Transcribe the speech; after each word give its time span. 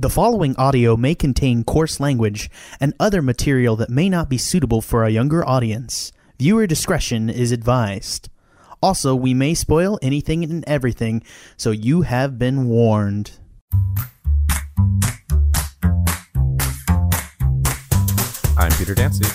The 0.00 0.08
following 0.08 0.54
audio 0.54 0.96
may 0.96 1.16
contain 1.16 1.64
coarse 1.64 1.98
language 1.98 2.48
and 2.78 2.94
other 3.00 3.20
material 3.20 3.74
that 3.74 3.90
may 3.90 4.08
not 4.08 4.28
be 4.28 4.38
suitable 4.38 4.80
for 4.80 5.02
a 5.02 5.10
younger 5.10 5.44
audience. 5.44 6.12
Viewer 6.38 6.68
discretion 6.68 7.28
is 7.28 7.50
advised. 7.50 8.28
Also, 8.80 9.16
we 9.16 9.34
may 9.34 9.54
spoil 9.54 9.98
anything 10.00 10.44
and 10.44 10.62
everything, 10.68 11.24
so 11.56 11.72
you 11.72 12.02
have 12.02 12.38
been 12.38 12.68
warned. 12.68 13.32
I'm 18.56 18.70
Peter 18.78 18.94
Dancy. 18.94 19.26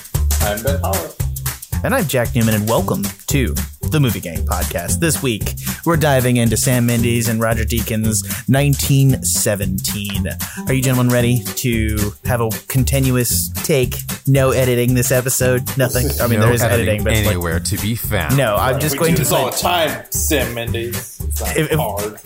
I'm 0.44 0.64
Ben 0.64 0.80
Holler. 0.80 1.10
And 1.84 1.94
I'm 1.94 2.08
Jack 2.08 2.34
Newman, 2.36 2.56
and 2.56 2.70
welcome 2.70 3.04
to 3.28 3.54
the 3.82 4.00
Movie 4.00 4.22
Gang 4.22 4.46
Podcast. 4.46 5.02
This 5.02 5.22
week, 5.22 5.56
we're 5.86 5.98
diving 5.98 6.38
into 6.38 6.56
Sam 6.58 6.86
Mendes 6.86 7.28
and 7.28 7.40
Roger 7.42 7.64
Deakins' 7.64 8.24
1917. 8.50 10.28
Are 10.68 10.74
you 10.74 10.82
gentlemen 10.82 11.12
ready 11.12 11.44
to 11.44 12.14
have 12.26 12.40
a 12.42 12.50
continuous 12.68 13.50
take? 13.64 13.96
No 14.26 14.52
editing 14.52 14.94
this 14.94 15.12
episode? 15.12 15.78
Nothing? 15.78 16.08
I 16.22 16.28
mean, 16.28 16.40
no 16.40 16.46
there 16.46 16.54
is 16.56 16.62
editing, 16.64 17.04
but 17.04 17.12
it's 17.14 17.22
like, 17.26 17.32
anywhere 17.36 17.60
to 17.60 17.78
be 17.78 17.96
found. 17.96 18.38
no, 18.38 18.56
I'm 18.56 18.80
just 18.80 18.94
we 18.96 19.00
going 19.00 19.12
do 19.12 19.18
to. 19.18 19.22
this 19.24 19.32
all 19.34 19.52
the 19.52 19.58
time, 19.58 20.06
Sam 20.12 20.54
Mendes. 20.54 21.20
It's 21.20 21.42
not 21.42 21.58
If- 21.58 21.72
if- 21.72 21.80
hard. 21.80 22.20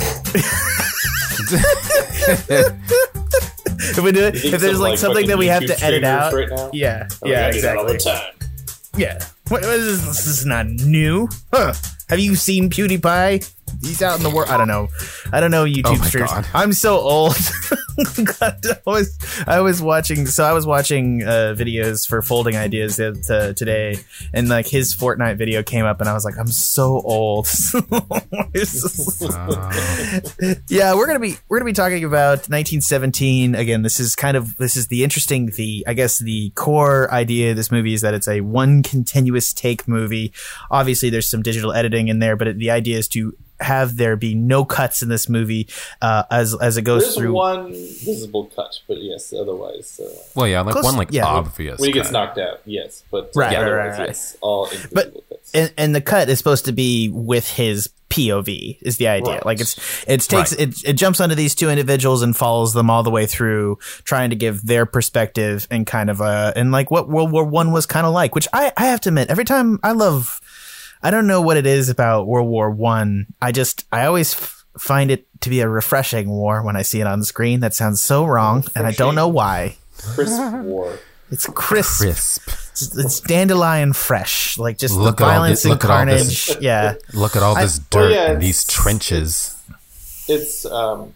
if 3.79 3.99
we 4.03 4.11
do 4.11 4.25
it, 4.25 4.35
if 4.35 4.59
there's 4.61 4.73
some, 4.73 4.81
like, 4.81 4.91
like, 4.91 4.97
something 4.99 5.27
that 5.27 5.37
we 5.37 5.47
have 5.47 5.61
fucking 5.63 5.77
to 5.77 5.83
edit 5.83 6.03
out, 6.03 6.33
right 6.33 6.49
now? 6.49 6.69
yeah, 6.73 7.07
Oh, 7.11 7.15
we 7.23 7.31
yeah, 7.31 7.41
gotta 7.41 7.53
do 7.53 7.61
that 7.61 7.77
all 7.77 7.87
exactly. 7.87 8.13
the 8.13 8.19
time. 8.19 8.49
Yeah. 8.97 9.19
What, 9.49 9.61
what 9.61 9.73
is 9.75 10.05
this? 10.05 10.17
This 10.25 10.27
is 10.39 10.45
not 10.45 10.65
new. 10.67 11.29
Huh. 11.53 11.73
Have 12.09 12.19
you 12.19 12.35
seen 12.35 12.69
PewDiePie? 12.69 13.56
He's 13.81 14.01
out 14.01 14.17
in 14.17 14.23
the 14.23 14.29
world. 14.29 14.49
I 14.49 14.57
don't 14.57 14.67
know. 14.67 14.89
I 15.31 15.39
don't 15.39 15.51
know 15.51 15.65
YouTube 15.65 15.97
Oh. 16.29 16.49
I'm 16.53 16.73
so 16.73 16.97
old. 16.97 17.35
God, 18.39 18.59
I 18.65 18.77
was 18.85 19.17
I 19.47 19.59
was 19.59 19.81
watching. 19.81 20.25
So 20.27 20.43
I 20.43 20.53
was 20.53 20.65
watching 20.65 21.23
uh, 21.23 21.55
videos 21.57 22.07
for 22.07 22.21
folding 22.21 22.55
ideas 22.55 22.97
the- 22.97 23.53
today, 23.57 23.97
and 24.33 24.47
like 24.49 24.67
his 24.67 24.95
Fortnite 24.95 25.37
video 25.37 25.63
came 25.63 25.85
up, 25.85 25.99
and 25.99 26.09
I 26.09 26.13
was 26.13 26.23
like, 26.25 26.37
I'm 26.37 26.47
so 26.47 27.01
old. 27.01 27.47
Uh, 28.57 29.71
yeah, 30.69 30.95
we're 30.95 31.05
gonna 31.05 31.19
be 31.19 31.35
we're 31.47 31.59
gonna 31.59 31.69
be 31.69 31.73
talking 31.73 32.03
about 32.03 32.49
1917 32.49 33.53
again. 33.55 33.81
This 33.83 33.99
is 33.99 34.15
kind 34.15 34.35
of 34.35 34.55
this 34.57 34.75
is 34.75 34.87
the 34.87 35.03
interesting 35.03 35.47
the 35.55 35.83
I 35.87 35.93
guess 35.93 36.17
the 36.17 36.49
core 36.51 37.11
idea 37.13 37.51
of 37.51 37.55
this 37.57 37.71
movie 37.71 37.93
is 37.93 38.01
that 38.01 38.13
it's 38.13 38.27
a 38.27 38.41
one 38.41 38.81
continuous 38.83 39.53
take 39.53 39.87
movie. 39.87 40.33
Obviously, 40.71 41.09
there's 41.09 41.29
some 41.29 41.41
digital 41.43 41.71
editing 41.73 42.07
in 42.07 42.19
there, 42.19 42.35
but 42.35 42.47
it, 42.47 42.57
the 42.57 42.71
idea 42.71 42.97
is 42.97 43.07
to 43.09 43.35
have 43.59 43.97
there 43.97 44.15
be 44.15 44.35
no 44.35 44.63
cuts 44.65 45.01
in 45.01 45.09
this 45.09 45.27
movie 45.29 45.67
uh, 46.01 46.23
as 46.31 46.55
as 46.61 46.77
it 46.77 46.83
goes 46.83 47.03
There's 47.03 47.15
through. 47.15 47.33
one 47.33 47.71
visible 47.71 48.51
cut, 48.55 48.79
but 48.87 49.01
yes, 49.01 49.33
otherwise, 49.33 49.99
uh, 50.03 50.09
well, 50.35 50.47
yeah, 50.47 50.61
like 50.61 50.73
Close- 50.73 50.85
one 50.85 50.95
like 50.97 51.11
yeah. 51.11 51.25
obvious. 51.25 51.79
when 51.79 51.89
he 51.89 51.93
gets 51.93 52.07
cut. 52.09 52.13
knocked 52.13 52.37
out, 52.37 52.61
yes, 52.65 53.03
but 53.11 53.31
Right, 53.35 53.51
yeah, 53.51 53.59
right, 53.59 53.65
otherwise, 53.67 53.91
right, 53.91 53.99
right. 53.99 54.07
yes, 54.09 54.37
all 54.41 54.65
invisible 54.67 55.23
cuts. 55.29 55.51
and, 55.53 55.73
and 55.77 55.95
the 55.95 56.01
cut 56.01 56.29
is 56.29 56.37
supposed 56.37 56.65
to 56.65 56.71
be 56.71 57.09
with 57.09 57.49
his 57.49 57.89
POV 58.09 58.77
is 58.81 58.95
the 58.97 59.07
idea. 59.09 59.33
Right. 59.33 59.45
Like 59.45 59.59
it's 59.59 59.75
it 60.07 60.21
takes 60.21 60.53
Right. 60.53 60.61
it 60.69 60.75
it 60.85 60.93
jumps 60.93 61.19
onto 61.19 61.35
these 61.35 61.53
two 61.55 61.69
individuals 61.69 62.21
and 62.21 62.35
follows 62.35 62.73
them 62.73 62.89
all 62.89 63.03
the 63.03 63.09
way 63.11 63.25
through, 63.25 63.79
trying 64.05 64.29
to 64.29 64.35
give 64.37 64.65
their 64.65 64.85
perspective 64.85 65.67
and 65.69 65.85
kind 65.85 66.09
of 66.09 66.21
uh 66.21 66.53
and 66.55 66.71
like 66.71 66.89
what 66.89 67.09
World 67.09 67.31
War 67.33 67.43
One 67.43 67.71
was 67.73 67.85
kind 67.85 68.05
of 68.07 68.13
like. 68.13 68.33
Which 68.33 68.47
I 68.53 68.71
I 68.77 68.85
have 68.87 69.01
to 69.01 69.09
admit, 69.09 69.29
every 69.29 69.43
time 69.43 69.79
I 69.83 69.91
love, 69.91 70.39
I 71.03 71.11
don't 71.11 71.27
know 71.27 71.41
what 71.41 71.57
it 71.57 71.65
is 71.65 71.89
about 71.89 72.27
World 72.27 72.47
War 72.49 72.69
One. 72.71 73.27
I. 73.41 73.51
just 73.51 73.85
I 73.91 74.05
always. 74.05 74.33
F- 74.33 74.53
Find 74.79 75.09
it 75.09 75.25
to 75.41 75.49
be 75.49 75.61
a 75.61 75.67
refreshing 75.67 76.29
war 76.29 76.61
when 76.61 76.75
I 76.75 76.83
see 76.83 77.01
it 77.01 77.07
on 77.07 77.23
screen. 77.23 77.61
That 77.61 77.73
sounds 77.73 77.99
so 77.99 78.25
wrong, 78.25 78.63
and 78.75 78.85
I 78.85 78.91
don't 78.91 79.15
know 79.15 79.27
why. 79.27 79.77
Crisp 80.13 80.39
War. 80.53 80.99
It's 81.31 81.47
crisp. 81.47 82.01
crisp. 82.01 82.47
It's, 82.47 82.95
it's 82.95 83.19
dandelion 83.21 83.93
fresh, 83.93 84.55
like 84.59 84.77
just 84.77 84.93
Look 84.95 85.17
the 85.17 85.25
violence 85.25 85.63
this- 85.63 85.65
and 85.65 85.71
look 85.71 85.83
at 85.83 85.89
all 85.89 86.05
this- 86.05 86.45
carnage. 86.45 86.63
yeah, 86.63 86.93
Look 87.13 87.35
at 87.35 87.41
all 87.41 87.55
this 87.55 87.79
well, 87.79 88.03
dirt 88.03 88.13
yeah, 88.13 88.33
in 88.33 88.39
these 88.39 88.61
it's- 88.63 88.67
trenches. 88.83 89.59
It's 90.27 90.63
um, 90.67 91.15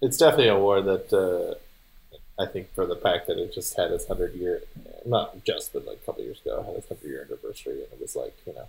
it's 0.00 0.16
definitely 0.16 0.48
a 0.48 0.58
war 0.58 0.80
that 0.80 1.12
uh, 1.12 2.40
I 2.40 2.46
think 2.46 2.72
for 2.72 2.86
the 2.86 2.94
fact 2.96 3.26
that 3.26 3.36
it 3.36 3.52
just 3.52 3.76
had 3.76 3.90
its 3.90 4.06
hundred 4.06 4.34
year, 4.34 4.62
not 5.04 5.42
just 5.44 5.72
but 5.72 5.84
like 5.86 5.96
a 6.02 6.06
couple 6.06 6.22
years 6.22 6.40
ago 6.42 6.62
had 6.62 6.76
its 6.76 6.86
hundred 6.86 7.08
year 7.08 7.26
anniversary, 7.28 7.72
and 7.82 7.92
it 7.92 7.98
was 8.00 8.14
like 8.14 8.36
you 8.46 8.54
know. 8.54 8.68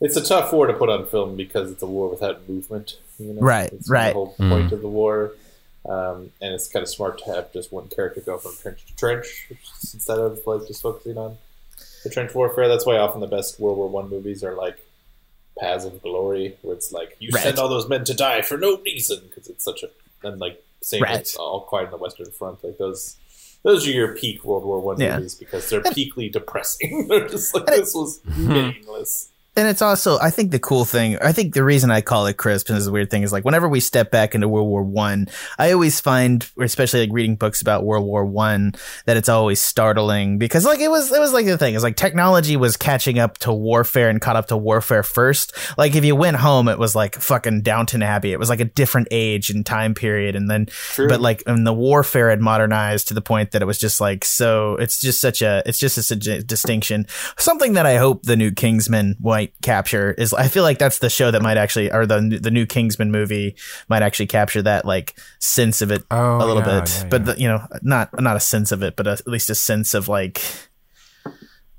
It's 0.00 0.16
a 0.16 0.24
tough 0.24 0.52
war 0.52 0.66
to 0.66 0.72
put 0.74 0.88
on 0.90 1.06
film 1.06 1.36
because 1.36 1.70
it's 1.70 1.82
a 1.82 1.86
war 1.86 2.08
without 2.08 2.48
movement. 2.48 2.98
You 3.18 3.32
know? 3.34 3.40
Right, 3.40 3.72
it's 3.72 3.88
right. 3.88 4.08
The 4.08 4.12
whole 4.14 4.34
point 4.36 4.72
of 4.72 4.82
the 4.82 4.88
war, 4.88 5.32
um, 5.88 6.30
and 6.42 6.52
it's 6.54 6.68
kind 6.68 6.82
of 6.82 6.88
smart 6.88 7.18
to 7.18 7.24
have 7.32 7.52
just 7.52 7.72
one 7.72 7.88
character 7.88 8.20
go 8.20 8.36
from 8.38 8.52
trench 8.60 8.84
to 8.86 8.96
trench 8.96 9.48
instead 9.92 10.18
of 10.18 10.40
like 10.46 10.66
just 10.66 10.82
focusing 10.82 11.16
on 11.16 11.38
the 12.02 12.10
trench 12.10 12.34
warfare. 12.34 12.68
That's 12.68 12.84
why 12.84 12.96
often 12.96 13.20
the 13.20 13.26
best 13.28 13.60
World 13.60 13.78
War 13.78 13.88
One 13.88 14.10
movies 14.10 14.42
are 14.42 14.54
like 14.54 14.78
Paths 15.58 15.84
of 15.84 16.02
Glory, 16.02 16.56
where 16.62 16.74
it's 16.74 16.90
like 16.92 17.16
you 17.20 17.30
Right. 17.32 17.44
send 17.44 17.58
all 17.60 17.68
those 17.68 17.88
men 17.88 18.04
to 18.04 18.14
die 18.14 18.42
for 18.42 18.58
no 18.58 18.78
reason 18.78 19.20
because 19.28 19.48
it's 19.48 19.64
such 19.64 19.84
a 19.84 19.90
and 20.26 20.40
like 20.40 20.62
same 20.82 21.02
Right. 21.02 21.18
with 21.20 21.36
All 21.38 21.60
Quiet 21.60 21.86
on 21.86 21.90
the 21.92 21.96
Western 21.98 22.30
Front. 22.32 22.64
Like 22.64 22.78
those, 22.78 23.16
those 23.62 23.86
are 23.86 23.90
your 23.90 24.16
peak 24.16 24.44
World 24.44 24.64
War 24.64 24.80
One 24.80 25.00
Yeah. 25.00 25.16
movies 25.18 25.36
because 25.36 25.70
they're 25.70 25.82
peakly 25.82 26.28
depressing. 26.28 27.06
they're 27.08 27.28
just 27.28 27.54
like 27.54 27.66
this 27.66 27.94
was 27.94 28.20
meaningless. 28.36 29.28
And 29.56 29.68
it's 29.68 29.82
also 29.82 30.18
I 30.18 30.30
think 30.30 30.50
the 30.50 30.58
cool 30.58 30.84
thing. 30.84 31.18
I 31.18 31.32
think 31.32 31.54
the 31.54 31.64
reason 31.64 31.90
I 31.90 32.00
call 32.00 32.26
it 32.26 32.36
crisp 32.36 32.68
and 32.68 32.76
this 32.76 32.82
is 32.82 32.88
a 32.88 32.92
weird 32.92 33.10
thing 33.10 33.22
is 33.22 33.32
like 33.32 33.44
whenever 33.44 33.68
we 33.68 33.80
step 33.80 34.10
back 34.10 34.34
into 34.34 34.48
World 34.48 34.68
War 34.68 34.82
One, 34.82 35.28
I, 35.58 35.72
always 35.72 36.00
find, 36.00 36.48
especially 36.58 37.00
like 37.00 37.12
reading 37.12 37.36
books 37.36 37.60
about 37.60 37.84
World 37.84 38.04
War 38.04 38.24
One, 38.24 38.74
that 39.06 39.16
it's 39.16 39.28
always 39.28 39.60
startling 39.60 40.38
because 40.38 40.64
like 40.64 40.80
it 40.80 40.88
was 40.88 41.12
it 41.12 41.20
was 41.20 41.32
like 41.32 41.46
the 41.46 41.58
thing 41.58 41.74
is 41.74 41.82
like 41.82 41.96
technology 41.96 42.56
was 42.56 42.76
catching 42.76 43.18
up 43.18 43.38
to 43.38 43.52
warfare 43.52 44.08
and 44.08 44.20
caught 44.20 44.36
up 44.36 44.46
to 44.48 44.56
warfare 44.56 45.02
first. 45.02 45.52
Like 45.78 45.94
if 45.94 46.04
you 46.04 46.16
went 46.16 46.36
home, 46.36 46.68
it 46.68 46.78
was 46.78 46.94
like 46.94 47.16
fucking 47.16 47.62
Downton 47.62 48.02
Abbey. 48.02 48.32
It 48.32 48.38
was 48.38 48.48
like 48.48 48.60
a 48.60 48.64
different 48.64 49.08
age 49.10 49.50
and 49.50 49.64
time 49.64 49.94
period, 49.94 50.36
and 50.36 50.50
then 50.50 50.66
True. 50.66 51.08
but 51.08 51.20
like 51.20 51.42
and 51.46 51.66
the 51.66 51.72
warfare 51.72 52.30
had 52.30 52.40
modernized 52.40 53.08
to 53.08 53.14
the 53.14 53.22
point 53.22 53.52
that 53.52 53.62
it 53.62 53.66
was 53.66 53.78
just 53.78 54.00
like 54.00 54.24
so 54.24 54.76
it's 54.76 55.00
just 55.00 55.20
such 55.20 55.42
a 55.42 55.62
it's 55.66 55.78
just 55.78 55.94
such 56.02 56.26
a 56.26 56.42
distinction 56.42 57.06
something 57.38 57.74
that 57.74 57.86
i 57.86 57.96
hope 57.96 58.22
the 58.22 58.36
new 58.36 58.50
kingsman 58.50 59.16
might 59.44 59.60
capture 59.62 60.12
is 60.12 60.32
i 60.32 60.48
feel 60.48 60.62
like 60.62 60.78
that's 60.78 60.98
the 60.98 61.10
show 61.10 61.30
that 61.30 61.42
might 61.42 61.56
actually 61.56 61.90
or 61.92 62.06
the 62.06 62.38
the 62.40 62.50
new 62.50 62.66
kingsman 62.66 63.10
movie 63.10 63.54
might 63.88 64.02
actually 64.02 64.26
capture 64.26 64.62
that 64.62 64.84
like 64.84 65.14
sense 65.38 65.82
of 65.82 65.90
it 65.90 66.02
Oh, 66.10 66.38
a 66.38 66.46
little 66.46 66.62
yeah, 66.62 66.80
bit 66.80 66.90
yeah, 66.90 67.08
but 67.08 67.24
the, 67.26 67.34
you 67.38 67.48
know 67.48 67.66
not 67.82 68.08
not 68.20 68.36
a 68.36 68.40
sense 68.40 68.72
of 68.72 68.82
it 68.82 68.96
but 68.96 69.06
a, 69.06 69.12
at 69.12 69.26
least 69.26 69.50
a 69.50 69.54
sense 69.54 69.94
of 69.94 70.08
like 70.08 70.40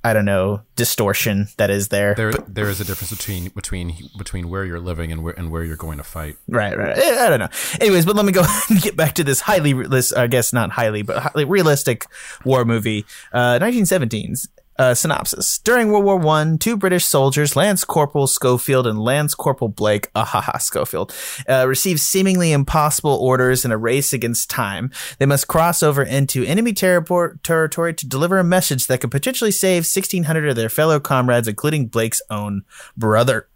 i 0.04 0.14
don't 0.14 0.25
know 0.25 0.62
distortion 0.75 1.48
that 1.58 1.70
is 1.70 1.88
there, 1.88 2.14
There, 2.16 2.34
there 2.34 2.70
is 2.70 2.81
a 2.81 2.84
difference 2.86 3.12
between 3.12 3.50
between 3.50 3.96
between 4.18 4.50
where 4.50 4.66
you're 4.66 4.80
living 4.80 5.12
and 5.12 5.24
where 5.24 5.34
and 5.38 5.50
where 5.50 5.64
you're 5.64 5.78
going 5.78 5.98
to 6.00 6.04
fight. 6.04 6.36
Right, 6.50 6.78
right. 6.78 6.98
I 6.98 7.30
don't 7.30 7.40
know. 7.40 7.48
Anyways, 7.80 8.06
but 8.06 8.16
let 8.18 8.25
me 8.25 8.34
go 8.34 8.44
and 8.70 8.81
get 8.81 8.98
back 8.98 9.14
to 9.16 9.24
this 9.24 9.40
highly, 9.40 9.72
this, 9.72 10.12
I 10.12 10.28
guess 10.28 10.52
not 10.52 10.72
highly, 10.72 11.02
but 11.02 11.18
highly 11.24 11.46
realistic 11.46 12.06
war 12.44 12.66
movie. 12.66 13.06
Uh, 13.31 13.58
1917's 13.59 14.50
uh, 14.78 14.94
synopsis. 14.94 15.59
During 15.59 15.91
World 15.91 16.06
War 16.06 16.18
One, 16.18 16.58
two 16.58 16.78
British 16.78 17.06
soldiers, 17.06 17.56
Lance 17.56 17.84
Corporal 17.84 18.28
Schofield 18.28 18.88
and 18.88 19.00
Lance 19.00 19.34
Corporal 19.34 19.69
Blake, 19.69 20.12
ahaha, 20.13 20.62
Schofield, 20.62 21.13
uh, 21.50 21.66
receive 21.68 22.00
seemingly 22.00 22.52
impossible 22.52 23.16
orders 23.16 23.66
in 23.66 23.72
a 23.72 23.78
race 23.78 24.13
against 24.13 24.50
time. 24.50 24.91
They 25.19 25.25
must 25.25 25.47
cross 25.47 25.81
over 25.81 26.03
into 26.03 26.44
enemy 26.44 26.74
terri- 26.74 27.41
territory 27.44 27.94
to 27.94 28.08
deliver 28.08 28.38
a 28.38 28.44
message 28.44 28.88
that 28.88 29.02
could 29.02 29.12
potentially 29.12 29.52
save 29.52 29.84
1,600 29.84 30.50
of 30.50 30.56
their 30.56 30.69
fellow 30.69 31.00
comrades, 31.00 31.47
including 31.47 31.88
Blake's 31.88 32.22
own 32.30 32.63
brother. 32.97 33.47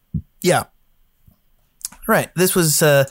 Yeah. 0.41 0.65
Right. 2.07 2.33
This 2.35 2.55
was 2.55 2.81
uh 2.81 3.05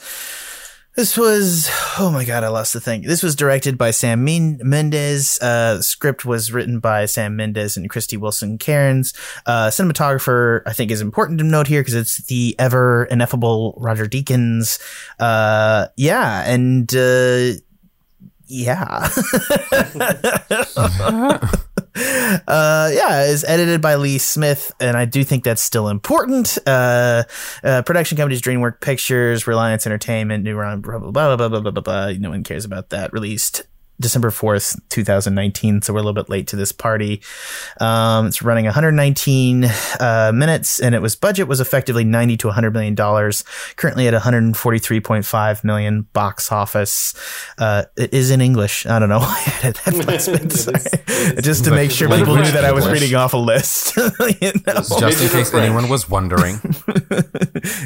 this 0.99 1.17
was 1.17 1.69
oh 1.97 2.11
my 2.11 2.25
god, 2.25 2.43
I 2.43 2.49
lost 2.49 2.73
the 2.73 2.81
thing. 2.81 3.03
This 3.03 3.23
was 3.23 3.33
directed 3.33 3.77
by 3.77 3.91
Sam 3.91 4.25
Men- 4.25 4.59
Mendes. 4.61 5.39
Uh 5.39 5.81
script 5.81 6.25
was 6.25 6.51
written 6.51 6.81
by 6.81 7.05
Sam 7.05 7.37
Mendes 7.37 7.77
and 7.77 7.89
Christy 7.89 8.17
Wilson 8.17 8.57
Cairns. 8.57 9.13
Uh 9.45 9.67
cinematographer 9.69 10.61
I 10.65 10.73
think 10.73 10.91
is 10.91 10.99
important 10.99 11.39
to 11.39 11.45
note 11.45 11.67
here 11.67 11.79
because 11.79 11.93
it's 11.93 12.17
the 12.25 12.53
ever 12.59 13.05
ineffable 13.05 13.75
Roger 13.77 14.07
Deakins. 14.07 14.77
Uh 15.17 15.87
yeah, 15.95 16.43
and 16.45 16.93
uh 16.93 17.53
yeah. 18.49 19.07
uh, 22.47 22.89
yeah, 22.91 23.25
is 23.25 23.45
edited 23.47 23.81
by 23.81 23.95
Lee 23.95 24.17
Smith, 24.17 24.73
and 24.79 24.97
I 24.97 25.05
do 25.05 25.23
think 25.23 25.43
that's 25.43 25.61
still 25.61 25.87
important. 25.87 26.57
Uh, 26.65 27.23
uh, 27.63 27.83
production 27.83 28.17
companies 28.17 28.41
DreamWorks 28.41 28.81
Pictures, 28.81 29.47
Reliance 29.47 29.85
Entertainment, 29.85 30.43
blah 30.43 30.75
blah 30.75 31.11
blah 31.11 31.35
blah 31.37 31.47
blah 31.47 31.59
blah 31.59 31.71
blah. 31.71 31.81
blah. 31.81 32.11
No 32.19 32.31
one 32.31 32.43
cares 32.43 32.65
about 32.65 32.89
that. 32.89 33.13
Released 33.13 33.63
December 33.99 34.29
4th, 34.29 34.79
2019. 34.89 35.81
So 35.81 35.93
we're 35.93 35.99
a 35.99 36.03
little 36.03 36.13
bit 36.13 36.29
late 36.29 36.47
to 36.47 36.55
this 36.55 36.71
party. 36.71 37.21
Um, 37.81 38.27
it's 38.27 38.41
running 38.41 38.65
119 38.65 39.65
uh, 39.99 40.31
minutes 40.33 40.79
and 40.79 40.95
it 40.95 41.01
was 41.01 41.15
budget 41.15 41.47
was 41.47 41.59
effectively 41.59 42.03
90 42.03 42.37
to 42.37 42.47
100 42.47 42.73
million 42.73 42.95
dollars. 42.95 43.43
Currently 43.75 44.07
at 44.07 44.13
143.5 44.13 45.63
million 45.63 46.01
box 46.13 46.51
office. 46.51 47.13
Uh, 47.57 47.83
it 47.97 48.13
is 48.13 48.31
in 48.31 48.41
English. 48.41 48.85
I 48.85 48.99
don't 48.99 49.09
know 49.09 49.19
why 49.19 49.43
I 49.45 49.53
added 49.67 49.75
that 49.85 49.93
placement. 50.05 50.53
is- 50.53 51.43
Just 51.43 51.65
to 51.65 51.71
make 51.71 51.91
sure 51.91 52.07
people 52.09 52.35
knew 52.35 52.43
that 52.51 52.63
I 52.65 52.71
was 52.71 52.85
English. 52.85 53.01
reading 53.01 53.15
off 53.17 53.33
a 53.33 53.37
list. 53.37 53.95
you 53.97 54.51
know? 54.65 54.73
Just 54.99 55.21
in 55.23 55.29
case 55.29 55.53
anyone 55.53 55.89
was 55.89 56.09
wondering. 56.09 56.55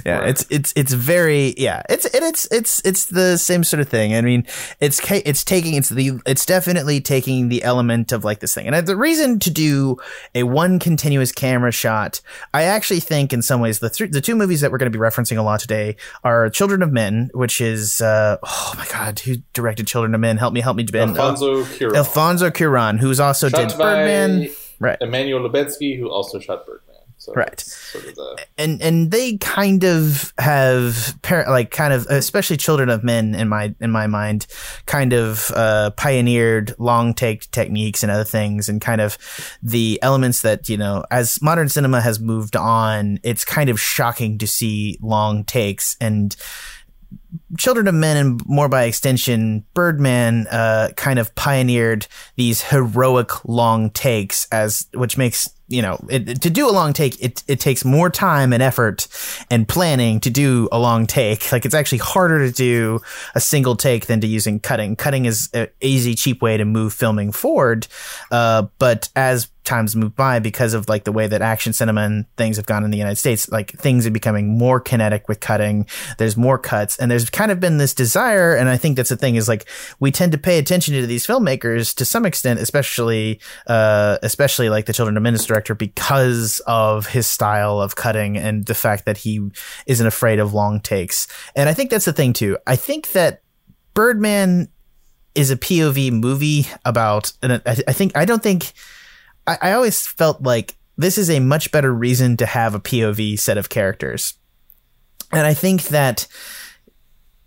yeah, 0.05 0.21
it's 0.25 0.45
it's 0.49 0.73
it's 0.75 0.93
very 0.93 1.53
yeah. 1.57 1.81
It's 1.89 2.05
and 2.05 2.23
it's 2.23 2.47
it's 2.51 2.81
it's 2.85 3.05
the 3.05 3.37
same 3.37 3.63
sort 3.63 3.81
of 3.81 3.89
thing. 3.89 4.13
I 4.15 4.21
mean, 4.21 4.45
it's 4.79 5.01
it's 5.11 5.43
taking 5.43 5.73
it's 5.75 5.89
the 5.89 6.02
it's 6.25 6.45
definitely 6.45 7.01
taking 7.01 7.49
the 7.49 7.63
element 7.63 8.11
of 8.11 8.23
like 8.23 8.39
this 8.39 8.53
thing. 8.53 8.67
And 8.67 8.87
the 8.87 8.95
reason 8.95 9.39
to 9.39 9.49
do 9.49 9.97
a 10.35 10.43
one 10.43 10.79
continuous 10.79 11.31
camera 11.31 11.71
shot, 11.71 12.21
I 12.53 12.63
actually 12.63 12.99
think 12.99 13.33
in 13.33 13.41
some 13.41 13.61
ways 13.61 13.79
the 13.79 13.89
th- 13.89 14.11
the 14.11 14.21
two 14.21 14.35
movies 14.35 14.61
that 14.61 14.71
we're 14.71 14.77
going 14.77 14.91
to 14.91 14.97
be 14.97 15.01
referencing 15.01 15.37
a 15.37 15.41
lot 15.41 15.59
today 15.59 15.95
are 16.23 16.49
Children 16.49 16.81
of 16.81 16.91
Men, 16.91 17.29
which 17.33 17.61
is 17.61 18.01
uh 18.01 18.37
oh 18.43 18.73
my 18.77 18.85
god, 18.87 19.19
who 19.19 19.37
directed 19.53 19.87
Children 19.87 20.13
of 20.15 20.21
Men? 20.21 20.37
Help 20.37 20.53
me, 20.53 20.61
help 20.61 20.77
me, 20.77 20.83
Ben. 20.83 21.09
Alfonso 21.09 21.63
Cuarón. 21.63 21.95
Alfonso 21.95 22.49
Cuarón, 22.49 22.99
who's 22.99 23.19
also 23.19 23.49
Shot 23.49 23.69
did 23.69 23.77
Birdman. 23.77 24.49
Right. 24.79 24.97
Emmanuel 24.99 25.47
Lubezki, 25.47 25.97
who 25.97 26.09
also 26.09 26.39
shot 26.39 26.65
Birdman. 26.65 26.92
So 27.23 27.31
Right. 27.31 27.57
Sort 27.57 28.05
of 28.05 28.15
the, 28.15 28.45
and 28.57 28.81
and 28.81 29.09
they 29.09 29.37
kind 29.37 29.85
of 29.85 30.33
have 30.37 31.17
par- 31.21 31.45
like 31.47 31.71
kind 31.71 31.93
of 31.93 32.05
especially 32.07 32.57
children 32.57 32.89
of 32.89 33.01
men 33.01 33.33
in 33.33 33.47
my 33.47 33.73
in 33.79 33.91
my 33.91 34.07
mind 34.07 34.45
kind 34.87 35.13
of 35.13 35.49
uh 35.55 35.91
pioneered 35.91 36.75
long 36.79 37.13
take 37.13 37.49
techniques 37.51 38.03
and 38.03 38.11
other 38.11 38.25
things 38.25 38.67
and 38.67 38.81
kind 38.81 38.99
of 38.99 39.17
the 39.63 39.97
elements 40.01 40.41
that 40.41 40.67
you 40.67 40.75
know 40.75 41.05
as 41.11 41.41
modern 41.41 41.69
cinema 41.69 42.01
has 42.01 42.19
moved 42.19 42.57
on 42.57 43.19
it's 43.23 43.45
kind 43.45 43.69
of 43.69 43.79
shocking 43.79 44.37
to 44.37 44.45
see 44.45 44.97
long 45.01 45.45
takes 45.45 45.95
and 46.01 46.35
Children 47.57 47.87
of 47.87 47.95
Men 47.95 48.17
and 48.17 48.41
more 48.45 48.69
by 48.69 48.83
extension, 48.83 49.65
Birdman 49.73 50.47
uh, 50.47 50.89
kind 50.95 51.19
of 51.19 51.33
pioneered 51.35 52.07
these 52.35 52.61
heroic 52.61 53.45
long 53.45 53.89
takes 53.91 54.47
as 54.51 54.87
which 54.93 55.17
makes 55.17 55.49
you 55.67 55.81
know 55.81 55.97
it, 56.09 56.41
to 56.41 56.49
do 56.49 56.69
a 56.69 56.71
long 56.71 56.93
take 56.93 57.19
it 57.23 57.41
it 57.47 57.59
takes 57.59 57.85
more 57.85 58.09
time 58.09 58.53
and 58.53 58.61
effort 58.61 59.07
and 59.49 59.67
planning 59.67 60.19
to 60.21 60.29
do 60.29 60.67
a 60.71 60.79
long 60.79 61.07
take. 61.07 61.51
Like 61.51 61.65
it's 61.65 61.75
actually 61.75 61.99
harder 61.99 62.47
to 62.47 62.51
do 62.51 63.01
a 63.35 63.39
single 63.39 63.75
take 63.75 64.05
than 64.05 64.21
to 64.21 64.27
using 64.27 64.59
cutting. 64.59 64.95
Cutting 64.95 65.25
is 65.25 65.49
an 65.53 65.67
easy 65.81 66.15
cheap 66.15 66.41
way 66.41 66.57
to 66.57 66.65
move 66.65 66.93
filming 66.93 67.31
forward 67.31 67.87
uh, 68.31 68.67
but 68.79 69.09
as 69.15 69.49
times 69.63 69.95
move 69.95 70.15
by 70.15 70.39
because 70.39 70.73
of 70.73 70.89
like 70.89 71.03
the 71.03 71.11
way 71.11 71.27
that 71.27 71.41
action 71.41 71.73
cinema 71.73 72.01
and 72.01 72.25
things 72.37 72.57
have 72.57 72.65
gone 72.65 72.83
in 72.83 72.91
the 72.91 72.97
United 72.97 73.15
States 73.15 73.49
like 73.49 73.71
things 73.71 74.05
are 74.05 74.11
becoming 74.11 74.57
more 74.57 74.79
kinetic 74.79 75.27
with 75.27 75.39
cutting. 75.39 75.85
There's 76.17 76.35
more 76.37 76.57
cuts. 76.57 76.97
And 76.97 77.09
there's 77.09 77.29
kind 77.29 77.51
of 77.51 77.59
been 77.59 77.77
this 77.77 77.93
desire 77.93 78.55
and 78.55 78.69
I 78.69 78.77
think 78.77 78.97
that's 78.97 79.09
the 79.09 79.15
thing 79.15 79.35
is 79.35 79.47
like 79.47 79.67
we 79.99 80.11
tend 80.11 80.31
to 80.33 80.37
pay 80.37 80.57
attention 80.57 80.93
to 80.95 81.07
these 81.07 81.25
filmmakers 81.25 81.95
to 81.95 82.05
some 82.05 82.25
extent 82.25 82.59
especially 82.59 83.39
uh 83.67 84.17
especially 84.21 84.69
like 84.69 84.85
the 84.85 84.93
Children 84.93 85.17
of 85.17 85.23
Men's 85.23 85.45
director 85.45 85.75
because 85.75 86.61
of 86.67 87.07
his 87.07 87.27
style 87.27 87.79
of 87.79 87.95
cutting 87.95 88.37
and 88.37 88.65
the 88.65 88.75
fact 88.75 89.05
that 89.05 89.17
he 89.17 89.49
isn't 89.87 90.05
afraid 90.05 90.39
of 90.39 90.53
long 90.53 90.79
takes. 90.79 91.27
And 91.55 91.69
I 91.69 91.73
think 91.73 91.89
that's 91.89 92.05
the 92.05 92.13
thing 92.13 92.33
too. 92.33 92.57
I 92.67 92.75
think 92.75 93.11
that 93.11 93.41
Birdman 93.93 94.69
is 95.35 95.51
a 95.51 95.57
POV 95.57 96.11
movie 96.11 96.67
about 96.85 97.33
and 97.41 97.53
I, 97.53 97.61
I 97.65 97.93
think 97.93 98.15
I 98.15 98.25
don't 98.25 98.43
think 98.43 98.73
I, 99.47 99.57
I 99.61 99.71
always 99.73 100.05
felt 100.05 100.41
like 100.41 100.75
this 100.97 101.17
is 101.17 101.29
a 101.29 101.39
much 101.39 101.71
better 101.71 101.93
reason 101.93 102.37
to 102.37 102.45
have 102.45 102.75
a 102.75 102.79
POV 102.79 103.39
set 103.39 103.57
of 103.57 103.69
characters. 103.69 104.35
And 105.31 105.47
I 105.47 105.53
think 105.53 105.83
that 105.85 106.27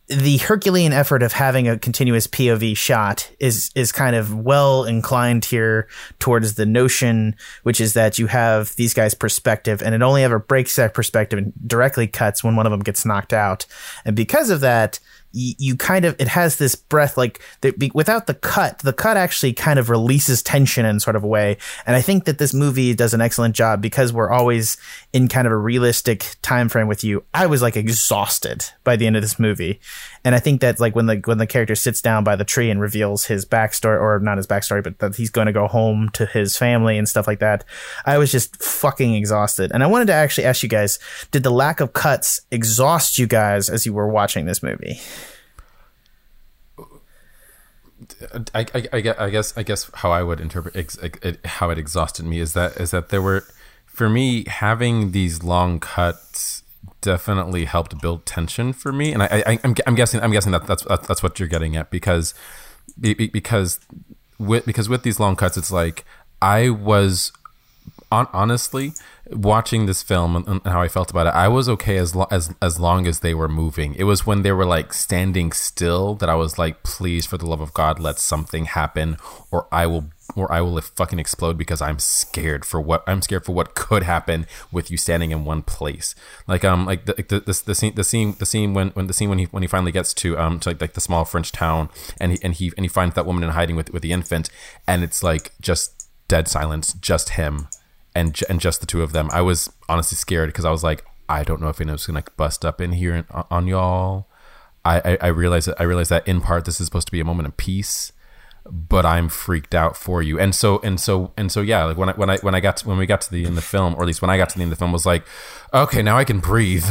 the 0.08 0.36
Herculean 0.38 0.92
effort 0.92 1.22
of 1.22 1.32
having 1.32 1.66
a 1.66 1.78
continuous 1.78 2.28
POV 2.28 2.76
shot 2.76 3.28
is 3.40 3.70
is 3.74 3.90
kind 3.90 4.14
of 4.14 4.32
well 4.32 4.84
inclined 4.84 5.44
here 5.44 5.88
towards 6.20 6.54
the 6.54 6.66
notion, 6.66 7.34
which 7.64 7.80
is 7.80 7.94
that 7.94 8.18
you 8.18 8.28
have 8.28 8.74
these 8.76 8.94
guys' 8.94 9.14
perspective, 9.14 9.82
and 9.82 9.94
it 9.94 10.02
only 10.02 10.22
ever 10.22 10.38
breaks 10.38 10.76
that 10.76 10.94
perspective 10.94 11.38
and 11.38 11.52
directly 11.66 12.06
cuts 12.06 12.44
when 12.44 12.54
one 12.54 12.66
of 12.66 12.70
them 12.70 12.80
gets 12.80 13.04
knocked 13.04 13.32
out, 13.32 13.66
and 14.04 14.14
because 14.14 14.48
of 14.48 14.60
that, 14.60 15.00
you 15.32 15.76
kind 15.76 16.04
of 16.04 16.16
it 16.18 16.28
has 16.28 16.56
this 16.56 16.74
breath 16.74 17.16
like 17.16 17.40
that 17.60 17.78
be, 17.78 17.90
without 17.94 18.26
the 18.26 18.34
cut, 18.34 18.78
the 18.80 18.92
cut 18.92 19.16
actually 19.16 19.52
kind 19.52 19.78
of 19.78 19.90
releases 19.90 20.42
tension 20.42 20.86
in 20.86 21.00
sort 21.00 21.16
of 21.16 21.24
a 21.24 21.26
way, 21.26 21.58
and 21.86 21.96
I 21.96 22.02
think 22.02 22.24
that 22.24 22.38
this 22.38 22.54
movie 22.54 22.94
does 22.94 23.14
an 23.14 23.20
excellent 23.20 23.54
job 23.54 23.80
because 23.80 24.12
we're 24.12 24.30
always 24.30 24.76
in 25.12 25.28
kind 25.28 25.46
of 25.46 25.52
a 25.52 25.56
realistic 25.56 26.36
time 26.42 26.68
frame 26.68 26.88
with 26.88 27.04
you. 27.04 27.24
I 27.34 27.46
was 27.46 27.62
like 27.62 27.76
exhausted 27.76 28.64
by 28.84 28.96
the 28.96 29.06
end 29.06 29.16
of 29.16 29.22
this 29.22 29.38
movie. 29.38 29.80
And 30.24 30.34
I 30.34 30.40
think 30.40 30.60
that 30.60 30.80
like 30.80 30.96
when 30.96 31.06
the 31.06 31.22
when 31.24 31.38
the 31.38 31.46
character 31.46 31.74
sits 31.74 32.02
down 32.02 32.24
by 32.24 32.34
the 32.34 32.44
tree 32.44 32.70
and 32.70 32.80
reveals 32.80 33.26
his 33.26 33.44
backstory 33.46 34.00
or 34.00 34.18
not 34.18 34.38
his 34.38 34.46
backstory, 34.46 34.82
but 34.82 34.98
that 34.98 35.14
he's 35.14 35.30
going 35.30 35.46
to 35.46 35.52
go 35.52 35.68
home 35.68 36.08
to 36.14 36.26
his 36.26 36.56
family 36.56 36.98
and 36.98 37.08
stuff 37.08 37.26
like 37.26 37.38
that, 37.38 37.64
I 38.04 38.18
was 38.18 38.32
just 38.32 38.60
fucking 38.62 39.14
exhausted. 39.14 39.70
And 39.72 39.82
I 39.84 39.86
wanted 39.86 40.06
to 40.06 40.14
actually 40.14 40.44
ask 40.44 40.62
you 40.62 40.68
guys, 40.68 40.98
did 41.30 41.44
the 41.44 41.50
lack 41.50 41.80
of 41.80 41.92
cuts 41.92 42.40
exhaust 42.50 43.18
you 43.18 43.26
guys 43.26 43.68
as 43.68 43.86
you 43.86 43.92
were 43.92 44.08
watching 44.08 44.46
this 44.46 44.62
movie? 44.62 44.98
I, 48.54 48.66
I, 48.74 48.88
I 48.92 49.14
I 49.18 49.30
guess 49.30 49.56
I 49.56 49.62
guess 49.62 49.90
how 49.94 50.10
I 50.10 50.22
would 50.22 50.40
interpret 50.40 50.76
ex, 50.76 50.98
ex- 51.02 51.38
how 51.44 51.70
it 51.70 51.78
exhausted 51.78 52.26
me 52.26 52.40
is 52.40 52.52
that 52.52 52.76
is 52.76 52.90
that 52.90 53.08
there 53.08 53.22
were 53.22 53.44
for 53.86 54.10
me 54.10 54.44
having 54.46 55.12
these 55.12 55.42
long 55.42 55.80
cuts 55.80 56.62
definitely 57.00 57.64
helped 57.64 58.00
build 58.00 58.26
tension 58.26 58.72
for 58.72 58.92
me. 58.92 59.12
And 59.12 59.22
I, 59.22 59.42
I 59.46 59.58
I'm, 59.64 59.74
I'm 59.86 59.94
guessing 59.94 60.20
I'm 60.20 60.32
guessing 60.32 60.52
that 60.52 60.66
that's 60.66 60.84
that's 60.84 61.22
what 61.22 61.38
you're 61.38 61.48
getting 61.48 61.76
at 61.76 61.90
because 61.90 62.34
be- 63.00 63.14
be- 63.14 63.28
because 63.28 63.80
with 64.38 64.66
because 64.66 64.88
with 64.88 65.02
these 65.02 65.18
long 65.18 65.36
cuts 65.36 65.56
it's 65.56 65.70
like 65.72 66.04
I 66.42 66.68
was 66.70 67.32
on, 68.12 68.28
honestly 68.32 68.92
watching 69.30 69.86
this 69.86 70.02
film 70.02 70.36
and, 70.36 70.60
how 70.64 70.80
I 70.80 70.88
felt 70.88 71.10
about 71.10 71.26
it, 71.26 71.34
I 71.34 71.48
was 71.48 71.68
okay 71.68 71.96
as 71.96 72.14
lo- 72.14 72.28
as 72.30 72.54
as 72.62 72.78
long 72.78 73.06
as 73.06 73.20
they 73.20 73.34
were 73.34 73.48
moving. 73.48 73.94
It 73.94 74.04
was 74.04 74.26
when 74.26 74.42
they 74.42 74.52
were 74.52 74.66
like 74.66 74.92
standing 74.92 75.52
still 75.52 76.14
that 76.16 76.28
I 76.28 76.34
was 76.34 76.58
like, 76.58 76.82
please, 76.82 77.26
for 77.26 77.38
the 77.38 77.46
love 77.46 77.60
of 77.60 77.74
God, 77.74 77.98
let 77.98 78.18
something 78.18 78.66
happen, 78.66 79.16
or 79.50 79.66
I 79.72 79.86
will 79.86 80.10
or 80.34 80.52
I 80.52 80.60
will 80.60 80.80
fucking 80.80 81.18
explode 81.18 81.56
because 81.56 81.80
I'm 81.80 81.98
scared 81.98 82.64
for 82.64 82.80
what 82.80 83.02
I'm 83.06 83.22
scared 83.22 83.44
for 83.44 83.52
what 83.52 83.74
could 83.74 84.02
happen 84.02 84.46
with 84.72 84.90
you 84.90 84.96
standing 84.96 85.30
in 85.30 85.44
one 85.44 85.62
place. 85.62 86.14
Like 86.46 86.64
um 86.64 86.86
like 86.86 87.06
the 87.06 87.14
the, 87.14 87.40
the, 87.40 87.62
the 87.66 87.74
scene 87.74 87.94
the 87.94 88.04
scene 88.04 88.36
the 88.38 88.46
scene 88.46 88.74
when 88.74 88.90
when 88.90 89.06
the 89.06 89.12
scene 89.12 89.28
when 89.28 89.38
he 89.38 89.44
when 89.46 89.62
he 89.62 89.68
finally 89.68 89.92
gets 89.92 90.12
to 90.14 90.38
um 90.38 90.60
to 90.60 90.70
like, 90.70 90.80
like 90.80 90.92
the 90.94 91.00
small 91.00 91.24
French 91.24 91.52
town 91.52 91.88
and 92.20 92.32
he 92.32 92.38
and 92.42 92.54
he 92.54 92.72
and 92.76 92.84
he 92.84 92.88
finds 92.88 93.14
that 93.14 93.26
woman 93.26 93.44
in 93.44 93.50
hiding 93.50 93.76
with 93.76 93.90
with 93.92 94.02
the 94.02 94.12
infant 94.12 94.50
and 94.86 95.02
it's 95.02 95.22
like 95.22 95.52
just 95.60 96.08
dead 96.28 96.48
silence, 96.48 96.92
just 96.94 97.30
him 97.30 97.68
and 98.16 98.40
and 98.48 98.60
just 98.60 98.80
the 98.80 98.86
two 98.86 99.02
of 99.02 99.12
them. 99.12 99.28
I 99.32 99.42
was 99.42 99.70
honestly 99.88 100.16
scared 100.16 100.48
because 100.48 100.64
I 100.64 100.70
was 100.70 100.82
like, 100.82 101.04
I 101.28 101.44
don't 101.44 101.60
know 101.60 101.68
if 101.68 101.80
anyone's 101.80 102.06
gonna 102.06 102.24
bust 102.36 102.64
up 102.64 102.80
in 102.80 102.92
here 102.92 103.14
and, 103.14 103.26
on 103.50 103.66
y'all. 103.66 104.26
I, 104.84 105.00
I 105.04 105.18
I 105.20 105.26
realize 105.28 105.66
that 105.66 105.78
I 105.78 105.84
realize 105.84 106.08
that 106.08 106.26
in 106.26 106.40
part 106.40 106.64
this 106.64 106.80
is 106.80 106.86
supposed 106.86 107.06
to 107.08 107.12
be 107.12 107.20
a 107.20 107.24
moment 107.24 107.46
of 107.46 107.56
peace, 107.56 108.12
but 108.64 109.04
I'm 109.04 109.28
freaked 109.28 109.74
out 109.74 109.96
for 109.96 110.22
you. 110.22 110.40
And 110.40 110.54
so 110.54 110.80
and 110.82 110.98
so 110.98 111.32
and 111.36 111.52
so 111.52 111.60
yeah, 111.60 111.84
like 111.84 111.98
when 111.98 112.08
I 112.08 112.12
when 112.12 112.30
I 112.30 112.38
when 112.38 112.54
I 112.54 112.60
got 112.60 112.78
to, 112.78 112.88
when 112.88 112.96
we 112.96 113.04
got 113.06 113.20
to 113.22 113.30
the 113.30 113.40
end 113.40 113.48
of 113.48 113.54
the 113.56 113.62
film, 113.62 113.94
or 113.94 114.02
at 114.02 114.06
least 114.06 114.22
when 114.22 114.30
I 114.30 114.38
got 114.38 114.48
to 114.50 114.56
the 114.56 114.62
end 114.62 114.72
of 114.72 114.78
the 114.78 114.82
film, 114.82 114.92
was 114.92 115.06
like, 115.06 115.24
okay, 115.74 116.02
now 116.02 116.16
I 116.16 116.24
can 116.24 116.40
breathe. 116.40 116.86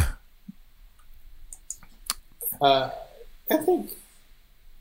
Uh, 2.61 2.91
I 3.51 3.57
think 3.57 3.91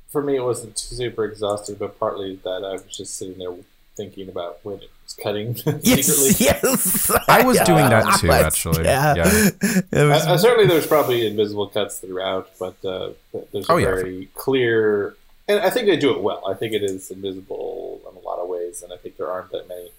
for 0.09 0.23
me 0.23 0.37
it 0.37 0.45
wasn't 0.45 0.79
super 0.79 1.25
exhausting, 1.25 1.77
but 1.77 1.99
partly 1.99 2.37
that 2.45 2.65
I 2.65 2.73
was 2.73 2.97
just 2.97 3.17
sitting 3.17 3.39
there 3.39 3.55
thinking 3.97 4.29
about 4.29 4.59
when 4.63 4.77
it 4.77 4.91
cutting 5.23 5.57
Yes, 5.83 6.07
secretly. 6.07 6.47
yes. 6.47 7.11
I 7.29 7.43
was 7.45 7.57
Yeah, 7.57 7.65
doing 7.65 7.89
that 7.91 8.21
too, 8.21 8.29
was- 8.29 8.43
actually. 8.45 8.85
Yeah. 8.85 9.15
Yeah. 9.15 9.25
Was- 10.09 10.27
Uh, 10.27 10.31
uh, 10.33 10.39
certainly, 10.39 10.67
there's 10.67 10.87
probably 10.87 11.27
invisible 11.27 11.69
cuts 11.69 11.99
throughout, 11.99 12.51
but 12.59 12.77
uh, 12.85 13.11
there's 13.53 13.69
a 13.69 13.73
Oh, 13.73 13.77
yeah. 13.77 13.87
very 13.87 14.29
clear, 14.35 15.15
and 15.49 15.61
I 15.61 15.71
think 15.71 15.87
they 15.87 15.97
do 15.97 16.11
it 16.15 16.23
well. 16.23 16.43
I 16.49 16.55
think 16.55 16.73
it 16.73 16.83
is 16.83 17.11
invisible 17.11 18.01
in 18.11 18.17
a 18.17 18.21
lot 18.21 18.39
of 18.39 18.49
ways, 18.49 18.83
and 18.83 18.93
I 18.93 18.97
think 18.97 19.17
there 19.17 19.31
aren't 19.31 19.51
that 19.53 19.69
many 19.69 19.91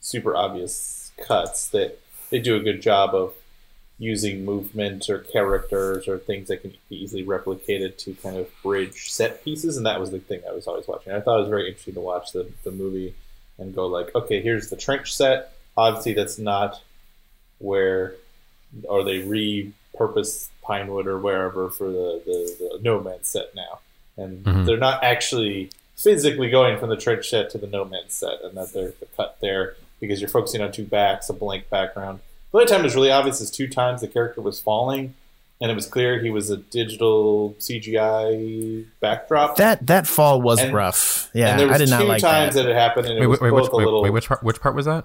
super 0.00 0.36
obvious 0.36 1.12
cuts 1.18 1.68
that 1.68 1.98
they 2.30 2.38
do 2.38 2.56
a 2.56 2.60
good 2.60 2.80
job 2.80 3.14
of 3.14 3.34
using 3.98 4.46
movement 4.46 5.10
or 5.10 5.18
characters 5.18 6.08
or 6.08 6.16
things 6.16 6.48
that 6.48 6.62
can 6.62 6.72
be 6.88 6.96
easily 7.02 7.22
replicated 7.22 7.98
to 7.98 8.14
kind 8.14 8.36
of 8.36 8.48
bridge 8.62 9.10
set 9.12 9.44
pieces, 9.44 9.76
and 9.76 9.84
that 9.84 10.00
was 10.00 10.10
the 10.10 10.18
thing 10.18 10.40
I 10.48 10.52
was 10.52 10.66
always 10.66 10.88
watching. 10.88 11.12
I 11.12 11.20
thought 11.20 11.36
it 11.36 11.40
was 11.40 11.48
very 11.50 11.66
interesting 11.68 11.94
to 11.94 12.00
watch 12.00 12.32
the, 12.32 12.48
the 12.64 12.70
movie 12.70 13.14
and 13.60 13.74
go 13.74 13.86
like, 13.86 14.12
okay, 14.14 14.40
here's 14.42 14.68
the 14.70 14.76
trench 14.76 15.14
set. 15.14 15.52
Obviously, 15.76 16.14
that's 16.14 16.38
not 16.38 16.80
where 17.58 18.14
or 18.88 19.04
they 19.04 19.20
repurpose 19.22 20.48
Pinewood 20.62 21.06
or 21.06 21.18
wherever 21.18 21.70
for 21.70 21.88
the, 21.90 22.22
the, 22.24 22.56
the 22.76 22.78
No 22.82 23.00
Man's 23.00 23.28
set 23.28 23.54
now. 23.54 23.80
And 24.16 24.44
Mhm. 24.44 24.66
they're 24.66 24.76
not 24.76 25.02
actually 25.02 25.70
physically 25.96 26.50
going 26.50 26.78
from 26.78 26.88
the 26.88 26.96
trench 26.96 27.28
set 27.28 27.50
to 27.50 27.58
the 27.58 27.66
no 27.66 27.84
man's 27.84 28.14
set, 28.14 28.40
and 28.42 28.56
that 28.56 28.72
they're 28.72 28.92
cut 29.16 29.36
there 29.40 29.76
because 30.00 30.20
you're 30.20 30.30
focusing 30.30 30.62
on 30.62 30.72
two 30.72 30.84
backs, 30.84 31.28
a 31.28 31.32
blank 31.32 31.68
background. 31.68 32.20
The 32.52 32.58
only 32.58 32.66
time 32.68 32.82
was 32.82 32.94
really 32.94 33.10
obvious 33.10 33.40
is 33.40 33.50
two 33.50 33.68
times 33.68 34.00
the 34.00 34.08
character 34.08 34.40
was 34.40 34.58
falling, 34.60 35.14
and 35.60 35.70
it 35.70 35.74
was 35.74 35.86
clear 35.86 36.20
he 36.20 36.30
was 36.30 36.50
a 36.50 36.56
digital 36.56 37.54
CGI 37.58 38.86
backdrop. 39.00 39.56
That 39.56 39.86
that 39.86 40.06
fall 40.06 40.40
was 40.40 40.60
And- 40.60 40.74
rough. 40.74 41.30
Yeah, 41.34 41.50
and 41.50 41.60
there 41.60 41.66
was 41.68 41.76
I 41.76 41.78
did 41.78 41.90
not 41.90 42.00
two 42.02 42.06
like 42.08 42.20
times 42.22 42.54
that. 42.54 42.62
that. 42.64 42.70
it 42.70 42.76
happened, 42.76 43.06
and 43.06 43.16
it 43.18 43.20
Wait, 43.20 43.26
was 43.26 43.40
wait, 43.40 43.52
wait, 43.52 43.60
both 43.60 43.68
which, 43.68 43.72
a 43.72 43.76
wait, 43.76 43.84
little. 43.84 44.02
wait, 44.02 44.10
which 44.12 44.28
part? 44.28 44.42
Which 44.42 44.60
part 44.60 44.74
was 44.74 44.86
that? 44.86 45.04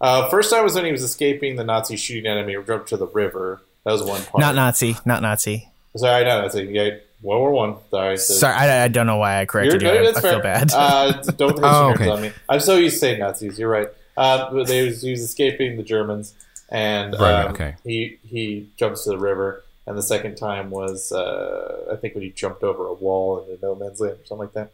Uh, 0.00 0.28
first 0.30 0.50
time 0.50 0.64
was 0.64 0.74
when 0.74 0.86
he 0.86 0.92
was 0.92 1.02
escaping 1.02 1.56
the 1.56 1.64
Nazis 1.64 2.00
shooting 2.00 2.26
at 2.30 2.38
him. 2.38 2.48
He 2.48 2.56
jumped 2.66 2.88
to 2.88 2.96
the 2.96 3.06
river. 3.06 3.60
That 3.84 3.92
was 3.92 4.02
one 4.02 4.22
part. 4.22 4.40
Not 4.40 4.54
Nazi, 4.54 4.96
not 5.04 5.22
Nazi. 5.22 5.68
Sorry, 5.96 6.24
no, 6.24 6.42
that's 6.42 6.54
a 6.54 6.64
yeah, 6.64 6.90
World 7.22 7.40
War 7.42 7.52
One. 7.52 7.76
Sorry, 7.90 8.16
Sorry, 8.16 8.54
I, 8.54 8.84
I 8.84 8.88
don't 8.88 9.06
know 9.06 9.16
why 9.18 9.34
I 9.34 9.40
You're, 9.40 9.46
corrected 9.46 9.82
you. 9.82 9.88
no, 9.88 9.98
I, 9.98 10.02
that's 10.04 10.18
I 10.18 10.20
fair. 10.22 10.32
feel 10.32 10.42
bad. 10.42 10.70
Uh, 10.72 11.12
don't 11.36 11.50
hit 11.54 11.60
Oh, 11.64 11.86
your 11.88 11.94
okay. 11.94 12.08
on 12.08 12.22
me. 12.22 12.32
I'm 12.48 12.60
so 12.60 12.76
used 12.76 12.94
to 12.96 13.00
saying 13.00 13.20
Nazis. 13.20 13.58
You're 13.58 13.68
right. 13.68 13.88
Uh, 14.16 14.64
they 14.64 14.86
was, 14.86 15.02
he 15.02 15.10
was 15.10 15.20
escaping 15.22 15.76
the 15.76 15.82
Germans, 15.82 16.34
and 16.70 17.14
Right, 17.18 17.44
um, 17.46 17.52
okay. 17.52 17.74
he 17.84 18.18
he 18.26 18.70
jumps 18.76 19.04
to 19.04 19.10
the 19.10 19.18
river. 19.18 19.64
And 19.90 19.98
the 19.98 20.02
second 20.02 20.36
time 20.36 20.70
was, 20.70 21.12
uh, 21.12 21.90
I 21.92 21.96
think, 21.96 22.14
when 22.14 22.22
he 22.24 22.30
jumped 22.30 22.62
over 22.62 22.86
a 22.86 22.94
wall 22.94 23.40
into 23.50 23.60
no 23.60 23.74
man's 23.74 24.00
land 24.00 24.14
or 24.20 24.24
something 24.26 24.46
like 24.46 24.54
that. 24.54 24.72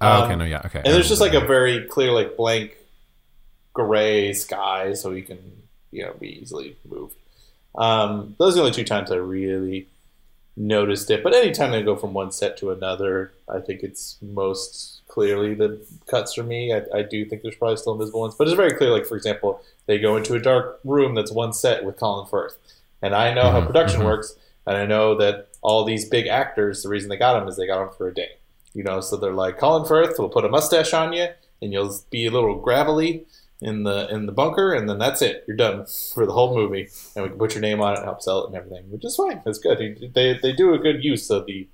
Oh, 0.00 0.24
okay, 0.24 0.34
Um, 0.34 0.38
no, 0.38 0.44
yeah, 0.44 0.62
okay. 0.66 0.82
And 0.84 0.94
there's 0.94 1.08
just 1.08 1.20
like 1.20 1.34
a 1.34 1.40
very 1.40 1.86
clear, 1.86 2.12
like 2.12 2.36
blank 2.36 2.76
gray 3.72 4.32
sky, 4.32 4.94
so 4.94 5.12
he 5.12 5.22
can 5.22 5.38
you 5.90 6.04
know 6.04 6.14
be 6.14 6.40
easily 6.40 6.76
moved. 6.88 7.16
Um, 7.76 8.36
those 8.38 8.54
are 8.54 8.56
the 8.56 8.60
only 8.62 8.72
two 8.72 8.84
times 8.84 9.10
I 9.10 9.16
really 9.16 9.88
noticed 10.56 11.10
it. 11.10 11.22
But 11.22 11.34
anytime 11.34 11.72
they 11.72 11.82
go 11.82 11.96
from 11.96 12.14
one 12.14 12.32
set 12.32 12.56
to 12.58 12.70
another, 12.70 13.32
I 13.48 13.60
think 13.60 13.82
it's 13.82 14.18
most 14.22 15.02
clearly 15.08 15.54
the 15.54 15.84
cuts 16.06 16.34
for 16.34 16.42
me. 16.44 16.74
I, 16.74 16.82
I 16.94 17.02
do 17.02 17.24
think 17.26 17.42
there's 17.42 17.56
probably 17.56 17.78
still 17.78 17.94
invisible 17.94 18.20
ones, 18.20 18.36
but 18.36 18.48
it's 18.48 18.56
very 18.56 18.72
clear. 18.72 18.90
Like 18.90 19.06
for 19.06 19.16
example, 19.16 19.62
they 19.86 19.98
go 19.98 20.16
into 20.16 20.34
a 20.34 20.40
dark 20.40 20.80
room 20.84 21.14
that's 21.14 21.32
one 21.32 21.52
set 21.52 21.84
with 21.84 21.96
Colin 21.98 22.28
Firth, 22.28 22.58
and 23.02 23.14
I 23.14 23.32
know 23.34 23.50
how 23.50 23.60
Mhm, 23.60 23.66
production 23.66 24.02
mhm. 24.02 24.06
works, 24.06 24.36
and 24.66 24.76
I 24.76 24.86
know 24.86 25.16
that 25.16 25.48
all 25.60 25.84
these 25.84 26.08
big 26.08 26.26
actors, 26.26 26.82
the 26.82 26.88
reason 26.88 27.08
they 27.08 27.16
got 27.16 27.38
them 27.38 27.48
is 27.48 27.56
they 27.56 27.66
got 27.66 27.84
them 27.84 27.94
for 27.96 28.08
a 28.08 28.14
day. 28.14 28.38
You 28.74 28.84
know, 28.84 29.00
so 29.00 29.16
they're 29.16 29.32
like 29.32 29.58
Colin 29.58 29.86
Firth 29.86 30.18
we'll 30.18 30.30
put 30.30 30.44
a 30.44 30.48
mustache 30.48 30.94
on 30.94 31.12
you, 31.12 31.28
and 31.60 31.72
you'll 31.72 31.94
be 32.10 32.26
a 32.26 32.30
little 32.30 32.58
gravelly 32.58 33.26
in 33.60 33.84
the 33.84 34.08
in 34.08 34.26
the 34.26 34.32
bunker, 34.32 34.72
and 34.72 34.88
then 34.88 34.98
that's 34.98 35.22
it. 35.22 35.44
You're 35.46 35.56
done 35.56 35.86
for 36.14 36.26
the 36.26 36.32
whole 36.32 36.54
movie, 36.54 36.88
and 37.14 37.22
we 37.22 37.28
can 37.30 37.38
put 37.38 37.54
your 37.54 37.62
name 37.62 37.80
on 37.80 37.94
it 37.94 37.98
and 37.98 38.04
help 38.04 38.22
sell 38.22 38.44
it 38.44 38.48
and 38.48 38.56
everything, 38.56 38.90
which 38.90 39.04
is 39.04 39.16
fine. 39.16 39.42
That's 39.44 39.58
good. 39.58 40.12
They 40.14 40.38
they 40.40 40.52
do 40.52 40.74
a 40.74 40.78
good 40.78 41.04
use 41.04 41.30
of 41.30 41.46
the, 41.46 41.68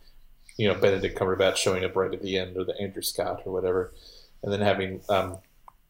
you 0.57 0.69
know, 0.69 0.75
Benedict 0.75 1.19
Cumberbatch 1.19 1.57
showing 1.57 1.85
up 1.85 1.97
right 1.97 2.13
at 2.13 2.23
the 2.23 2.39
end, 2.39 2.57
or 2.57 2.65
the 2.65 2.79
Andrew 2.81 3.03
Scott 3.03 3.43
or 3.47 3.53
whatever, 3.53 3.93
and 4.43 4.53
then 4.53 4.61
having 4.61 5.01
um, 5.09 5.39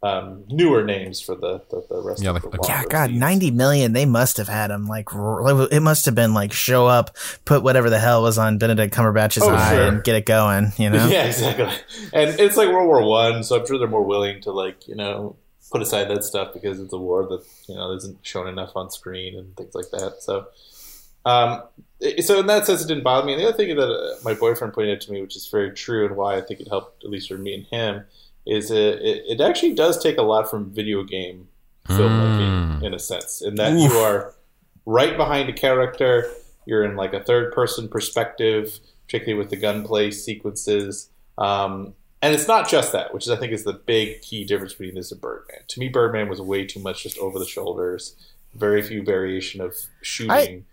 um, 0.02 0.44
newer 0.48 0.84
names 0.84 1.20
for 1.20 1.34
the 1.34 1.60
the, 1.70 1.84
the 1.88 2.00
rest. 2.02 2.22
Yeah, 2.22 2.30
of 2.30 2.44
like- 2.44 2.52
the 2.52 2.58
yeah, 2.68 2.84
God, 2.88 3.10
ninety 3.10 3.50
million. 3.50 3.92
They 3.92 4.06
must 4.06 4.36
have 4.36 4.48
had 4.48 4.70
him 4.70 4.86
like. 4.86 5.08
It 5.12 5.80
must 5.82 6.04
have 6.06 6.14
been 6.14 6.34
like 6.34 6.52
show 6.52 6.86
up, 6.86 7.16
put 7.44 7.62
whatever 7.62 7.90
the 7.90 7.98
hell 7.98 8.22
was 8.22 8.38
on 8.38 8.58
Benedict 8.58 8.94
Cumberbatch's 8.94 9.42
Oh, 9.42 9.50
eye, 9.54 9.70
sure. 9.74 9.88
and 9.88 10.04
get 10.04 10.14
it 10.14 10.26
going. 10.26 10.72
You 10.76 10.90
know. 10.90 11.08
Yeah, 11.08 11.24
exactly. 11.24 11.66
And 12.12 12.38
it's 12.38 12.56
like 12.56 12.68
World 12.68 12.86
War 12.86 13.02
One, 13.02 13.42
so 13.42 13.58
I'm 13.58 13.66
sure 13.66 13.78
they're 13.78 13.88
more 13.88 14.04
willing 14.04 14.40
to 14.42 14.52
like 14.52 14.86
you 14.86 14.94
know 14.94 15.36
put 15.72 15.82
aside 15.82 16.04
that 16.08 16.24
stuff 16.24 16.54
because 16.54 16.80
it's 16.80 16.92
a 16.94 16.98
war 16.98 17.24
that 17.26 17.44
you 17.68 17.74
know 17.74 17.92
isn't 17.92 18.18
shown 18.22 18.46
enough 18.48 18.72
on 18.76 18.90
screen 18.90 19.36
and 19.36 19.56
things 19.56 19.74
like 19.74 19.90
that. 19.90 20.16
So, 20.20 20.46
um, 21.24 21.62
so 22.22 22.38
in 22.38 22.46
that 22.46 22.64
sense, 22.66 22.82
it 22.84 22.88
didn't 22.88 23.02
bother 23.04 23.26
me. 23.26 23.32
And 23.34 23.42
the 23.42 23.48
other 23.48 23.56
thing 23.56 23.76
that 23.76 23.90
uh, 23.90 24.14
my 24.24 24.34
boyfriend 24.34 24.72
pointed 24.72 24.94
out 24.96 25.00
to 25.02 25.12
me, 25.12 25.20
which 25.20 25.36
is 25.36 25.48
very 25.48 25.72
true, 25.72 26.06
and 26.06 26.16
why 26.16 26.36
I 26.36 26.40
think 26.40 26.60
it 26.60 26.68
helped 26.68 27.02
at 27.04 27.10
least 27.10 27.28
for 27.28 27.36
me 27.36 27.54
and 27.54 27.66
him, 27.66 28.04
is 28.48 28.70
it 28.70 29.00
it, 29.02 29.24
it 29.28 29.40
actually 29.40 29.74
does 29.74 30.02
take 30.02 30.18
a 30.18 30.22
lot 30.22 30.50
from 30.50 30.70
video 30.72 31.04
game 31.04 31.48
filmmaking 31.86 32.48
Mm. 32.80 32.84
in 32.84 32.94
a 32.94 32.98
sense, 32.98 33.42
in 33.42 33.54
that 33.56 33.72
you 33.78 33.90
are 33.98 34.34
right 34.86 35.16
behind 35.16 35.48
a 35.48 35.52
character. 35.52 36.30
You're 36.66 36.84
in 36.84 36.96
like 36.96 37.12
a 37.14 37.22
third 37.22 37.52
person 37.52 37.88
perspective, 37.88 38.78
particularly 39.06 39.38
with 39.38 39.50
the 39.50 39.56
gunplay 39.56 40.10
sequences. 40.10 41.08
Um, 41.38 41.94
and 42.20 42.34
it's 42.34 42.48
not 42.48 42.68
just 42.68 42.92
that, 42.92 43.14
which 43.14 43.24
is 43.26 43.30
I 43.30 43.36
think 43.36 43.52
is 43.52 43.64
the 43.64 43.72
big 43.72 44.20
key 44.22 44.44
difference 44.44 44.74
between 44.74 44.94
this 44.96 45.12
and 45.12 45.20
Birdman. 45.20 45.60
To 45.68 45.80
me, 45.80 45.88
Birdman 45.88 46.28
was 46.28 46.40
way 46.40 46.66
too 46.66 46.80
much 46.80 47.02
just 47.04 47.16
over 47.18 47.38
the 47.38 47.46
shoulders, 47.46 48.16
very 48.54 48.82
few 48.82 49.02
variation 49.02 49.60
of 49.60 49.74
shooting. 50.02 50.64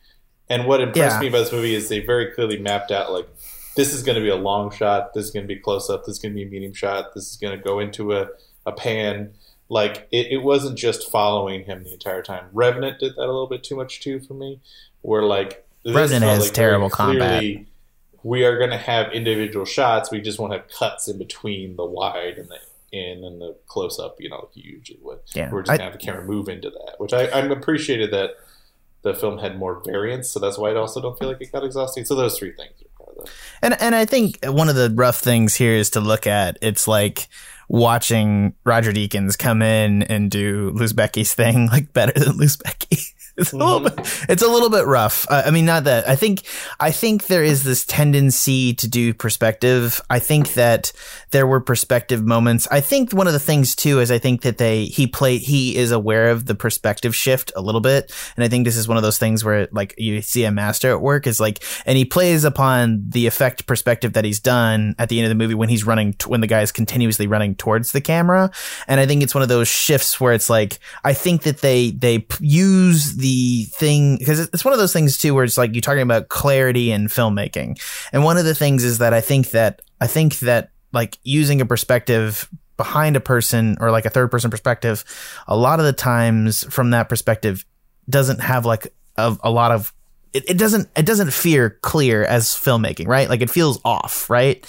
and 0.50 0.68
what 0.68 0.80
impressed 0.82 1.16
Yeah. 1.16 1.20
me 1.22 1.28
about 1.28 1.40
this 1.40 1.52
movie 1.52 1.74
is 1.76 1.90
they 1.90 2.00
very 2.00 2.32
clearly 2.32 2.58
mapped 2.60 2.92
out 2.92 3.12
like 3.12 3.28
this 3.76 3.94
is 3.94 4.04
going 4.04 4.16
to 4.16 4.22
be 4.22 4.30
a 4.30 4.36
long 4.36 4.72
shot, 4.72 5.14
this 5.14 5.26
is 5.26 5.32
going 5.32 5.44
to 5.48 5.54
be 5.54 5.60
close 5.60 5.90
up, 5.90 6.06
this 6.06 6.16
is 6.16 6.20
going 6.20 6.34
to 6.34 6.36
be 6.36 6.44
a 6.44 6.50
medium 6.50 6.74
shot, 6.74 7.14
this 7.14 7.30
is 7.30 7.38
going 7.38 7.58
to 7.58 7.64
go 7.64 7.80
into 7.80 8.14
a, 8.14 8.30
a 8.66 8.72
pan. 8.72 9.34
Like 9.68 10.08
it, 10.12 10.28
it 10.32 10.38
wasn't 10.44 10.78
just 10.78 11.10
following 11.10 11.66
him 11.66 11.84
the 11.84 11.94
entire 11.94 12.22
time. 12.22 12.46
Revenant 12.54 13.00
did 13.00 13.16
that 13.16 13.24
a 13.24 13.32
little 13.32 13.48
bit 13.48 13.64
too 13.64 13.76
much 13.76 14.00
too 14.00 14.20
for 14.20 14.34
me. 14.34 14.60
Where 15.02 15.24
like 15.24 15.66
Revenant 15.86 16.24
has 16.24 16.46
like 16.46 16.54
terrible 16.54 16.90
combat. 16.90 17.44
We 18.24 18.44
are 18.44 18.58
going 18.58 18.72
to 18.72 18.78
have 18.78 19.12
individual 19.12 19.66
shots. 19.66 20.10
We 20.10 20.20
just 20.20 20.40
want 20.40 20.54
to 20.54 20.60
have 20.60 20.68
cuts 20.70 21.08
in 21.08 21.18
between 21.20 21.76
the 21.76 21.86
wide 21.86 22.38
and 22.38 22.50
the 22.50 22.58
in 22.92 23.24
and 23.24 23.42
the 23.42 23.56
close 23.68 24.00
up. 24.00 24.20
You 24.20 24.30
know, 24.30 24.38
like 24.38 24.56
you 24.56 24.78
usually 24.78 25.00
would. 25.02 25.20
Yeah, 25.34 25.52
We're 25.52 25.62
just 25.62 25.72
I- 25.72 25.78
to 25.78 25.84
have 25.84 25.94
the 25.94 26.00
camera 26.00 26.26
move 26.26 26.48
into 26.48 26.70
that, 26.70 26.96
which 27.00 27.14
I, 27.14 27.30
I'm 27.32 27.52
appreciated 27.52 28.12
that 28.12 28.32
the 29.02 29.14
film 29.14 29.38
had 29.40 29.60
more 29.60 29.82
variance. 29.86 30.30
So 30.30 30.40
that's 30.40 30.58
why 30.58 30.72
I 30.72 30.76
also 30.76 31.02
don't 31.02 31.18
feel 31.20 31.28
like 31.28 31.42
it 31.42 31.52
got 31.52 31.64
exhausting. 31.64 32.06
So 32.06 32.16
those 32.16 32.38
three 32.40 32.52
things 32.54 32.74
And 33.62 33.80
and 33.82 33.96
I 33.96 34.06
think 34.06 34.40
one 34.46 34.70
of 34.70 34.76
the 34.76 34.92
rough 34.94 35.20
things 35.20 35.56
here 35.56 35.74
is 35.74 35.90
to 35.92 36.00
look 36.00 36.28
at. 36.28 36.58
It's 36.62 36.88
like 36.88 37.28
watching 37.68 38.54
Roger 38.64 38.92
Deakins 38.92 39.38
come 39.38 39.62
in 39.62 40.04
and 40.04 40.30
do 40.30 40.72
Lubezki's 40.72 41.34
thing 41.34 41.68
like 41.72 41.94
better 41.94 42.14
than 42.14 42.38
Lubezki. 42.38 43.14
It's 43.38 43.52
a 43.52 43.58
little 43.58 43.82
bit. 43.82 43.94
It's 44.30 44.42
a 44.42 44.48
little 44.48 44.70
bit 44.70 44.86
rough. 44.86 45.26
Uh, 45.30 45.44
I 45.46 45.52
mean, 45.52 45.66
not 45.66 45.84
that. 45.84 46.08
I 46.08 46.16
think. 46.16 46.44
I 46.80 46.92
think 46.92 47.26
there 47.26 47.44
is 47.44 47.64
this 47.64 47.86
tendency 47.86 48.74
to 48.76 48.88
do 48.88 49.14
perspective. 49.14 50.00
I 50.10 50.20
think 50.20 50.54
that 50.54 50.94
there 51.32 51.46
were 51.46 51.60
perspective 51.60 52.24
moments. 52.24 52.66
I 52.72 52.80
think 52.80 53.12
one 53.12 53.28
of 53.28 53.34
the 53.34 53.40
things 53.40 53.76
too 53.76 54.00
is 54.00 54.10
I 54.10 54.20
think 54.20 54.44
that 54.44 54.58
they 54.58 54.86
he 54.86 55.06
played 55.06 55.42
he 55.42 55.76
is 55.76 55.92
aware 55.92 56.30
of 56.30 56.46
the 56.46 56.56
perspective 56.56 57.14
shift 57.14 57.52
a 57.58 57.62
little 57.62 57.82
bit, 57.82 58.14
and 58.38 58.44
I 58.46 58.48
think 58.48 58.64
this 58.64 58.78
is 58.78 58.88
one 58.88 58.96
of 58.96 59.04
those 59.04 59.18
things 59.18 59.44
where 59.44 59.68
like 59.74 59.94
you 59.98 60.22
see 60.22 60.46
a 60.46 60.52
master 60.52 60.92
at 60.92 61.02
work 61.02 61.28
is 61.28 61.40
like, 61.40 61.62
and 61.86 61.98
he 61.98 62.06
plays 62.06 62.46
upon 62.46 63.04
the 63.10 63.28
effect 63.28 63.68
perspective 63.68 64.14
that 64.14 64.24
he's 64.24 64.40
done 64.40 64.96
at 64.98 65.10
the 65.10 65.20
end 65.20 65.26
of 65.26 65.30
the 65.30 65.44
movie 65.44 65.56
when 65.56 65.68
he's 65.68 65.86
running 65.86 66.14
t- 66.14 66.30
when 66.30 66.40
the 66.40 66.48
guy 66.48 66.62
is 66.62 66.72
continuously 66.72 67.28
running 67.28 67.56
towards 67.56 67.92
the 67.92 68.02
camera, 68.02 68.50
and 68.88 69.02
I 69.02 69.06
think 69.06 69.24
it's 69.24 69.36
one 69.36 69.44
of 69.44 69.50
those 69.50 69.68
shifts 69.68 70.22
where 70.22 70.32
it's 70.32 70.50
like 70.50 70.80
I 71.04 71.14
think 71.14 71.44
that 71.44 71.60
they 71.60 71.92
they 71.92 72.20
p- 72.20 72.46
use 72.46 73.16
the 73.18 73.25
thing 73.26 74.18
because 74.18 74.40
it's 74.40 74.66
one 74.66 74.74
of 74.74 74.80
those 74.80 74.94
things 74.94 75.18
too 75.18 75.34
where 75.34 75.44
it's 75.44 75.58
like 75.58 75.74
you're 75.74 75.82
talking 75.82 76.02
about 76.02 76.30
clarity 76.30 76.92
in 76.92 77.08
filmmaking, 77.08 77.80
and 78.12 78.24
one 78.24 78.38
of 78.38 78.46
the 78.46 78.56
things 78.56 78.84
is 78.84 79.00
that 79.00 79.14
I 79.14 79.22
think 79.22 79.52
that 79.52 79.82
I 80.02 80.08
think 80.08 80.40
that 80.40 80.72
like 80.92 81.18
using 81.24 81.62
a 81.62 81.66
perspective 81.66 82.50
behind 82.78 83.16
a 83.16 83.22
person 83.22 83.78
or 83.80 83.92
like 83.92 84.06
a 84.06 84.10
third 84.10 84.32
person 84.32 84.52
perspective, 84.52 85.04
a 85.48 85.56
lot 85.56 85.80
of 85.80 85.86
the 85.86 85.94
times 85.94 86.64
from 86.74 86.92
that 86.92 87.10
perspective 87.10 87.66
doesn't 88.10 88.42
have 88.42 88.66
like 88.66 88.94
a, 89.18 89.36
a 89.44 89.50
lot 89.50 89.72
of 89.72 89.94
it, 90.34 90.50
it 90.50 90.58
doesn't 90.58 90.90
it 90.98 91.06
doesn't 91.06 91.32
feel 91.32 91.70
clear 91.82 92.24
as 92.24 92.48
filmmaking, 92.48 93.08
right? 93.08 93.30
Like 93.30 93.42
it 93.42 93.50
feels 93.50 93.80
off, 93.86 94.30
right? 94.30 94.66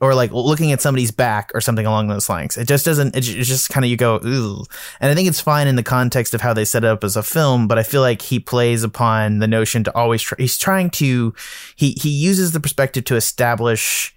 Or 0.00 0.14
like 0.14 0.32
looking 0.32 0.72
at 0.72 0.80
somebody's 0.80 1.10
back 1.10 1.50
or 1.54 1.60
something 1.60 1.86
along 1.86 2.08
those 2.08 2.28
lines. 2.28 2.56
It 2.56 2.68
just 2.68 2.84
doesn't. 2.84 3.16
It, 3.16 3.28
it's 3.28 3.48
just 3.48 3.70
kind 3.70 3.84
of 3.84 3.90
you 3.90 3.96
go 3.96 4.20
ooh, 4.24 4.64
and 5.00 5.10
I 5.10 5.14
think 5.14 5.28
it's 5.28 5.40
fine 5.40 5.68
in 5.68 5.76
the 5.76 5.82
context 5.82 6.34
of 6.34 6.40
how 6.40 6.52
they 6.52 6.64
set 6.64 6.84
it 6.84 6.88
up 6.88 7.04
as 7.04 7.16
a 7.16 7.22
film. 7.22 7.68
But 7.68 7.78
I 7.78 7.82
feel 7.82 8.00
like 8.00 8.22
he 8.22 8.38
plays 8.38 8.82
upon 8.82 9.38
the 9.38 9.46
notion 9.46 9.84
to 9.84 9.96
always 9.96 10.22
try, 10.22 10.36
he's 10.38 10.58
trying 10.58 10.90
to 10.90 11.34
he 11.76 11.92
he 11.92 12.10
uses 12.10 12.52
the 12.52 12.60
perspective 12.60 13.04
to 13.04 13.16
establish 13.16 14.15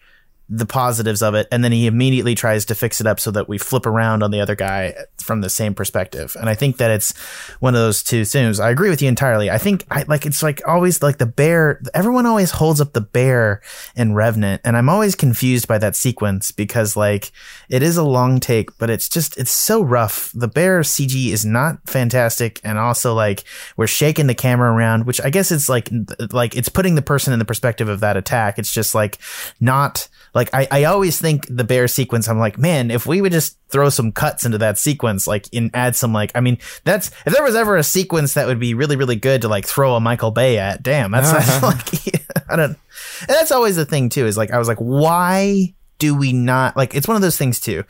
the 0.50 0.66
positives 0.66 1.22
of 1.22 1.36
it 1.36 1.48
and 1.52 1.64
then 1.64 1.72
he 1.72 1.88
immediately 1.88 2.36
tries 2.36 2.66
to 2.66 2.76
fix 2.76 3.00
it 3.00 3.08
up 3.08 3.20
so 3.20 3.32
that 3.32 3.48
we 3.48 3.58
flip 3.58 3.86
around 3.86 4.24
on 4.24 4.32
the 4.32 4.42
other 4.42 4.56
guy 4.56 4.94
from 5.22 5.42
the 5.42 5.50
same 5.50 5.74
perspective. 5.74 6.36
And 6.40 6.50
i 6.50 6.56
think 6.56 6.78
that 6.78 6.92
it's 6.92 7.18
one 7.60 7.76
of 7.76 7.82
those 7.82 8.04
two 8.04 8.26
things. 8.26 8.60
I 8.60 8.70
agree 8.70 8.90
with 8.90 9.02
you 9.02 9.08
entirely. 9.08 9.50
I 9.50 9.58
think 9.58 9.86
i 9.92 10.04
like 10.08 10.26
it's 10.26 10.44
like 10.44 10.62
always 10.68 11.02
like 11.02 11.18
the 11.18 11.26
bear 11.26 11.82
everyone 11.94 12.26
always 12.26 12.52
holds 12.52 12.82
up 12.82 12.94
the 12.94 13.02
bear 13.02 13.62
in 13.96 14.14
revenant 14.14 14.62
and 14.64 14.76
i'm 14.76 14.90
always 14.90 15.16
confused 15.16 15.68
by 15.68 15.78
that 15.78 15.96
sequence 15.96 16.52
because 16.52 16.96
like 16.96 17.32
it 17.70 17.84
is 17.84 17.98
a 17.98 18.04
long 18.04 18.40
take 18.40 18.78
but 18.78 18.90
it's 18.90 19.10
just 19.10 19.38
it's 19.38 19.52
so 19.52 19.82
rough. 19.82 20.32
The 20.34 20.48
bear 20.48 20.82
cg 20.82 21.32
is 21.32 21.46
not 21.46 21.78
fantastic 21.88 22.60
and 22.64 22.78
also 22.78 23.14
like 23.14 23.44
we're 23.78 23.88
shaking 23.88 24.28
the 24.28 24.36
camera 24.36 24.72
around 24.72 25.06
which 25.06 25.22
i 25.22 25.30
guess 25.30 25.52
it's 25.52 25.70
like 25.70 25.90
like 26.32 26.56
it's 26.56 26.70
putting 26.70 26.96
the 26.96 27.02
person 27.02 27.34
in 27.34 27.40
the 27.40 27.46
perspective 27.46 27.90
of 27.90 28.00
that 28.02 28.18
attack. 28.18 28.60
It's 28.60 28.72
just 28.72 28.96
like 28.96 29.18
not 29.60 30.08
I, 30.54 30.68
I 30.72 30.84
always 30.86 31.20
think 31.20 31.46
the 31.50 31.64
bear 31.64 31.88
sequence 31.88 32.28
i'm 32.28 32.40
like 32.40 32.58
man 32.58 32.92
if 32.92 33.06
we 33.06 33.22
would 33.22 33.32
just 33.32 33.58
throw 33.70 33.90
some 33.90 34.12
cuts 34.12 34.46
into 34.46 34.58
that 34.60 34.78
sequence 34.78 35.28
like 35.28 35.48
and 35.54 35.72
add 35.74 35.96
some 35.96 36.14
like 36.14 36.32
i 36.36 36.40
mean 36.40 36.58
that's 36.84 37.12
if 37.26 37.34
there 37.34 37.44
was 37.44 37.56
ever 37.56 37.76
a 37.76 37.84
sequence 37.84 38.34
that 38.34 38.48
would 38.48 38.60
be 38.60 38.74
really 38.74 38.96
really 38.96 39.16
good 39.16 39.42
to 39.42 39.48
like 39.48 39.66
throw 39.66 39.96
a 39.96 40.00
michael 40.00 40.32
bay 40.32 40.58
at 40.58 40.82
damn 40.82 41.12
that's, 41.12 41.32
that's 41.32 41.50
uh-huh. 41.50 41.68
like 41.68 42.24
i 42.50 42.56
don't 42.56 42.78
and 43.22 43.30
that's 43.30 43.52
always 43.52 43.76
the 43.76 43.86
thing 43.86 44.10
too 44.10 44.26
is 44.26 44.38
like 44.38 44.52
i 44.52 44.58
was 44.58 44.68
like 44.68 44.78
why 44.78 45.74
do 46.00 46.16
we 46.16 46.34
not 46.34 46.76
like? 46.76 46.96
It's 46.96 47.08
one 47.08 47.16
of 47.16 47.22
those 47.22 47.38
things 47.38 47.60
too. 47.60 47.84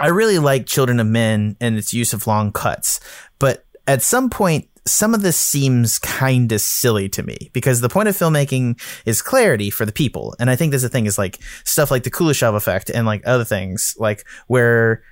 I 0.00 0.08
really 0.08 0.38
like 0.38 0.66
Children 0.66 0.98
of 1.00 1.06
Men 1.06 1.56
and 1.60 1.76
its 1.76 1.92
use 1.92 2.12
of 2.12 2.26
long 2.26 2.50
cuts, 2.50 2.98
but 3.38 3.64
at 3.86 4.02
some 4.02 4.30
point, 4.30 4.68
some 4.90 5.14
of 5.14 5.22
this 5.22 5.36
seems 5.36 5.98
kind 5.98 6.50
of 6.52 6.60
silly 6.60 7.08
to 7.10 7.22
me 7.22 7.50
because 7.52 7.80
the 7.80 7.88
point 7.88 8.08
of 8.08 8.16
filmmaking 8.16 8.80
is 9.04 9.22
clarity 9.22 9.70
for 9.70 9.84
the 9.86 9.92
people. 9.92 10.34
And 10.38 10.50
I 10.50 10.56
think 10.56 10.70
there's 10.70 10.84
a 10.84 10.88
thing 10.88 11.06
is 11.06 11.18
like 11.18 11.38
stuff 11.64 11.90
like 11.90 12.02
the 12.02 12.10
Kuleshov 12.10 12.54
effect 12.54 12.90
and 12.90 13.06
like 13.06 13.22
other 13.26 13.44
things 13.44 13.94
like 13.98 14.24
where 14.46 15.02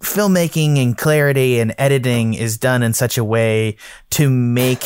filmmaking 0.00 0.80
and 0.82 0.96
clarity 0.96 1.58
and 1.58 1.74
editing 1.78 2.34
is 2.34 2.58
done 2.58 2.82
in 2.82 2.92
such 2.92 3.18
a 3.18 3.24
way 3.24 3.76
to 4.10 4.30
make 4.30 4.84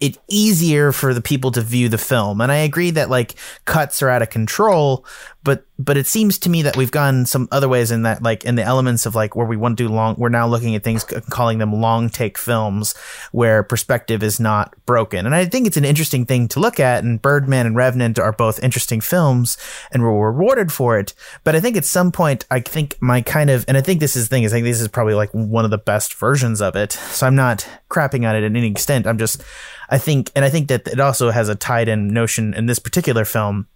it 0.00 0.18
easier 0.28 0.92
for 0.92 1.12
the 1.12 1.20
people 1.20 1.50
to 1.52 1.60
view 1.60 1.88
the 1.88 1.98
film. 1.98 2.40
And 2.40 2.50
I 2.50 2.56
agree 2.56 2.90
that 2.92 3.10
like 3.10 3.34
cuts 3.66 4.02
are 4.02 4.08
out 4.08 4.22
of 4.22 4.30
control, 4.30 5.04
but 5.42 5.64
but 5.78 5.96
it 5.96 6.06
seems 6.06 6.38
to 6.38 6.50
me 6.50 6.62
that 6.62 6.76
we've 6.76 6.90
gone 6.90 7.24
some 7.24 7.48
other 7.50 7.68
ways 7.68 7.90
in 7.90 8.02
that 8.02 8.22
like 8.22 8.44
in 8.44 8.56
the 8.56 8.62
elements 8.62 9.06
of 9.06 9.14
like 9.14 9.34
where 9.34 9.46
we 9.46 9.56
want 9.56 9.78
to 9.78 9.84
do 9.84 9.92
long 9.92 10.14
we're 10.18 10.28
now 10.28 10.46
looking 10.46 10.74
at 10.74 10.82
things 10.82 11.04
calling 11.30 11.58
them 11.58 11.72
long 11.72 12.10
take 12.10 12.36
films 12.36 12.94
where 13.32 13.62
perspective 13.62 14.22
is 14.22 14.38
not 14.38 14.74
broken. 14.84 15.26
And 15.26 15.34
I 15.34 15.46
think 15.46 15.66
it's 15.66 15.76
an 15.76 15.84
interesting 15.84 16.26
thing 16.26 16.48
to 16.48 16.60
look 16.60 16.78
at 16.78 17.04
and 17.04 17.20
Birdman 17.20 17.66
and 17.66 17.76
Revenant 17.76 18.18
are 18.18 18.32
both 18.32 18.62
interesting 18.62 19.00
films 19.00 19.56
and 19.90 20.02
we're 20.02 20.32
rewarded 20.32 20.72
for 20.72 20.98
it. 20.98 21.14
But 21.44 21.56
I 21.56 21.60
think 21.60 21.76
at 21.76 21.84
some 21.84 22.12
point 22.12 22.44
I 22.50 22.60
think 22.60 22.96
my 23.00 23.22
kind 23.22 23.50
of 23.50 23.64
and 23.66 23.76
I 23.76 23.80
think 23.80 24.00
this 24.00 24.16
is 24.16 24.28
the 24.28 24.34
thing 24.34 24.42
is 24.42 24.52
I 24.52 24.56
think 24.56 24.66
this 24.66 24.80
is 24.80 24.88
probably 24.88 25.14
like 25.14 25.30
one 25.30 25.64
of 25.64 25.70
the 25.70 25.78
best 25.78 26.14
versions 26.14 26.60
of 26.60 26.76
it. 26.76 26.92
So 26.92 27.26
I'm 27.26 27.36
not 27.36 27.66
crapping 27.88 28.28
on 28.28 28.36
it 28.36 28.42
in 28.42 28.56
any 28.56 28.68
extent. 28.68 29.06
I'm 29.06 29.18
just 29.18 29.42
I 29.90 29.98
think, 29.98 30.30
and 30.36 30.44
I 30.44 30.50
think 30.50 30.68
that 30.68 30.86
it 30.86 31.00
also 31.00 31.30
has 31.30 31.48
a 31.48 31.54
tied 31.54 31.88
in 31.88 32.08
notion 32.08 32.54
in 32.54 32.66
this 32.66 32.78
particular 32.78 33.24
film. 33.24 33.66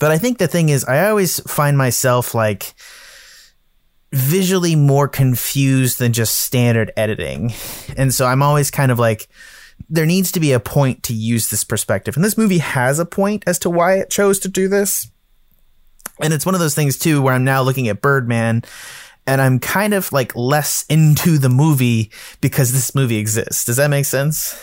But 0.00 0.10
I 0.10 0.18
think 0.18 0.38
the 0.38 0.48
thing 0.48 0.68
is, 0.68 0.84
I 0.84 1.08
always 1.08 1.40
find 1.40 1.76
myself 1.76 2.34
like 2.34 2.74
visually 4.12 4.76
more 4.76 5.08
confused 5.08 5.98
than 5.98 6.12
just 6.12 6.36
standard 6.38 6.92
editing. 6.96 7.52
And 7.96 8.12
so 8.12 8.26
I'm 8.26 8.42
always 8.42 8.70
kind 8.70 8.92
of 8.92 8.98
like, 8.98 9.28
there 9.88 10.06
needs 10.06 10.32
to 10.32 10.40
be 10.40 10.52
a 10.52 10.60
point 10.60 11.02
to 11.04 11.14
use 11.14 11.50
this 11.50 11.64
perspective. 11.64 12.16
And 12.16 12.24
this 12.24 12.38
movie 12.38 12.58
has 12.58 12.98
a 12.98 13.06
point 13.06 13.44
as 13.46 13.58
to 13.60 13.70
why 13.70 13.94
it 13.94 14.10
chose 14.10 14.38
to 14.40 14.48
do 14.48 14.68
this. 14.68 15.10
And 16.20 16.32
it's 16.32 16.46
one 16.46 16.54
of 16.54 16.60
those 16.60 16.74
things 16.74 16.98
too 16.98 17.22
where 17.22 17.34
I'm 17.34 17.44
now 17.44 17.62
looking 17.62 17.88
at 17.88 18.02
Birdman 18.02 18.62
and 19.26 19.40
I'm 19.40 19.58
kind 19.58 19.94
of 19.94 20.12
like 20.12 20.34
less 20.36 20.84
into 20.88 21.38
the 21.38 21.48
movie 21.48 22.10
because 22.40 22.72
this 22.72 22.94
movie 22.94 23.16
exists. 23.16 23.64
Does 23.64 23.76
that 23.76 23.88
make 23.88 24.04
sense? 24.04 24.58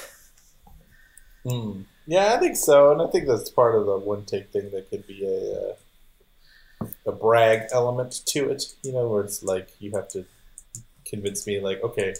Mm. 1.46 1.86
Yeah, 2.10 2.34
I 2.34 2.40
think 2.40 2.56
so, 2.56 2.92
and 2.92 3.04
I 3.04 3.06
think 3.06 3.28
that's 3.28 3.52
part 3.52 3.76
of 3.76 3.86
the 3.86 3.96
one 4.00 4.26
take 4.26 4.50
thing 4.50 4.72
that 4.72 4.90
could 4.90 5.06
be 5.06 5.24
a 5.24 6.88
uh, 6.88 6.88
a 7.06 7.12
brag 7.12 7.68
element 7.72 8.24
to 8.30 8.50
it. 8.50 8.64
You 8.82 8.94
know, 8.94 9.08
where 9.08 9.24
it's 9.24 9.44
like 9.44 9.70
you 9.78 9.92
have 9.92 10.08
to 10.10 10.26
convince 11.06 11.46
me, 11.46 11.60
like, 11.60 11.84
okay, 11.84 12.16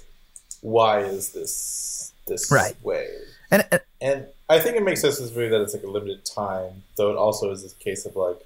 why 0.62 1.00
is 1.00 1.32
this 1.32 2.14
this 2.28 2.52
right. 2.52 2.76
way? 2.84 3.08
And 3.50 3.66
uh, 3.72 3.80
and 4.00 4.28
I 4.48 4.60
think 4.60 4.78
it 4.78 4.84
makes 4.84 5.02
sense 5.02 5.18
in 5.18 5.26
this 5.26 5.36
movie 5.36 5.50
that 5.50 5.62
it's 5.62 5.74
like 5.74 5.82
a 5.82 5.88
limited 5.88 6.24
time, 6.24 6.84
though 6.96 7.10
it 7.10 7.18
also 7.18 7.50
is 7.50 7.64
this 7.64 7.74
case 7.74 8.06
of 8.06 8.16
like, 8.16 8.46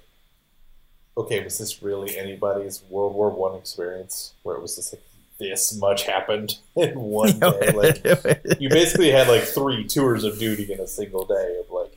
okay, 1.18 1.44
was 1.44 1.58
this 1.58 1.82
really 1.82 2.16
anybody's 2.16 2.82
World 2.88 3.14
War 3.14 3.28
One 3.28 3.54
experience 3.54 4.32
where 4.44 4.56
it 4.56 4.62
was 4.62 4.76
just 4.76 4.94
like 4.94 5.02
this 5.38 5.76
much 5.78 6.04
happened 6.04 6.58
in 6.76 6.98
one 6.98 7.38
day. 7.38 7.72
Like 7.72 8.04
you 8.60 8.68
basically 8.68 9.10
had 9.10 9.28
like 9.28 9.42
three 9.42 9.84
tours 9.84 10.24
of 10.24 10.38
duty 10.38 10.72
in 10.72 10.80
a 10.80 10.86
single 10.86 11.24
day 11.24 11.60
of 11.60 11.70
like 11.70 11.96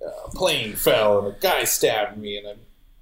a 0.00 0.30
plane 0.30 0.74
fell 0.74 1.18
and 1.18 1.36
a 1.36 1.40
guy 1.40 1.64
stabbed 1.64 2.16
me 2.16 2.38
and 2.38 2.46
I 2.48 2.54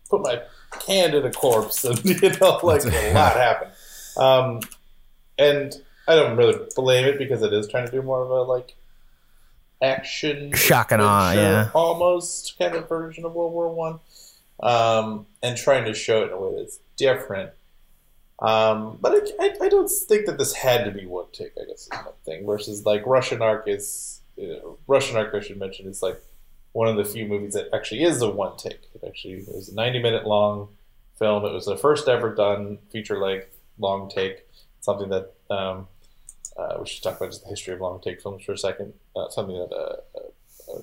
put 0.08 0.23
my 0.23 0.42
hand 0.88 1.14
in 1.14 1.25
a 1.25 1.32
corpse 1.32 1.85
and 1.85 2.02
you 2.04 2.30
know 2.40 2.61
like 2.62 2.85
a 2.85 3.12
lot 3.12 3.37
happened. 3.37 3.73
Um, 4.16 4.61
and 5.38 5.75
I 6.08 6.14
don't 6.14 6.37
really 6.37 6.58
blame 6.75 7.04
it 7.04 7.18
because 7.18 7.42
it 7.42 7.52
is 7.52 7.68
trying 7.68 7.87
to 7.87 7.92
do 7.92 8.02
more 8.02 8.23
of 8.23 8.30
a 8.30 8.42
like 8.42 8.75
action 9.82 10.54
shock 10.54 10.92
and 10.92 11.02
awe, 11.02 11.32
yeah, 11.32 11.70
almost 11.75 12.58
kind 12.58 12.75
of 12.75 12.88
version 12.88 13.25
of 13.25 13.35
World 13.35 13.52
War 13.52 13.73
One, 13.73 14.00
um, 14.61 15.26
and 15.42 15.56
trying 15.56 15.85
to 15.85 15.94
show 15.94 16.23
it 16.23 16.28
in 16.28 16.32
a 16.32 16.40
way 16.40 16.56
that's 16.56 16.78
different 16.96 17.50
um, 18.40 18.99
but 19.00 19.12
I, 19.12 19.45
I, 19.45 19.54
I, 19.63 19.69
don't 19.69 19.89
think 19.89 20.26
that 20.26 20.37
this 20.37 20.52
had 20.52 20.84
to 20.84 20.91
be 20.91 21.06
one 21.06 21.26
take. 21.32 21.52
I 21.60 21.65
guess 21.65 21.82
is 21.82 21.89
one 21.91 22.15
thing. 22.26 22.45
Versus 22.45 22.84
like 22.84 23.06
Russian 23.06 23.41
Ark 23.41 23.65
is 23.67 24.21
you 24.37 24.49
know, 24.49 24.78
Russian 24.87 25.17
Ark. 25.17 25.32
I 25.34 25.41
should 25.41 25.58
mention 25.58 25.87
is 25.87 26.02
like 26.02 26.21
one 26.73 26.87
of 26.87 26.97
the 26.97 27.04
few 27.04 27.26
movies 27.26 27.54
that 27.54 27.71
actually 27.73 28.02
is 28.02 28.21
a 28.21 28.28
one 28.28 28.58
take. 28.58 28.80
It 28.95 29.02
actually 29.06 29.37
was 29.37 29.71
a 29.71 29.75
ninety 29.75 30.00
minute 30.00 30.26
long 30.26 30.69
film. 31.19 31.47
It 31.47 31.52
was 31.52 31.65
the 31.65 31.78
first 31.78 32.08
ever 32.08 32.34
done 32.34 32.78
feature 32.91 33.19
length 33.19 33.56
long 33.78 34.10
take. 34.10 34.47
Something 34.80 35.08
that 35.08 35.32
um, 35.49 35.89
uh, 36.58 36.76
we 36.80 36.87
should 36.87 37.02
talk 37.02 37.17
about 37.17 37.30
just 37.30 37.43
the 37.43 37.49
history 37.49 37.73
of 37.73 37.80
long 37.80 38.00
take 38.02 38.21
films 38.21 38.45
for 38.45 38.52
a 38.52 38.58
second. 38.58 38.93
Uh, 39.17 39.30
something 39.30 39.56
that 39.56 39.75
uh, 39.75 39.97
uh, 40.15 40.76
uh 40.76 40.80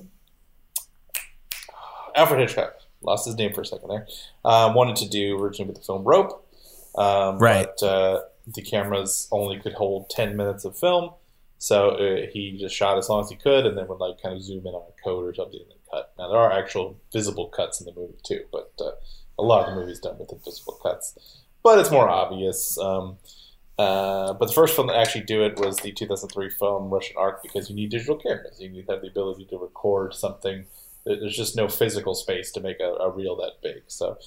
Alfred 2.15 2.39
Hitchcock 2.39 2.77
lost 3.01 3.25
his 3.25 3.35
name 3.35 3.53
for 3.53 3.61
a 3.61 3.65
second 3.65 3.89
there. 3.89 4.07
Um, 4.43 4.73
wanted 4.73 4.95
to 4.97 5.09
do 5.09 5.37
originally 5.39 5.67
with 5.67 5.77
the 5.77 5.85
film 5.85 6.03
Rope. 6.03 6.42
Um, 6.95 7.37
right. 7.39 7.67
But 7.79 7.85
uh, 7.85 8.21
the 8.47 8.61
cameras 8.61 9.27
only 9.31 9.59
could 9.59 9.73
hold 9.73 10.09
10 10.09 10.35
minutes 10.35 10.65
of 10.65 10.77
film. 10.77 11.11
So 11.57 11.91
uh, 11.91 12.27
he 12.31 12.57
just 12.59 12.75
shot 12.75 12.97
as 12.97 13.07
long 13.07 13.21
as 13.21 13.29
he 13.29 13.37
could 13.37 13.65
and 13.65 13.77
then 13.77 13.87
would 13.87 13.99
like 13.99 14.21
kind 14.21 14.35
of 14.35 14.43
zoom 14.43 14.67
in 14.67 14.73
on 14.73 14.83
a 14.87 15.03
coat 15.03 15.23
or 15.23 15.33
something 15.33 15.59
and 15.61 15.71
then 15.71 15.77
cut. 15.89 16.13
Now, 16.17 16.29
there 16.29 16.39
are 16.39 16.51
actual 16.51 16.99
visible 17.13 17.47
cuts 17.47 17.79
in 17.79 17.85
the 17.85 17.93
movie 17.93 18.19
too, 18.23 18.41
but 18.51 18.73
uh, 18.81 18.91
a 19.39 19.43
lot 19.43 19.67
of 19.67 19.73
the 19.73 19.79
movie's 19.79 19.99
done 19.99 20.17
with 20.19 20.31
invisible 20.31 20.77
cuts. 20.83 21.17
But 21.63 21.79
it's 21.79 21.89
more 21.89 22.09
obvious. 22.09 22.77
Um, 22.77 23.17
uh, 23.79 24.33
but 24.33 24.47
the 24.47 24.53
first 24.53 24.75
film 24.75 24.89
to 24.89 24.95
actually 24.95 25.23
do 25.23 25.43
it 25.43 25.57
was 25.57 25.77
the 25.77 25.91
2003 25.91 26.49
film 26.49 26.89
Russian 26.89 27.15
Ark 27.17 27.41
because 27.41 27.69
you 27.69 27.75
need 27.75 27.89
digital 27.89 28.17
cameras. 28.17 28.59
You 28.59 28.69
need 28.69 28.85
to 28.87 28.91
have 28.91 29.01
the 29.01 29.07
ability 29.07 29.45
to 29.45 29.57
record 29.57 30.13
something. 30.13 30.65
There's 31.05 31.35
just 31.35 31.55
no 31.55 31.67
physical 31.67 32.13
space 32.13 32.51
to 32.51 32.61
make 32.61 32.79
a, 32.79 32.91
a 32.93 33.09
reel 33.09 33.35
that 33.37 33.61
big. 33.63 33.83
So 33.87 34.17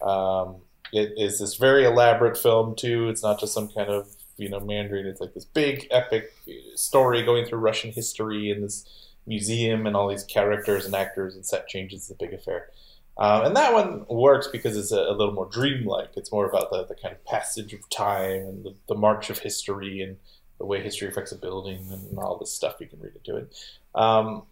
um, 0.00 0.56
it 0.92 1.14
is 1.16 1.38
this 1.38 1.56
very 1.56 1.84
elaborate 1.84 2.36
film 2.36 2.74
too. 2.74 3.08
It's 3.08 3.22
not 3.22 3.40
just 3.40 3.54
some 3.54 3.68
kind 3.68 3.88
of 3.88 4.08
you 4.36 4.48
know 4.48 4.60
Mandarin. 4.60 5.06
It's 5.06 5.20
like 5.20 5.34
this 5.34 5.44
big 5.44 5.86
epic 5.90 6.34
story 6.74 7.22
going 7.22 7.46
through 7.46 7.58
Russian 7.58 7.92
history 7.92 8.50
and 8.50 8.62
this 8.62 8.84
museum 9.26 9.86
and 9.86 9.96
all 9.96 10.08
these 10.08 10.24
characters 10.24 10.86
and 10.86 10.94
actors 10.94 11.34
and 11.34 11.44
set 11.44 11.68
changes. 11.68 12.02
It's 12.02 12.10
a 12.10 12.14
big 12.14 12.32
affair. 12.32 12.68
Um, 13.18 13.46
and 13.46 13.56
that 13.56 13.72
one 13.72 14.04
works 14.08 14.46
because 14.46 14.76
it's 14.76 14.92
a, 14.92 15.00
a, 15.00 15.12
little 15.12 15.32
more 15.32 15.48
dreamlike. 15.50 16.10
It's 16.16 16.30
more 16.30 16.46
about 16.46 16.70
the, 16.70 16.84
the 16.84 16.94
kind 16.94 17.14
of 17.14 17.24
passage 17.24 17.72
of 17.72 17.88
time 17.88 18.42
and 18.42 18.64
the, 18.64 18.74
the, 18.88 18.94
march 18.94 19.30
of 19.30 19.38
history 19.38 20.02
and 20.02 20.18
the 20.58 20.66
way 20.66 20.82
history 20.82 21.08
affects 21.08 21.32
a 21.32 21.36
building 21.36 21.88
and 21.90 22.18
all 22.18 22.36
this 22.36 22.52
stuff 22.52 22.76
you 22.78 22.86
can 22.86 23.00
read 23.00 23.14
into 23.16 23.38
it. 23.38 23.54
Um, 23.94 24.42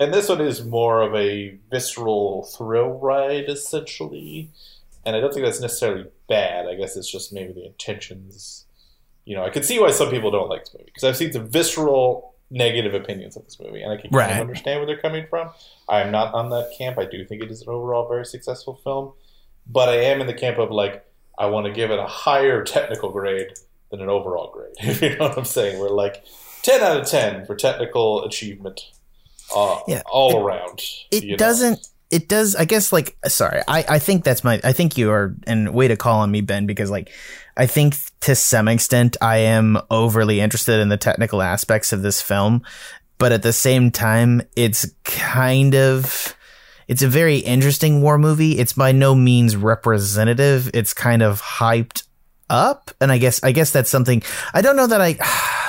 and 0.00 0.14
this 0.14 0.30
one 0.30 0.40
is 0.40 0.64
more 0.64 1.02
of 1.02 1.14
a 1.14 1.58
visceral 1.70 2.44
thrill 2.44 2.98
ride, 2.98 3.48
essentially 3.48 4.50
and 5.06 5.14
I 5.14 5.20
don't 5.20 5.32
think 5.32 5.46
that's 5.46 5.60
necessarily 5.60 6.06
bad. 6.28 6.66
I 6.66 6.74
guess 6.74 6.96
it's 6.96 7.10
just 7.10 7.32
maybe 7.32 7.52
the 7.52 7.64
intentions. 7.64 8.66
You 9.24 9.36
know, 9.36 9.44
I 9.44 9.50
can 9.50 9.62
see 9.62 9.78
why 9.78 9.92
some 9.92 10.10
people 10.10 10.30
don't 10.30 10.48
like 10.48 10.64
this 10.64 10.74
movie 10.74 10.86
because 10.86 11.04
I've 11.04 11.16
seen 11.16 11.32
some 11.32 11.48
visceral 11.48 12.34
negative 12.50 12.92
opinions 12.92 13.36
of 13.36 13.44
this 13.44 13.58
movie, 13.60 13.82
and 13.82 13.92
I 13.92 13.96
can 13.96 14.10
right. 14.10 14.28
kind 14.28 14.40
of 14.40 14.48
understand 14.48 14.80
where 14.80 14.86
they're 14.86 15.00
coming 15.00 15.26
from. 15.30 15.50
I 15.88 16.00
am 16.00 16.10
not 16.10 16.34
on 16.34 16.50
that 16.50 16.72
camp. 16.76 16.98
I 16.98 17.06
do 17.06 17.24
think 17.24 17.42
it 17.42 17.50
is 17.50 17.62
an 17.62 17.68
overall 17.68 18.08
very 18.08 18.26
successful 18.26 18.74
film, 18.82 19.12
but 19.66 19.88
I 19.88 19.96
am 19.96 20.20
in 20.20 20.26
the 20.26 20.34
camp 20.34 20.58
of 20.58 20.70
like 20.70 21.04
I 21.38 21.46
want 21.46 21.66
to 21.66 21.72
give 21.72 21.90
it 21.90 21.98
a 21.98 22.06
higher 22.06 22.64
technical 22.64 23.10
grade 23.10 23.52
than 23.90 24.00
an 24.00 24.08
overall 24.08 24.50
grade. 24.52 24.74
If 24.80 25.02
you 25.02 25.16
know 25.16 25.28
what 25.28 25.38
I'm 25.38 25.44
saying? 25.44 25.78
We're 25.78 25.90
like 25.90 26.24
ten 26.62 26.82
out 26.82 26.96
of 26.96 27.06
ten 27.06 27.46
for 27.46 27.54
technical 27.54 28.24
achievement, 28.24 28.80
uh, 29.54 29.80
yeah, 29.86 30.02
all 30.10 30.36
it, 30.36 30.42
around. 30.42 30.82
It 31.12 31.38
doesn't. 31.38 31.72
Know? 31.72 31.78
It 32.10 32.28
does 32.28 32.54
i 32.56 32.64
guess 32.64 32.92
like 32.92 33.16
sorry 33.26 33.62
i 33.68 33.84
i 33.88 33.98
think 33.98 34.24
that's 34.24 34.44
my 34.44 34.60
i 34.64 34.72
think 34.72 34.96
you 34.96 35.10
are 35.10 35.34
and 35.46 35.74
way 35.74 35.88
to 35.88 35.96
call 35.96 36.20
on 36.20 36.30
me 36.30 36.40
ben 36.40 36.66
because 36.66 36.90
like 36.90 37.10
i 37.56 37.66
think 37.66 37.96
to 38.20 38.34
some 38.34 38.68
extent 38.68 39.16
i 39.20 39.38
am 39.38 39.78
overly 39.90 40.40
interested 40.40 40.80
in 40.80 40.88
the 40.88 40.96
technical 40.96 41.42
aspects 41.42 41.92
of 41.92 42.02
this 42.02 42.20
film 42.22 42.62
but 43.18 43.32
at 43.32 43.42
the 43.42 43.52
same 43.52 43.90
time 43.90 44.40
it's 44.54 44.86
kind 45.04 45.74
of 45.74 46.36
it's 46.88 47.02
a 47.02 47.08
very 47.08 47.38
interesting 47.38 48.00
war 48.00 48.16
movie. 48.16 48.58
It's 48.58 48.72
by 48.72 48.92
no 48.92 49.12
means 49.12 49.56
representative. 49.56 50.70
It's 50.72 50.94
kind 50.94 51.20
of 51.20 51.42
hyped 51.42 52.04
up. 52.48 52.92
And 53.00 53.10
i 53.10 53.18
guess 53.18 53.42
i 53.42 53.50
guess 53.50 53.72
that's 53.72 53.90
something 53.90 54.22
i 54.54 54.62
don't 54.62 54.76
know 54.76 54.86
that 54.86 55.00
i 55.00 55.16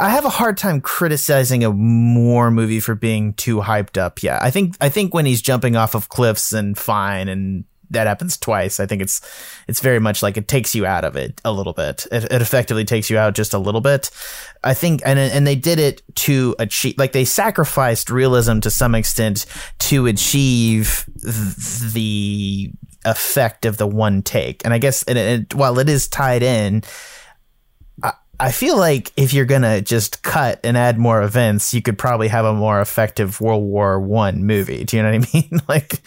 I 0.00 0.10
have 0.10 0.24
a 0.24 0.30
hard 0.30 0.56
time 0.56 0.80
criticizing 0.80 1.64
a 1.64 1.70
war 1.70 2.50
movie 2.50 2.80
for 2.80 2.94
being 2.94 3.34
too 3.34 3.58
hyped 3.58 3.98
up. 3.98 4.22
Yeah, 4.22 4.38
I 4.40 4.50
think 4.50 4.76
I 4.80 4.88
think 4.88 5.12
when 5.12 5.26
he's 5.26 5.42
jumping 5.42 5.76
off 5.76 5.94
of 5.94 6.08
cliffs 6.08 6.52
and 6.52 6.78
fine 6.78 7.28
and 7.28 7.64
that 7.90 8.06
happens 8.06 8.36
twice. 8.36 8.80
I 8.80 8.86
think 8.86 9.02
it's 9.02 9.20
it's 9.66 9.80
very 9.80 9.98
much 9.98 10.22
like 10.22 10.36
it 10.36 10.48
takes 10.48 10.74
you 10.74 10.86
out 10.86 11.04
of 11.04 11.16
it 11.16 11.40
a 11.44 11.52
little 11.52 11.72
bit. 11.72 12.06
It, 12.12 12.24
it 12.24 12.42
effectively 12.42 12.84
takes 12.84 13.10
you 13.10 13.18
out 13.18 13.34
just 13.34 13.54
a 13.54 13.58
little 13.58 13.80
bit. 13.80 14.10
I 14.62 14.74
think, 14.74 15.02
and 15.04 15.18
and 15.18 15.46
they 15.46 15.56
did 15.56 15.78
it 15.78 16.02
to 16.16 16.54
achieve, 16.58 16.98
like 16.98 17.12
they 17.12 17.24
sacrificed 17.24 18.10
realism 18.10 18.60
to 18.60 18.70
some 18.70 18.94
extent 18.94 19.46
to 19.80 20.06
achieve 20.06 21.08
th- 21.22 21.92
the 21.92 22.72
effect 23.04 23.64
of 23.64 23.78
the 23.78 23.86
one 23.86 24.22
take. 24.22 24.64
And 24.64 24.74
I 24.74 24.78
guess, 24.78 25.02
and 25.04 25.18
it, 25.18 25.54
while 25.54 25.78
it 25.78 25.88
is 25.88 26.08
tied 26.08 26.42
in. 26.42 26.82
I 28.40 28.52
feel 28.52 28.76
like 28.76 29.12
if 29.16 29.32
you're 29.32 29.44
gonna 29.44 29.80
just 29.80 30.22
cut 30.22 30.60
and 30.64 30.76
add 30.76 30.98
more 30.98 31.22
events, 31.22 31.74
you 31.74 31.82
could 31.82 31.98
probably 31.98 32.28
have 32.28 32.44
a 32.44 32.54
more 32.54 32.80
effective 32.80 33.40
World 33.40 33.64
War 33.64 34.00
One 34.00 34.44
movie. 34.44 34.84
Do 34.84 34.96
you 34.96 35.02
know 35.02 35.10
what 35.12 35.28
I 35.28 35.30
mean? 35.34 35.60
like, 35.68 36.00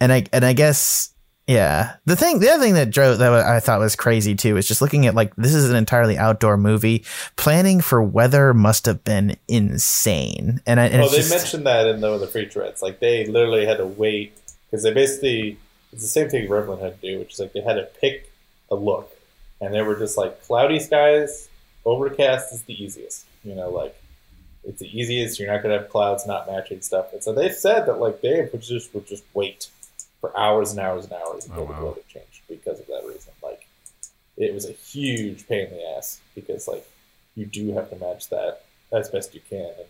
and 0.00 0.12
I 0.12 0.26
and 0.32 0.44
I 0.44 0.52
guess 0.52 1.14
yeah. 1.48 1.96
The 2.04 2.14
thing, 2.14 2.40
the 2.40 2.50
other 2.50 2.62
thing 2.62 2.74
that 2.74 2.90
drove 2.90 3.18
that 3.18 3.32
I 3.32 3.58
thought 3.58 3.80
was 3.80 3.96
crazy 3.96 4.34
too 4.34 4.58
is 4.58 4.68
just 4.68 4.82
looking 4.82 5.06
at 5.06 5.14
like 5.14 5.34
this 5.36 5.54
is 5.54 5.70
an 5.70 5.76
entirely 5.76 6.18
outdoor 6.18 6.58
movie. 6.58 7.04
Planning 7.36 7.80
for 7.80 8.02
weather 8.02 8.52
must 8.52 8.84
have 8.84 9.02
been 9.02 9.34
insane. 9.48 10.60
And, 10.66 10.78
I, 10.78 10.88
and 10.88 11.00
well, 11.00 11.10
they 11.10 11.16
just, 11.16 11.30
mentioned 11.30 11.66
that 11.66 11.86
in 11.86 12.00
the, 12.02 12.18
the 12.18 12.26
featurettes. 12.26 12.82
Like 12.82 13.00
they 13.00 13.24
literally 13.26 13.64
had 13.64 13.78
to 13.78 13.86
wait 13.86 14.38
because 14.70 14.82
they 14.82 14.92
basically 14.92 15.56
it's 15.92 16.02
the 16.02 16.08
same 16.08 16.28
thing 16.28 16.46
Gremlin 16.46 16.82
had 16.82 17.00
to 17.00 17.12
do, 17.12 17.18
which 17.18 17.32
is 17.32 17.40
like 17.40 17.54
they 17.54 17.62
had 17.62 17.74
to 17.74 17.88
pick 17.98 18.30
a 18.70 18.74
look, 18.74 19.10
and 19.58 19.72
they 19.72 19.80
were 19.80 19.96
just 19.96 20.18
like 20.18 20.42
cloudy 20.44 20.78
skies, 20.78 21.48
overcast 21.88 22.52
is 22.52 22.62
the 22.62 22.82
easiest. 22.82 23.26
You 23.44 23.54
know, 23.54 23.70
like 23.70 24.00
it's 24.64 24.80
the 24.80 24.88
easiest. 25.00 25.38
You're 25.38 25.52
not 25.52 25.62
gonna 25.62 25.78
have 25.78 25.88
clouds 25.88 26.26
not 26.26 26.46
matching 26.46 26.80
stuff. 26.82 27.12
And 27.12 27.22
so 27.22 27.32
they 27.32 27.50
said 27.50 27.86
that 27.86 27.98
like 28.00 28.20
they 28.20 28.48
would 28.52 28.62
just 28.62 28.92
would 28.94 29.06
just 29.06 29.24
wait 29.34 29.68
for 30.20 30.36
hours 30.36 30.72
and 30.72 30.80
hours 30.80 31.04
and 31.04 31.12
hours 31.14 31.48
oh, 31.50 31.52
until 31.52 31.62
Oh, 31.62 31.64
wow. 31.66 31.78
the 31.80 31.86
weather 31.86 32.00
changed 32.08 32.42
because 32.48 32.80
of 32.80 32.86
that 32.88 33.04
reason. 33.06 33.32
Like 33.42 33.66
it 34.36 34.52
was 34.54 34.68
a 34.68 34.72
huge 34.72 35.46
pain 35.48 35.66
in 35.68 35.74
the 35.76 35.88
ass 35.96 36.20
because 36.34 36.68
like 36.68 36.86
you 37.36 37.46
do 37.46 37.72
have 37.72 37.88
to 37.90 37.96
match 37.96 38.28
that 38.30 38.64
as 38.92 39.08
best 39.10 39.34
you 39.34 39.40
can, 39.48 39.66
and 39.78 39.88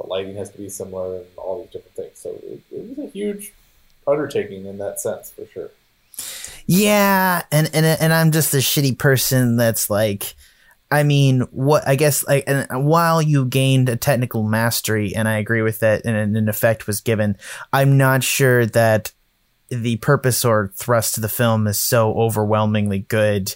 the 0.00 0.06
lighting 0.06 0.36
has 0.36 0.50
to 0.50 0.58
be 0.58 0.68
similar 0.68 1.16
and 1.16 1.26
all 1.36 1.60
these 1.62 1.70
different 1.72 1.94
things. 1.96 2.18
So 2.18 2.30
it, 2.42 2.60
it 2.72 2.96
was 2.96 3.06
a 3.06 3.10
huge 3.10 3.52
undertaking 4.06 4.66
in 4.66 4.78
that 4.78 5.00
sense 5.00 5.30
for 5.30 5.46
sure. 5.46 5.70
Yeah, 6.66 7.42
and 7.52 7.70
and 7.74 7.84
and 7.86 8.12
I'm 8.12 8.32
just 8.32 8.54
a 8.54 8.58
shitty 8.58 8.98
person 8.98 9.56
that's 9.56 9.90
like 9.90 10.34
I 10.90 11.02
mean, 11.02 11.40
what 11.50 11.86
I 11.86 11.96
guess 11.96 12.26
like 12.26 12.44
and 12.46 12.86
while 12.86 13.20
you 13.20 13.44
gained 13.44 13.88
a 13.88 13.96
technical 13.96 14.44
mastery 14.44 15.14
and 15.14 15.26
I 15.26 15.38
agree 15.38 15.62
with 15.62 15.80
that 15.80 16.04
and 16.04 16.36
an 16.36 16.48
effect 16.48 16.86
was 16.86 17.00
given, 17.00 17.36
I'm 17.72 17.96
not 17.96 18.22
sure 18.22 18.66
that 18.66 19.12
the 19.68 19.96
purpose 19.96 20.44
or 20.44 20.72
thrust 20.76 21.18
of 21.18 21.22
the 21.22 21.28
film 21.28 21.66
is 21.66 21.78
so 21.78 22.14
overwhelmingly 22.14 23.00
good 23.00 23.54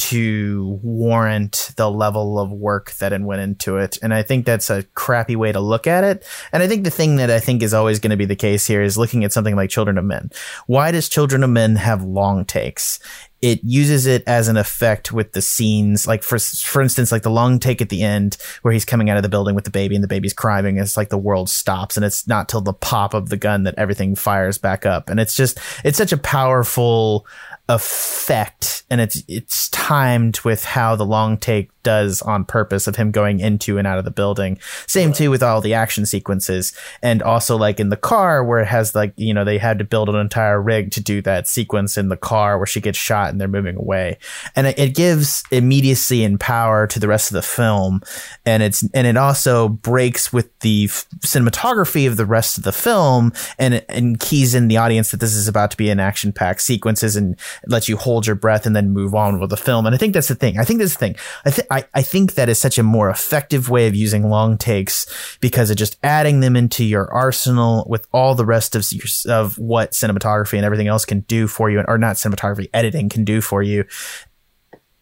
to 0.00 0.80
warrant 0.82 1.72
the 1.76 1.90
level 1.90 2.38
of 2.38 2.50
work 2.50 2.92
that 2.92 3.12
it 3.12 3.20
went 3.20 3.42
into 3.42 3.76
it. 3.76 3.98
And 4.02 4.14
I 4.14 4.22
think 4.22 4.46
that's 4.46 4.70
a 4.70 4.84
crappy 4.94 5.36
way 5.36 5.52
to 5.52 5.60
look 5.60 5.86
at 5.86 6.04
it. 6.04 6.26
And 6.52 6.62
I 6.62 6.68
think 6.68 6.84
the 6.84 6.90
thing 6.90 7.16
that 7.16 7.30
I 7.30 7.38
think 7.38 7.62
is 7.62 7.74
always 7.74 7.98
going 7.98 8.10
to 8.10 8.16
be 8.16 8.24
the 8.24 8.34
case 8.34 8.66
here 8.66 8.80
is 8.80 8.96
looking 8.96 9.24
at 9.24 9.32
something 9.32 9.56
like 9.56 9.68
Children 9.68 9.98
of 9.98 10.06
Men. 10.06 10.30
Why 10.66 10.90
does 10.90 11.10
Children 11.10 11.44
of 11.44 11.50
Men 11.50 11.76
have 11.76 12.02
long 12.02 12.46
takes? 12.46 12.98
It 13.42 13.64
uses 13.64 14.06
it 14.06 14.22
as 14.26 14.48
an 14.48 14.56
effect 14.56 15.12
with 15.12 15.32
the 15.32 15.40
scenes, 15.40 16.06
like 16.06 16.22
for 16.22 16.38
for 16.38 16.82
instance, 16.82 17.10
like 17.10 17.22
the 17.22 17.30
long 17.30 17.58
take 17.58 17.80
at 17.80 17.88
the 17.88 18.02
end 18.02 18.36
where 18.62 18.72
he's 18.72 18.84
coming 18.84 19.08
out 19.08 19.16
of 19.16 19.22
the 19.22 19.28
building 19.28 19.54
with 19.54 19.64
the 19.64 19.70
baby 19.70 19.94
and 19.94 20.04
the 20.04 20.08
baby's 20.08 20.34
crying. 20.34 20.66
And 20.66 20.80
it's 20.80 20.96
like 20.96 21.08
the 21.08 21.18
world 21.18 21.48
stops, 21.48 21.96
and 21.96 22.04
it's 22.04 22.28
not 22.28 22.48
till 22.48 22.60
the 22.60 22.74
pop 22.74 23.14
of 23.14 23.28
the 23.28 23.36
gun 23.36 23.62
that 23.62 23.76
everything 23.78 24.14
fires 24.14 24.58
back 24.58 24.84
up. 24.84 25.08
And 25.08 25.18
it's 25.18 25.34
just 25.34 25.58
it's 25.84 25.98
such 25.98 26.12
a 26.12 26.18
powerful 26.18 27.26
effect 27.68 28.82
and 28.90 29.00
it's 29.00 29.22
it's 29.28 29.68
timed 29.68 30.40
with 30.40 30.64
how 30.64 30.96
the 30.96 31.06
long 31.06 31.38
take 31.38 31.70
does 31.82 32.22
on 32.22 32.44
purpose 32.44 32.86
of 32.86 32.96
him 32.96 33.10
going 33.10 33.40
into 33.40 33.78
and 33.78 33.86
out 33.86 33.98
of 33.98 34.04
the 34.04 34.10
building 34.10 34.58
same 34.86 35.12
too 35.12 35.30
with 35.30 35.42
all 35.42 35.60
the 35.60 35.74
action 35.74 36.06
sequences 36.06 36.72
and 37.02 37.22
also 37.22 37.56
like 37.56 37.80
in 37.80 37.88
the 37.88 37.96
car 37.96 38.44
where 38.44 38.60
it 38.60 38.66
has 38.66 38.94
like 38.94 39.12
you 39.16 39.34
know 39.34 39.44
they 39.44 39.58
had 39.58 39.78
to 39.78 39.84
build 39.84 40.08
an 40.08 40.16
entire 40.16 40.60
rig 40.60 40.90
to 40.90 41.00
do 41.00 41.22
that 41.22 41.46
sequence 41.46 41.96
in 41.96 42.08
the 42.08 42.16
car 42.16 42.58
where 42.58 42.66
she 42.66 42.80
gets 42.80 42.98
shot 42.98 43.30
and 43.30 43.40
they're 43.40 43.48
moving 43.48 43.76
away 43.76 44.18
and 44.56 44.66
it, 44.66 44.90
gives 44.90 45.44
immediacy 45.52 46.24
and 46.24 46.40
power 46.40 46.84
to 46.84 46.98
the 46.98 47.06
rest 47.06 47.30
of 47.30 47.34
the 47.34 47.42
film 47.42 48.00
and 48.44 48.60
it's 48.60 48.82
and 48.92 49.06
it 49.06 49.16
also 49.16 49.68
breaks 49.68 50.32
with 50.32 50.58
the 50.60 50.86
f- 50.90 51.06
cinematography 51.20 52.08
of 52.08 52.16
the 52.16 52.26
rest 52.26 52.58
of 52.58 52.64
the 52.64 52.72
film 52.72 53.32
and 53.56 53.84
and 53.88 54.18
keys 54.18 54.54
in 54.54 54.66
the 54.66 54.76
audience 54.76 55.12
that 55.12 55.20
this 55.20 55.34
is 55.34 55.46
about 55.46 55.70
to 55.70 55.76
be 55.76 55.90
an 55.90 56.00
action 56.00 56.32
packed 56.32 56.60
sequences 56.60 57.16
and 57.16 57.36
lets 57.66 57.88
you 57.88 57.96
hold 57.96 58.26
your 58.26 58.36
breath 58.36 58.66
and 58.66 58.74
then 58.74 58.90
move 58.90 59.14
on 59.14 59.38
with 59.38 59.50
the 59.50 59.56
film. 59.56 59.86
And 59.86 59.94
I 59.94 59.98
think 59.98 60.14
that's 60.14 60.28
the 60.28 60.34
thing. 60.34 60.58
I 60.58 60.64
think 60.64 60.80
that's 60.80 60.94
the 60.94 60.98
thing. 60.98 61.16
I 61.44 61.50
think 61.50 61.68
I, 61.70 61.84
I 61.94 62.02
think 62.02 62.34
that 62.34 62.48
is 62.48 62.58
such 62.58 62.78
a 62.78 62.82
more 62.82 63.08
effective 63.08 63.70
way 63.70 63.86
of 63.86 63.94
using 63.94 64.28
long 64.28 64.58
takes 64.58 65.06
because 65.40 65.70
of 65.70 65.76
just 65.76 65.98
adding 66.02 66.40
them 66.40 66.56
into 66.56 66.84
your 66.84 67.12
arsenal 67.12 67.86
with 67.88 68.06
all 68.12 68.34
the 68.34 68.44
rest 68.44 68.74
of 68.74 68.84
your, 68.92 69.04
of 69.28 69.58
what 69.58 69.92
cinematography 69.92 70.54
and 70.54 70.64
everything 70.64 70.88
else 70.88 71.04
can 71.04 71.20
do 71.20 71.46
for 71.46 71.70
you, 71.70 71.82
or 71.86 71.98
not 71.98 72.16
cinematography, 72.16 72.68
editing 72.74 73.08
can 73.08 73.24
do 73.24 73.40
for 73.40 73.62
you 73.62 73.84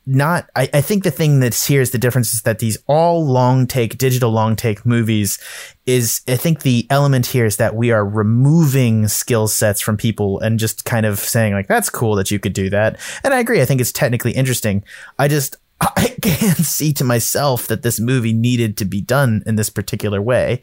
not 0.09 0.49
I, 0.57 0.71
I 0.73 0.81
think 0.81 1.05
the 1.05 1.11
thing 1.11 1.39
that's 1.39 1.67
here 1.67 1.83
is 1.83 1.91
the 1.91 1.99
difference 1.99 2.33
is 2.33 2.43
that 2.43 2.61
these 2.61 2.79
all 2.87 3.27
long 3.27 3.67
take 3.67 3.99
digital 3.99 4.31
long 4.31 4.57
take 4.57 4.87
movies 4.87 5.39
is 5.85 6.23
I 6.27 6.37
think 6.37 6.63
the 6.63 6.87
element 6.89 7.27
here 7.27 7.45
is 7.45 7.59
that 7.59 7.75
we 7.75 7.93
are 7.93 8.05
removing 8.05 9.07
skill 9.09 9.49
sets 9.49 9.83
from 9.83 9.99
people 9.99 10.41
and 10.41 10.59
just 10.59 10.87
kind 10.87 11.05
of 11.05 11.19
saying 11.19 11.53
like 11.53 11.69
that's 11.69 11.91
cool 11.91 12.15
that 12.15 12.31
you 12.31 12.39
could 12.39 12.55
do 12.55 12.71
that. 12.71 12.99
And 13.23 13.35
I 13.35 13.39
agree, 13.39 13.61
I 13.61 13.67
think 13.67 13.83
it's 13.83 13.93
technically 13.93 14.33
interesting. 14.33 14.83
I 15.19 15.29
just 15.29 15.57
I 15.81 16.14
can't 16.23 16.59
see 16.59 16.93
to 16.95 17.05
myself 17.05 17.67
that 17.69 17.83
this 17.83 18.01
movie 18.01 18.33
needed 18.33 18.77
to 18.79 18.85
be 18.85 19.01
done 19.01 19.43
in 19.47 19.57
this 19.57 19.71
particular 19.71 20.21
way. 20.21 20.61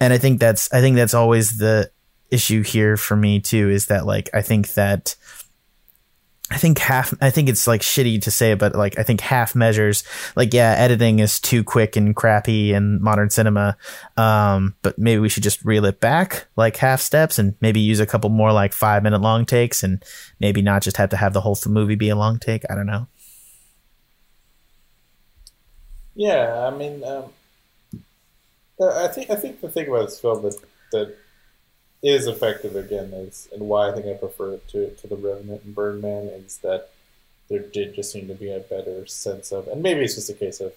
And 0.00 0.12
I 0.12 0.18
think 0.18 0.40
that's 0.40 0.72
I 0.72 0.80
think 0.80 0.96
that's 0.96 1.14
always 1.14 1.58
the 1.58 1.90
issue 2.30 2.62
here 2.62 2.96
for 2.96 3.16
me 3.16 3.40
too, 3.40 3.70
is 3.70 3.86
that 3.86 4.06
like 4.06 4.30
I 4.32 4.42
think 4.42 4.74
that 4.74 5.16
I 6.50 6.58
think 6.58 6.78
half, 6.78 7.14
I 7.22 7.30
think 7.30 7.48
it's 7.48 7.66
like 7.66 7.80
shitty 7.80 8.20
to 8.22 8.30
say, 8.30 8.52
but 8.52 8.74
like, 8.74 8.98
I 8.98 9.02
think 9.02 9.22
half 9.22 9.54
measures, 9.54 10.04
like, 10.36 10.52
yeah, 10.52 10.74
editing 10.76 11.18
is 11.18 11.40
too 11.40 11.64
quick 11.64 11.96
and 11.96 12.14
crappy 12.14 12.74
in 12.74 13.02
modern 13.02 13.30
cinema. 13.30 13.78
Um, 14.18 14.74
but 14.82 14.98
maybe 14.98 15.20
we 15.20 15.30
should 15.30 15.42
just 15.42 15.64
reel 15.64 15.86
it 15.86 16.00
back 16.00 16.46
like 16.54 16.76
half 16.76 17.00
steps 17.00 17.38
and 17.38 17.56
maybe 17.62 17.80
use 17.80 17.98
a 17.98 18.06
couple 18.06 18.28
more 18.28 18.52
like 18.52 18.74
five 18.74 19.02
minute 19.02 19.22
long 19.22 19.46
takes 19.46 19.82
and 19.82 20.04
maybe 20.38 20.60
not 20.60 20.82
just 20.82 20.98
have 20.98 21.08
to 21.10 21.16
have 21.16 21.32
the 21.32 21.40
whole 21.40 21.56
movie 21.66 21.94
be 21.94 22.10
a 22.10 22.16
long 22.16 22.38
take. 22.38 22.62
I 22.70 22.74
don't 22.74 22.86
know. 22.86 23.08
Yeah, 26.14 26.66
I 26.66 26.76
mean, 26.76 27.02
um, 27.04 27.32
I 28.80 29.08
think 29.08 29.30
I 29.30 29.36
think 29.36 29.60
the 29.60 29.68
thing 29.68 29.88
about 29.88 30.06
this 30.06 30.20
film 30.20 30.42
that 30.42 30.58
that 30.92 31.16
is 32.02 32.26
effective 32.26 32.76
again 32.76 33.12
is, 33.14 33.48
and 33.52 33.62
why 33.62 33.88
I 33.88 33.92
think 33.92 34.06
I 34.06 34.14
prefer 34.14 34.54
it 34.54 34.68
to 34.68 34.90
to 34.90 35.06
the 35.06 35.16
Revenant 35.16 35.62
and 35.64 35.74
Birdman 35.74 36.26
is 36.28 36.58
that 36.58 36.90
there 37.48 37.60
did 37.60 37.94
just 37.94 38.10
seem 38.12 38.26
to 38.28 38.34
be 38.34 38.50
a 38.50 38.60
better 38.60 39.06
sense 39.06 39.52
of, 39.52 39.68
and 39.68 39.82
maybe 39.82 40.00
it's 40.00 40.14
just 40.14 40.30
a 40.30 40.34
case 40.34 40.60
of 40.60 40.72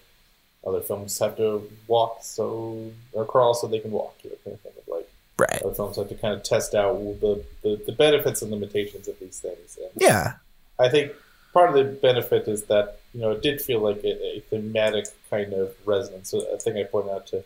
other 0.66 0.80
films 0.80 1.18
have 1.18 1.36
to 1.36 1.68
walk 1.86 2.18
so 2.22 2.90
or 3.12 3.24
crawl 3.24 3.54
so 3.54 3.66
they 3.66 3.78
can 3.78 3.90
walk, 3.90 4.16
you 4.22 4.30
know, 4.30 4.36
kind 4.44 4.54
of 4.54 4.60
thing 4.60 4.72
of 4.76 4.88
like 4.88 5.08
Right. 5.38 5.62
other 5.62 5.72
films 5.74 5.96
have 5.96 6.08
to 6.08 6.16
kind 6.16 6.34
of 6.34 6.42
test 6.42 6.74
out 6.74 6.94
the 7.20 7.44
the, 7.62 7.80
the 7.86 7.92
benefits 7.92 8.42
and 8.42 8.50
limitations 8.50 9.06
of 9.08 9.18
these 9.20 9.38
things. 9.38 9.78
And 9.80 9.90
Yeah. 10.02 10.34
I 10.78 10.88
think 10.88 11.12
part 11.52 11.68
of 11.70 11.74
the 11.76 11.84
benefit 11.84 12.48
is 12.48 12.64
that 12.64 12.98
you 13.14 13.20
know 13.20 13.30
it 13.32 13.42
did 13.42 13.60
feel 13.60 13.80
like 13.80 14.02
a, 14.04 14.36
a 14.36 14.40
thematic 14.50 15.06
kind 15.30 15.52
of 15.52 15.74
resonance. 15.84 16.30
So 16.30 16.40
a 16.52 16.58
thing 16.58 16.76
I 16.76 16.84
pointed 16.84 17.12
out 17.12 17.26
to 17.28 17.44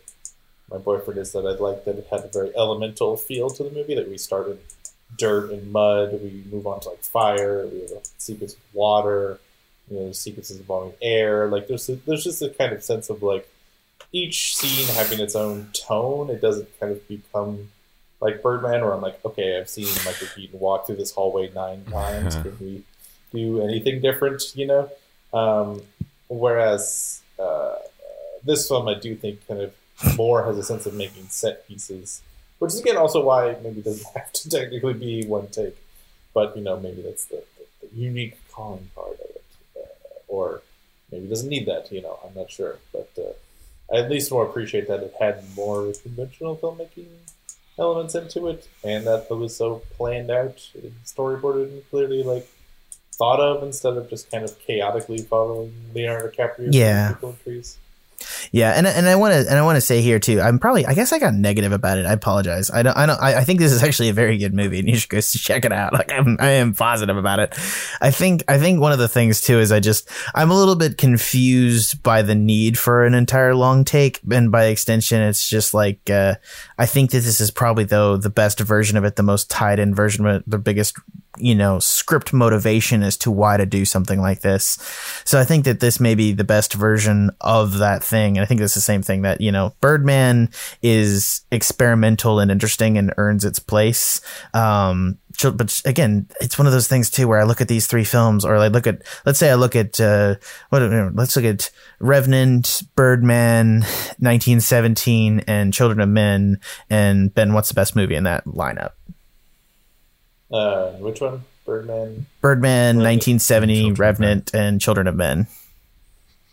my 0.69 0.77
boyfriend 0.77 1.19
is 1.19 1.31
that 1.33 1.45
I 1.45 1.51
like 1.51 1.85
that 1.85 1.97
it 1.97 2.07
had 2.09 2.21
a 2.21 2.29
very 2.29 2.55
elemental 2.55 3.17
feel 3.17 3.49
to 3.49 3.63
the 3.63 3.71
movie. 3.71 3.95
That 3.95 4.09
we 4.09 4.17
start 4.17 4.47
in 4.47 4.59
dirt 5.17 5.51
and 5.51 5.71
mud, 5.71 6.13
we 6.21 6.43
move 6.51 6.65
on 6.67 6.79
to 6.81 6.89
like 6.89 7.03
fire, 7.03 7.67
we 7.67 7.81
have 7.81 7.91
a 7.91 8.01
sequence 8.17 8.53
of 8.53 8.59
water, 8.73 9.39
you 9.89 9.99
know, 9.99 10.11
sequences 10.11 10.57
involving 10.57 10.93
air. 11.01 11.47
Like 11.47 11.67
there's 11.67 11.89
a, 11.89 11.95
there's 11.95 12.23
just 12.23 12.41
a 12.41 12.49
kind 12.49 12.73
of 12.73 12.83
sense 12.83 13.09
of 13.09 13.21
like 13.21 13.47
each 14.11 14.55
scene 14.55 14.87
having 14.95 15.19
its 15.19 15.35
own 15.35 15.69
tone. 15.73 16.29
It 16.29 16.41
doesn't 16.41 16.79
kind 16.79 16.91
of 16.91 17.07
become 17.07 17.69
like 18.19 18.41
Birdman, 18.41 18.81
where 18.81 18.93
I'm 18.93 19.01
like, 19.01 19.19
okay, 19.25 19.59
I've 19.59 19.69
seen 19.69 19.87
Michael 20.05 20.27
Keaton 20.33 20.59
walk 20.59 20.87
through 20.87 20.95
this 20.95 21.11
hallway 21.11 21.51
nine 21.53 21.83
times. 21.91 22.35
Can 22.35 22.57
we 22.59 22.83
do 23.33 23.61
anything 23.61 24.01
different? 24.01 24.41
You 24.55 24.67
know. 24.67 24.89
Um, 25.33 25.81
whereas 26.27 27.21
uh, 27.39 27.75
this 28.43 28.67
film, 28.67 28.87
I 28.87 28.93
do 28.95 29.15
think, 29.15 29.47
kind 29.47 29.61
of 29.61 29.73
more 30.17 30.43
has 30.45 30.57
a 30.57 30.63
sense 30.63 30.85
of 30.85 30.93
making 30.93 31.27
set 31.29 31.67
pieces, 31.67 32.21
which 32.59 32.73
is 32.73 32.79
again 32.79 32.97
also 32.97 33.23
why 33.23 33.57
maybe 33.63 33.79
it 33.79 33.85
doesn't 33.85 34.07
have 34.15 34.31
to 34.33 34.49
technically 34.49 34.93
be 34.93 35.25
one 35.25 35.47
take, 35.47 35.77
but 36.33 36.55
you 36.55 36.63
know 36.63 36.79
maybe 36.79 37.01
that's 37.01 37.25
the, 37.25 37.43
the, 37.57 37.87
the 37.87 37.95
unique 37.95 38.37
calling 38.51 38.89
part 38.95 39.13
of 39.13 39.19
it, 39.19 39.43
uh, 39.77 39.79
or 40.27 40.61
maybe 41.11 41.27
doesn't 41.27 41.49
need 41.49 41.65
that. 41.65 41.91
You 41.91 42.01
know, 42.01 42.19
I'm 42.25 42.33
not 42.35 42.51
sure, 42.51 42.77
but 42.91 43.09
uh, 43.17 43.93
I 43.93 44.01
at 44.01 44.09
least 44.09 44.31
more 44.31 44.45
appreciate 44.45 44.87
that 44.87 45.01
it 45.01 45.13
had 45.19 45.43
more 45.55 45.91
conventional 46.03 46.57
filmmaking 46.57 47.07
elements 47.79 48.13
into 48.13 48.47
it, 48.49 48.67
and 48.83 49.07
that 49.07 49.27
it 49.29 49.33
was 49.33 49.55
so 49.55 49.81
planned 49.95 50.29
out, 50.29 50.57
storyboarded, 51.05 51.69
and 51.69 51.89
clearly 51.89 52.23
like 52.23 52.47
thought 53.23 53.39
of 53.39 53.63
instead 53.63 53.95
of 53.95 54.09
just 54.09 54.29
kind 54.29 54.43
of 54.43 54.59
chaotically 54.67 55.19
following 55.19 55.73
Leonardo 55.95 56.29
DiCaprio. 56.29 56.67
Yeah. 56.71 57.15
Yeah, 58.51 58.71
and 58.71 58.87
and 58.87 59.07
I 59.07 59.15
want 59.15 59.33
to 59.33 59.39
and 59.39 59.59
I 59.59 59.63
want 59.63 59.75
to 59.75 59.81
say 59.81 60.01
here 60.01 60.17
too. 60.17 60.39
I'm 60.39 60.57
probably 60.57 60.85
I 60.85 60.93
guess 60.93 61.11
I 61.11 61.19
got 61.19 61.33
negative 61.33 61.73
about 61.73 61.97
it. 61.97 62.05
I 62.05 62.13
apologize. 62.13 62.71
I 62.71 62.81
don't 62.83 62.95
I 62.95 63.05
don't 63.05 63.21
I, 63.21 63.39
I 63.39 63.43
think 63.43 63.59
this 63.59 63.73
is 63.73 63.83
actually 63.83 64.09
a 64.09 64.13
very 64.13 64.37
good 64.37 64.53
movie, 64.53 64.79
and 64.79 64.87
you 64.87 64.95
should 64.95 65.09
go 65.09 65.19
check 65.19 65.65
it 65.65 65.73
out. 65.73 65.93
Like 65.93 66.11
I'm 66.11 66.37
I 66.39 66.51
am 66.51 66.73
positive 66.73 67.17
about 67.17 67.39
it. 67.39 67.53
I 67.99 68.11
think 68.11 68.43
I 68.47 68.59
think 68.59 68.79
one 68.79 68.93
of 68.93 68.99
the 68.99 69.09
things 69.09 69.41
too 69.41 69.59
is 69.59 69.71
I 69.73 69.81
just 69.81 70.09
I'm 70.33 70.51
a 70.51 70.55
little 70.55 70.75
bit 70.75 70.97
confused 70.97 72.01
by 72.01 72.21
the 72.21 72.35
need 72.35 72.77
for 72.77 73.05
an 73.05 73.13
entire 73.13 73.55
long 73.55 73.83
take, 73.83 74.21
and 74.31 74.51
by 74.51 74.65
extension, 74.65 75.21
it's 75.21 75.49
just 75.49 75.73
like 75.73 76.09
uh, 76.09 76.35
I 76.77 76.85
think 76.85 77.11
that 77.11 77.23
this 77.23 77.41
is 77.41 77.51
probably 77.51 77.83
though 77.83 78.15
the 78.15 78.29
best 78.29 78.59
version 78.59 78.95
of 78.97 79.03
it, 79.03 79.17
the 79.17 79.23
most 79.23 79.49
tied 79.49 79.79
in 79.79 79.93
version 79.93 80.25
of 80.25 80.35
it, 80.37 80.43
the 80.47 80.59
biggest 80.59 80.97
you 81.37 81.55
know 81.55 81.79
script 81.79 82.31
motivation 82.31 83.01
as 83.01 83.17
to 83.17 83.31
why 83.31 83.57
to 83.57 83.65
do 83.65 83.85
something 83.85 84.21
like 84.21 84.41
this. 84.41 84.77
So 85.25 85.39
I 85.39 85.45
think 85.45 85.65
that 85.65 85.79
this 85.79 85.99
may 85.99 86.15
be 86.15 86.31
the 86.31 86.43
best 86.43 86.73
version 86.73 87.31
of 87.41 87.79
that 87.79 88.03
thing. 88.03 88.37
And 88.37 88.43
I 88.43 88.45
think 88.45 88.61
it's 88.61 88.75
the 88.75 88.81
same 88.81 89.01
thing 89.01 89.23
that, 89.23 89.41
you 89.41 89.51
know, 89.51 89.73
Birdman 89.81 90.49
is 90.81 91.41
experimental 91.51 92.39
and 92.39 92.51
interesting 92.51 92.97
and 92.97 93.13
earns 93.17 93.45
its 93.45 93.59
place. 93.59 94.21
Um, 94.53 95.17
but 95.41 95.81
again, 95.85 96.27
it's 96.39 96.57
one 96.59 96.67
of 96.67 96.73
those 96.73 96.87
things 96.87 97.09
too 97.09 97.27
where 97.27 97.39
I 97.39 97.43
look 97.43 97.61
at 97.61 97.67
these 97.67 97.87
three 97.87 98.03
films 98.03 98.45
or 98.45 98.55
I 98.55 98.67
look 98.67 98.85
at, 98.85 99.01
let's 99.25 99.39
say 99.39 99.49
I 99.49 99.55
look 99.55 99.75
at, 99.75 99.99
uh, 99.99 100.35
what, 100.69 100.81
let's 101.15 101.35
look 101.35 101.45
at 101.45 101.71
Revenant, 101.99 102.83
Birdman, 102.95 103.81
1917 104.19 105.41
and 105.47 105.73
Children 105.73 106.01
of 106.01 106.09
Men. 106.09 106.59
And 106.89 107.33
Ben, 107.33 107.53
what's 107.53 107.69
the 107.69 107.75
best 107.75 107.95
movie 107.95 108.15
in 108.15 108.25
that 108.25 108.45
lineup? 108.45 108.91
Uh, 110.53 110.91
which 110.93 111.19
one? 111.19 111.43
Birdman. 111.65 112.25
Birdman, 112.41 112.97
Revenant, 112.97 113.37
1970, 113.37 113.75
Children 113.75 113.95
Revenant, 113.95 114.53
and 114.53 114.79
Children 114.81 115.07
of 115.07 115.15
Men. 115.15 115.47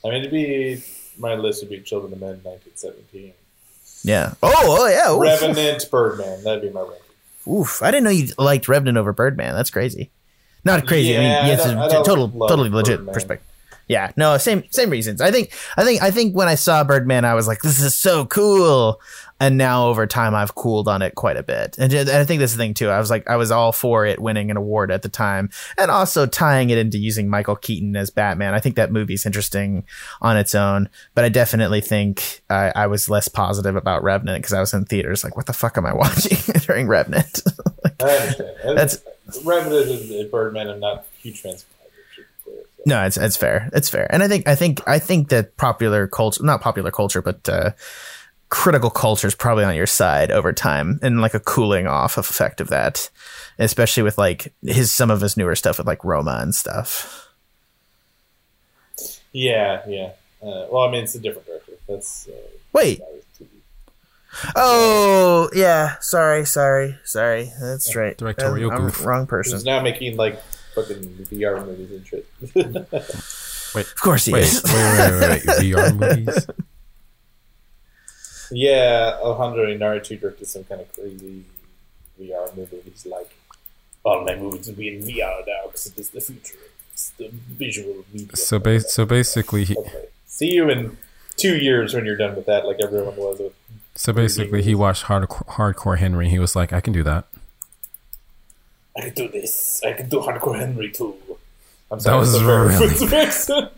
I 0.05 0.11
mean, 0.11 0.23
to 0.23 0.31
be 0.31 0.83
my 1.19 1.35
list 1.35 1.63
would 1.63 1.71
be 1.71 1.81
Children 1.81 2.13
of 2.15 2.21
Men, 2.21 2.41
1917. 2.43 3.33
Yeah. 4.03 4.35
Oh, 4.43 4.53
oh 4.55 4.87
yeah. 4.87 5.13
Oof. 5.13 5.21
Revenant, 5.21 5.85
Birdman. 5.91 6.43
That'd 6.45 6.63
be 6.63 6.71
my 6.71 6.81
ranking. 6.81 6.97
Oof. 7.53 7.83
I 7.83 7.91
didn't 7.91 8.05
know 8.05 8.11
you 8.11 8.29
liked 8.39 8.69
Revenant 8.69 8.97
over 8.97 9.13
Birdman. 9.13 9.55
That's 9.55 9.71
crazy. 9.71 10.11
Not 10.65 10.87
crazy. 10.87 11.17
I 11.17 11.21
Yeah, 11.21 11.29
mean, 11.37 11.45
I 11.45 11.49
yes, 11.49 11.65
don't- 11.65 11.79
I 11.79 11.89
don't 11.89 12.05
total, 12.05 12.29
totally 12.49 12.71
legit 12.71 12.99
Birdman. 12.99 13.15
perspective. 13.15 13.47
Yeah. 13.91 14.13
No, 14.17 14.39
same, 14.39 14.63
same 14.71 14.89
reasons. 14.89 15.21
I 15.21 15.33
think, 15.33 15.53
I 15.77 15.83
think, 15.83 16.01
I 16.01 16.13
think 16.13 16.37
when 16.37 16.47
I 16.47 16.55
saw 16.55 16.85
Birdman, 16.85 17.25
I 17.25 17.35
was 17.35 17.49
like, 17.49 17.61
this 17.63 17.83
is 17.83 17.93
so 17.93 18.25
cool. 18.25 19.01
And 19.41 19.59
now 19.59 19.89
over 19.89 20.07
time, 20.07 20.33
I've 20.33 20.55
cooled 20.55 20.87
on 20.87 21.03
it 21.03 21.17
quite 21.17 21.37
a 21.37 21.43
bit. 21.43 21.77
And, 21.77 21.93
and 21.93 22.09
I 22.09 22.25
think 22.25 22.39
that's 22.39 22.53
the 22.53 22.59
thing 22.59 22.73
too. 22.75 22.89
I 22.89 23.01
was 23.01 23.11
like, 23.11 23.29
I 23.29 23.35
was 23.35 23.51
all 23.51 23.73
for 23.73 24.07
it 24.07 24.21
winning 24.21 24.49
an 24.49 24.57
award 24.57 24.93
at 24.93 25.03
the 25.03 25.09
time 25.09 25.51
and 25.77 25.91
also 25.91 26.25
tying 26.25 26.71
it 26.71 26.79
into 26.79 26.99
using 26.99 27.29
Michael 27.29 27.57
Keaton 27.57 27.97
as 27.97 28.11
Batman. 28.11 28.55
I 28.55 28.61
think 28.61 28.77
that 28.77 28.93
movie's 28.93 29.27
interesting 29.27 29.85
on 30.21 30.37
its 30.37 30.55
own, 30.55 30.89
but 31.17 31.25
I 31.25 31.29
definitely 31.29 31.81
think 31.81 32.43
I, 32.49 32.71
I 32.77 32.87
was 32.87 33.11
less 33.11 33.27
positive 33.27 33.75
about 33.75 34.05
Revenant 34.05 34.39
because 34.41 34.53
I 34.53 34.61
was 34.61 34.73
in 34.73 34.85
theaters 34.85 35.25
like, 35.25 35.37
what 35.37 35.47
the 35.47 35.53
fuck 35.53 35.77
am 35.77 35.85
I 35.87 35.95
watching 36.05 36.39
during 36.61 36.87
Revenant? 36.87 37.43
I 38.01 38.05
understand. 38.05 38.79
That's- 38.79 39.03
Revenant 39.45 39.89
and 39.91 40.11
and 40.13 40.31
Birdman. 40.31 40.69
I'm 40.69 40.79
not 40.81 41.07
huge 41.19 41.41
fans 41.41 41.65
of 41.65 41.69
either, 41.87 41.93
to 42.17 42.21
be 42.23 42.27
clear, 42.45 42.65
so. 42.70 42.70
No, 42.87 43.05
it's 43.05 43.17
it's 43.17 43.37
fair. 43.37 43.69
It's 43.73 43.89
fair, 43.89 44.07
and 44.13 44.23
I 44.23 44.29
think 44.29 44.49
I 44.49 44.55
think 44.55 44.81
I 44.89 44.99
think 44.99 45.29
that 45.29 45.57
popular 45.57 46.07
culture, 46.09 46.43
not 46.43 46.61
popular 46.63 46.91
culture, 46.91 47.21
but 47.23 47.49
uh, 47.49 47.71
critical 48.49 48.91
culture 48.91 49.27
is 49.27 49.35
probably 49.35 49.65
on 49.65 49.75
your 49.77 49.87
side 49.87 50.31
over 50.31 50.53
time, 50.53 50.99
and 51.03 51.21
like 51.21 51.35
a 51.35 51.41
cooling 51.41 51.87
off 51.87 52.17
effect 52.17 52.61
of 52.61 52.69
that, 52.69 53.11
especially 53.59 54.03
with 54.03 54.17
like 54.19 54.53
his 54.63 54.91
some 54.93 55.11
of 55.11 55.21
his 55.21 55.37
newer 55.37 55.55
stuff 55.55 55.79
with 55.79 55.87
like 55.87 56.05
Roma 56.05 56.39
and 56.41 56.55
stuff. 56.55 57.29
Yeah, 59.33 59.83
yeah. 59.87 60.11
Uh, 60.43 60.67
well, 60.71 60.89
I 60.89 60.91
mean, 60.91 61.05
it's 61.05 61.15
a 61.15 61.21
different 61.21 61.47
director. 61.47 61.73
That's 61.89 62.29
uh, 62.29 62.33
Wait, 62.73 62.99
that 62.99 63.09
was 63.13 63.25
TV. 63.39 63.47
oh 64.57 65.51
yeah, 65.53 65.97
sorry, 66.01 66.45
sorry, 66.47 66.97
sorry. 67.05 67.53
That's 67.61 67.95
right. 67.95 68.17
Directorial 68.17 68.73
I'm 68.73 68.87
goof. 68.87 69.05
wrong 69.05 69.23
He's 69.23 69.29
person. 69.29 69.63
now 69.65 69.83
making 69.83 70.17
like 70.17 70.41
fucking 70.75 71.03
VR 71.31 71.65
movies 71.67 71.91
and 71.93 72.07
shit. 72.07 72.27
Of 73.73 73.95
course 74.01 74.25
he 74.25 74.33
Wait, 74.33 74.43
is. 74.43 74.63
wait, 74.65 74.75
wait, 74.75 75.21
wait, 75.21 75.47
wait. 75.47 75.61
VR 75.63 75.97
movies? 76.27 76.47
yeah, 78.51 79.17
Alejandro 79.23 79.67
Inarritu 79.67 80.21
directed 80.21 80.47
some 80.47 80.65
kind 80.65 80.81
of 80.81 80.93
crazy 80.93 81.45
VR 82.21 82.55
movie. 82.57 82.81
He's 82.85 83.07
like, 83.07 83.31
all 84.05 84.25
my 84.25 84.35
movies 84.35 84.67
will 84.67 84.75
be 84.75 84.89
in 84.97 85.03
VR 85.05 85.47
now 85.47 85.67
because 85.67 85.87
it 85.87 85.99
is 85.99 86.11
the 86.11 86.21
future. 86.21 86.59
It's 86.93 87.11
the 87.11 87.29
visual 87.33 88.05
media. 88.13 88.35
So, 88.37 88.59
ba- 88.59 88.81
so 88.81 89.07
basically, 89.07 89.65
he, 89.65 89.77
Okay. 89.77 90.07
See 90.27 90.53
you 90.53 90.69
in 90.69 90.97
two 91.37 91.57
years 91.57 91.95
when 91.95 92.05
you're 92.05 92.17
done 92.17 92.35
with 92.35 92.47
that, 92.47 92.67
like 92.67 92.79
everyone 92.83 93.15
was 93.17 93.39
with. 93.39 93.53
so 93.95 94.13
basically, 94.13 94.63
he 94.63 94.75
watched 94.75 95.05
hardcore, 95.05 95.47
hardcore 95.47 95.99
Henry. 95.99 96.29
He 96.29 96.39
was 96.41 96.57
like, 96.57 96.73
I 96.73 96.81
can 96.81 96.93
do 96.93 97.03
that. 97.05 97.27
I 99.01 99.05
can 99.11 99.15
do 99.15 99.29
this. 99.29 99.81
I 99.85 99.93
can 99.95 100.09
do 100.09 100.21
Hardcore 100.21 100.59
Henry 100.59 100.91
too. 100.91 101.17
I'm 101.91 101.99
That 102.01 102.15
was 102.17 102.37
very 102.37 102.69
really 102.69 102.89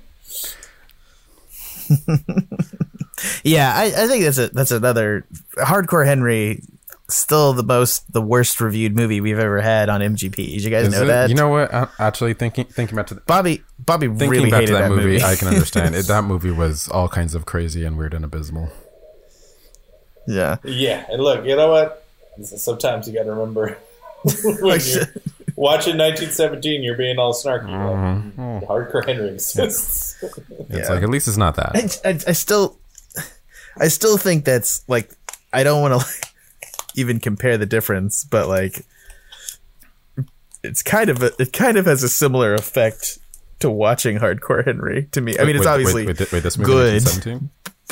Yeah, 3.45 3.73
I, 3.75 3.85
I 3.85 4.07
think 4.09 4.25
that's 4.25 4.39
a 4.39 4.49
that's 4.49 4.71
another 4.73 5.25
hardcore 5.57 6.05
Henry. 6.05 6.63
Still 7.09 7.53
the 7.53 7.63
most 7.63 8.11
the 8.13 8.23
worst 8.23 8.61
reviewed 8.61 8.97
movie 8.97 9.21
we've 9.21 9.39
ever 9.39 9.61
had 9.61 9.89
on 9.89 10.01
MGP. 10.01 10.35
Did 10.35 10.65
you 10.65 10.71
guys 10.71 10.87
Is 10.89 10.95
know 10.95 11.03
it- 11.03 11.07
that? 11.07 11.29
You 11.29 11.35
know 11.37 11.49
what? 11.49 11.73
I'm 11.73 11.89
Actually, 11.99 12.35
thinking 12.35 12.65
thinking 12.65 12.97
back 12.97 13.07
to 13.09 13.15
the, 13.15 13.21
Bobby 13.21 13.63
Bobby 13.79 14.09
thinking 14.09 14.29
really 14.29 14.51
back 14.51 14.61
hated 14.63 14.73
to 14.73 14.79
that, 14.79 14.89
that 14.89 14.95
movie, 14.97 15.23
I 15.23 15.37
can 15.37 15.49
understand 15.49 15.95
it. 16.01 16.07
That 16.07 16.23
movie 16.25 16.51
was 16.51 16.89
all 16.89 17.09
kinds 17.09 17.35
of 17.35 17.45
crazy 17.45 17.85
and 17.85 17.97
weird 17.99 18.15
and 18.15 18.25
abysmal. 18.25 18.71
yeah. 20.27 20.57
yeah, 20.65 21.05
and 21.11 21.23
look, 21.23 21.45
you 21.45 21.55
know 21.55 21.69
what? 21.71 22.05
Sometimes 22.45 23.07
you 23.07 23.15
got 23.15 23.25
to 23.25 23.31
remember 23.31 23.67
when 23.67 23.77
Like, 24.61 24.83
you're 24.87 25.07
watching 25.57 25.97
1917, 25.99 26.83
you're 26.83 26.97
being 26.97 27.19
all 27.19 27.33
snarky. 27.35 27.67
Mhm. 27.69 28.61
Like, 28.61 28.69
Hardcore 28.69 29.05
Henry 29.07 29.29
exists. 29.31 30.23
It's 30.23 30.39
Yeah. 30.71 30.89
like 30.95 31.03
at 31.03 31.09
least 31.11 31.29
it's 31.29 31.37
not 31.37 31.57
that. 31.57 32.01
I, 32.05 32.09
I, 32.11 32.19
I 32.29 32.33
still 32.33 32.79
I 33.79 33.89
still 33.89 34.17
think 34.17 34.45
that's 34.45 34.87
like 34.89 35.11
I 35.53 35.63
don't 35.65 35.81
want 35.83 35.93
to 35.93 35.99
like, 36.07 36.25
even 36.95 37.21
compare 37.21 37.57
the 37.59 37.67
difference, 37.67 38.25
but 38.25 38.49
like 38.49 38.85
it's 40.63 40.83
kind 40.83 41.11
of 41.11 41.23
a, 41.23 41.33
it 41.41 41.53
kind 41.53 41.77
of 41.77 41.87
has 41.87 42.03
a 42.03 42.09
similar 42.09 42.55
effect 42.55 43.19
to 43.61 43.71
watching 43.71 44.19
Hardcore 44.19 44.65
Henry 44.65 45.09
to 45.13 45.21
me. 45.21 45.39
I 45.39 45.45
mean, 45.45 45.57
it's 45.57 45.65
Wait, 45.67 45.73
obviously 45.73 46.07
wait, 46.07 46.19
wait, 46.21 46.33
wait, 46.33 46.43
this 46.43 46.57
movie 46.59 46.71
good. 46.73 47.41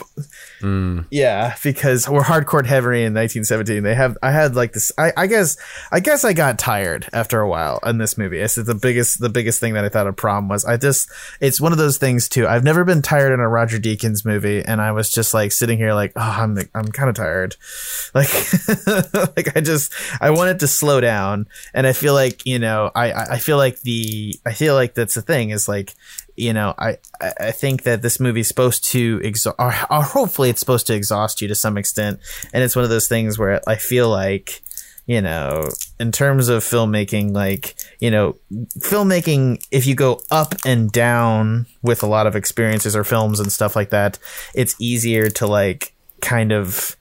1917? 0.00 1.00
Mm, 1.00 1.06
Yeah, 1.10 1.54
because 1.62 2.08
we're 2.08 2.22
hardcore 2.22 2.64
heavy 2.66 3.02
in 3.04 3.14
1917. 3.14 3.82
They 3.82 3.94
have 3.94 4.16
I 4.22 4.30
had 4.30 4.54
like 4.56 4.72
this. 4.72 4.92
I, 4.98 5.12
I 5.16 5.26
guess 5.26 5.56
I 5.90 6.00
guess 6.00 6.24
I 6.24 6.32
got 6.32 6.58
tired 6.58 7.08
after 7.12 7.40
a 7.40 7.48
while 7.48 7.80
in 7.84 7.98
this 7.98 8.18
movie. 8.18 8.38
It's 8.38 8.56
the 8.56 8.74
biggest 8.74 9.20
the 9.20 9.28
biggest 9.28 9.60
thing 9.60 9.74
that 9.74 9.84
I 9.84 9.88
thought 9.88 10.06
a 10.06 10.12
problem 10.12 10.48
was. 10.48 10.64
I 10.64 10.76
just 10.76 11.10
it's 11.40 11.60
one 11.60 11.72
of 11.72 11.78
those 11.78 11.98
things 11.98 12.28
too. 12.28 12.46
I've 12.46 12.64
never 12.64 12.84
been 12.84 13.02
tired 13.02 13.32
in 13.32 13.40
a 13.40 13.48
Roger 13.48 13.78
Deakins 13.78 14.24
movie, 14.24 14.62
and 14.64 14.80
I 14.80 14.92
was 14.92 15.10
just 15.10 15.32
like 15.32 15.52
sitting 15.52 15.78
here 15.78 15.94
like, 15.94 16.12
oh, 16.16 16.20
I'm 16.20 16.58
I'm 16.74 16.88
kind 16.92 17.08
of 17.08 17.14
tired. 17.16 17.56
Like 18.12 18.28
like 19.36 19.56
I 19.56 19.60
just 19.60 19.92
I 20.20 20.30
wanted 20.30 20.58
to 20.60 20.66
slow 20.66 21.00
down, 21.00 21.46
and 21.72 21.86
I 21.86 21.92
feel 21.92 22.12
like 22.12 22.44
you 22.44 22.58
know 22.58 22.90
I 22.94 23.12
I 23.12 23.38
feel 23.38 23.56
like 23.56 23.80
the 23.82 24.34
I 24.44 24.52
feel 24.52 24.74
like 24.74 24.94
that's 24.94 25.14
the 25.14 25.22
thing 25.22 25.50
is 25.50 25.68
like 25.68 25.94
you 26.40 26.54
know, 26.54 26.74
I, 26.78 26.96
I 27.20 27.50
think 27.50 27.82
that 27.82 28.00
this 28.00 28.18
movie's 28.18 28.48
supposed 28.48 28.84
to 28.92 29.20
exhaust, 29.22 29.56
or, 29.58 29.74
or 29.90 30.02
hopefully 30.02 30.48
it's 30.48 30.60
supposed 30.60 30.86
to 30.86 30.94
exhaust 30.94 31.42
you 31.42 31.48
to 31.48 31.54
some 31.54 31.76
extent. 31.76 32.18
And 32.54 32.64
it's 32.64 32.74
one 32.74 32.84
of 32.84 32.90
those 32.90 33.08
things 33.08 33.38
where 33.38 33.60
I 33.66 33.76
feel 33.76 34.08
like, 34.08 34.62
you 35.06 35.20
know, 35.20 35.68
in 35.98 36.12
terms 36.12 36.48
of 36.48 36.62
filmmaking, 36.62 37.32
like, 37.32 37.74
you 38.00 38.10
know, 38.10 38.36
filmmaking, 38.78 39.62
if 39.70 39.86
you 39.86 39.94
go 39.94 40.22
up 40.30 40.54
and 40.64 40.90
down 40.90 41.66
with 41.82 42.02
a 42.02 42.06
lot 42.06 42.26
of 42.26 42.36
experiences 42.36 42.96
or 42.96 43.04
films 43.04 43.38
and 43.38 43.52
stuff 43.52 43.76
like 43.76 43.90
that, 43.90 44.18
it's 44.54 44.74
easier 44.80 45.28
to 45.28 45.46
like 45.46 45.94
kind 46.22 46.52
of 46.52 46.96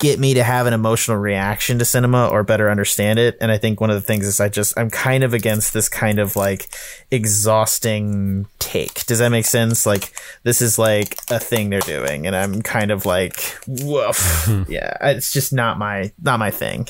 get 0.00 0.18
me 0.18 0.32
to 0.34 0.42
have 0.42 0.66
an 0.66 0.72
emotional 0.72 1.18
reaction 1.18 1.78
to 1.78 1.84
cinema 1.84 2.26
or 2.26 2.42
better 2.42 2.70
understand 2.70 3.18
it. 3.18 3.36
And 3.40 3.52
I 3.52 3.58
think 3.58 3.80
one 3.80 3.90
of 3.90 3.96
the 3.96 4.00
things 4.00 4.26
is 4.26 4.40
I 4.40 4.48
just 4.48 4.76
I'm 4.76 4.90
kind 4.90 5.22
of 5.22 5.32
against 5.32 5.72
this 5.72 5.88
kind 5.88 6.18
of 6.18 6.34
like 6.34 6.68
exhausting 7.10 8.46
take. 8.58 9.06
Does 9.06 9.18
that 9.20 9.28
make 9.28 9.44
sense? 9.44 9.86
Like 9.86 10.12
this 10.42 10.60
is 10.60 10.78
like 10.78 11.18
a 11.30 11.38
thing 11.38 11.70
they're 11.70 11.80
doing, 11.80 12.26
and 12.26 12.34
I'm 12.34 12.62
kind 12.62 12.90
of 12.90 13.06
like 13.06 13.58
woof. 13.68 14.48
yeah, 14.68 14.96
it's 15.02 15.32
just 15.32 15.52
not 15.52 15.78
my 15.78 16.10
not 16.20 16.38
my 16.38 16.50
thing. 16.50 16.88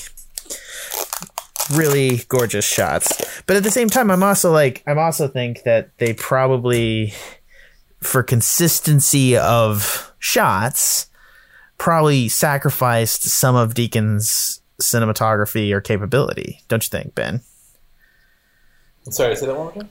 Really 1.73 2.23
gorgeous 2.29 2.65
shots, 2.65 3.43
but 3.47 3.57
at 3.57 3.65
the 3.65 3.71
same 3.71 3.91
time, 3.91 4.11
I'm 4.11 4.23
also 4.23 4.53
like 4.53 4.83
I'm 4.87 4.99
also 4.99 5.29
think 5.29 5.65
that 5.65 5.91
they 5.99 6.15
probably 6.15 7.13
for 8.01 8.23
consistency 8.23 9.37
of 9.37 10.13
shots 10.19 11.10
probably 11.81 12.29
sacrificed 12.29 13.23
some 13.23 13.57
of 13.57 13.73
Deakins' 13.73 14.61
cinematography 14.83 15.73
or 15.73 15.81
capability. 15.81 16.61
Don't 16.69 16.85
you 16.85 16.91
think, 16.91 17.15
Ben? 17.15 17.41
Sorry, 19.09 19.35
say 19.35 19.47
that 19.47 19.57
one 19.57 19.65
more 19.65 19.73
time. 19.73 19.89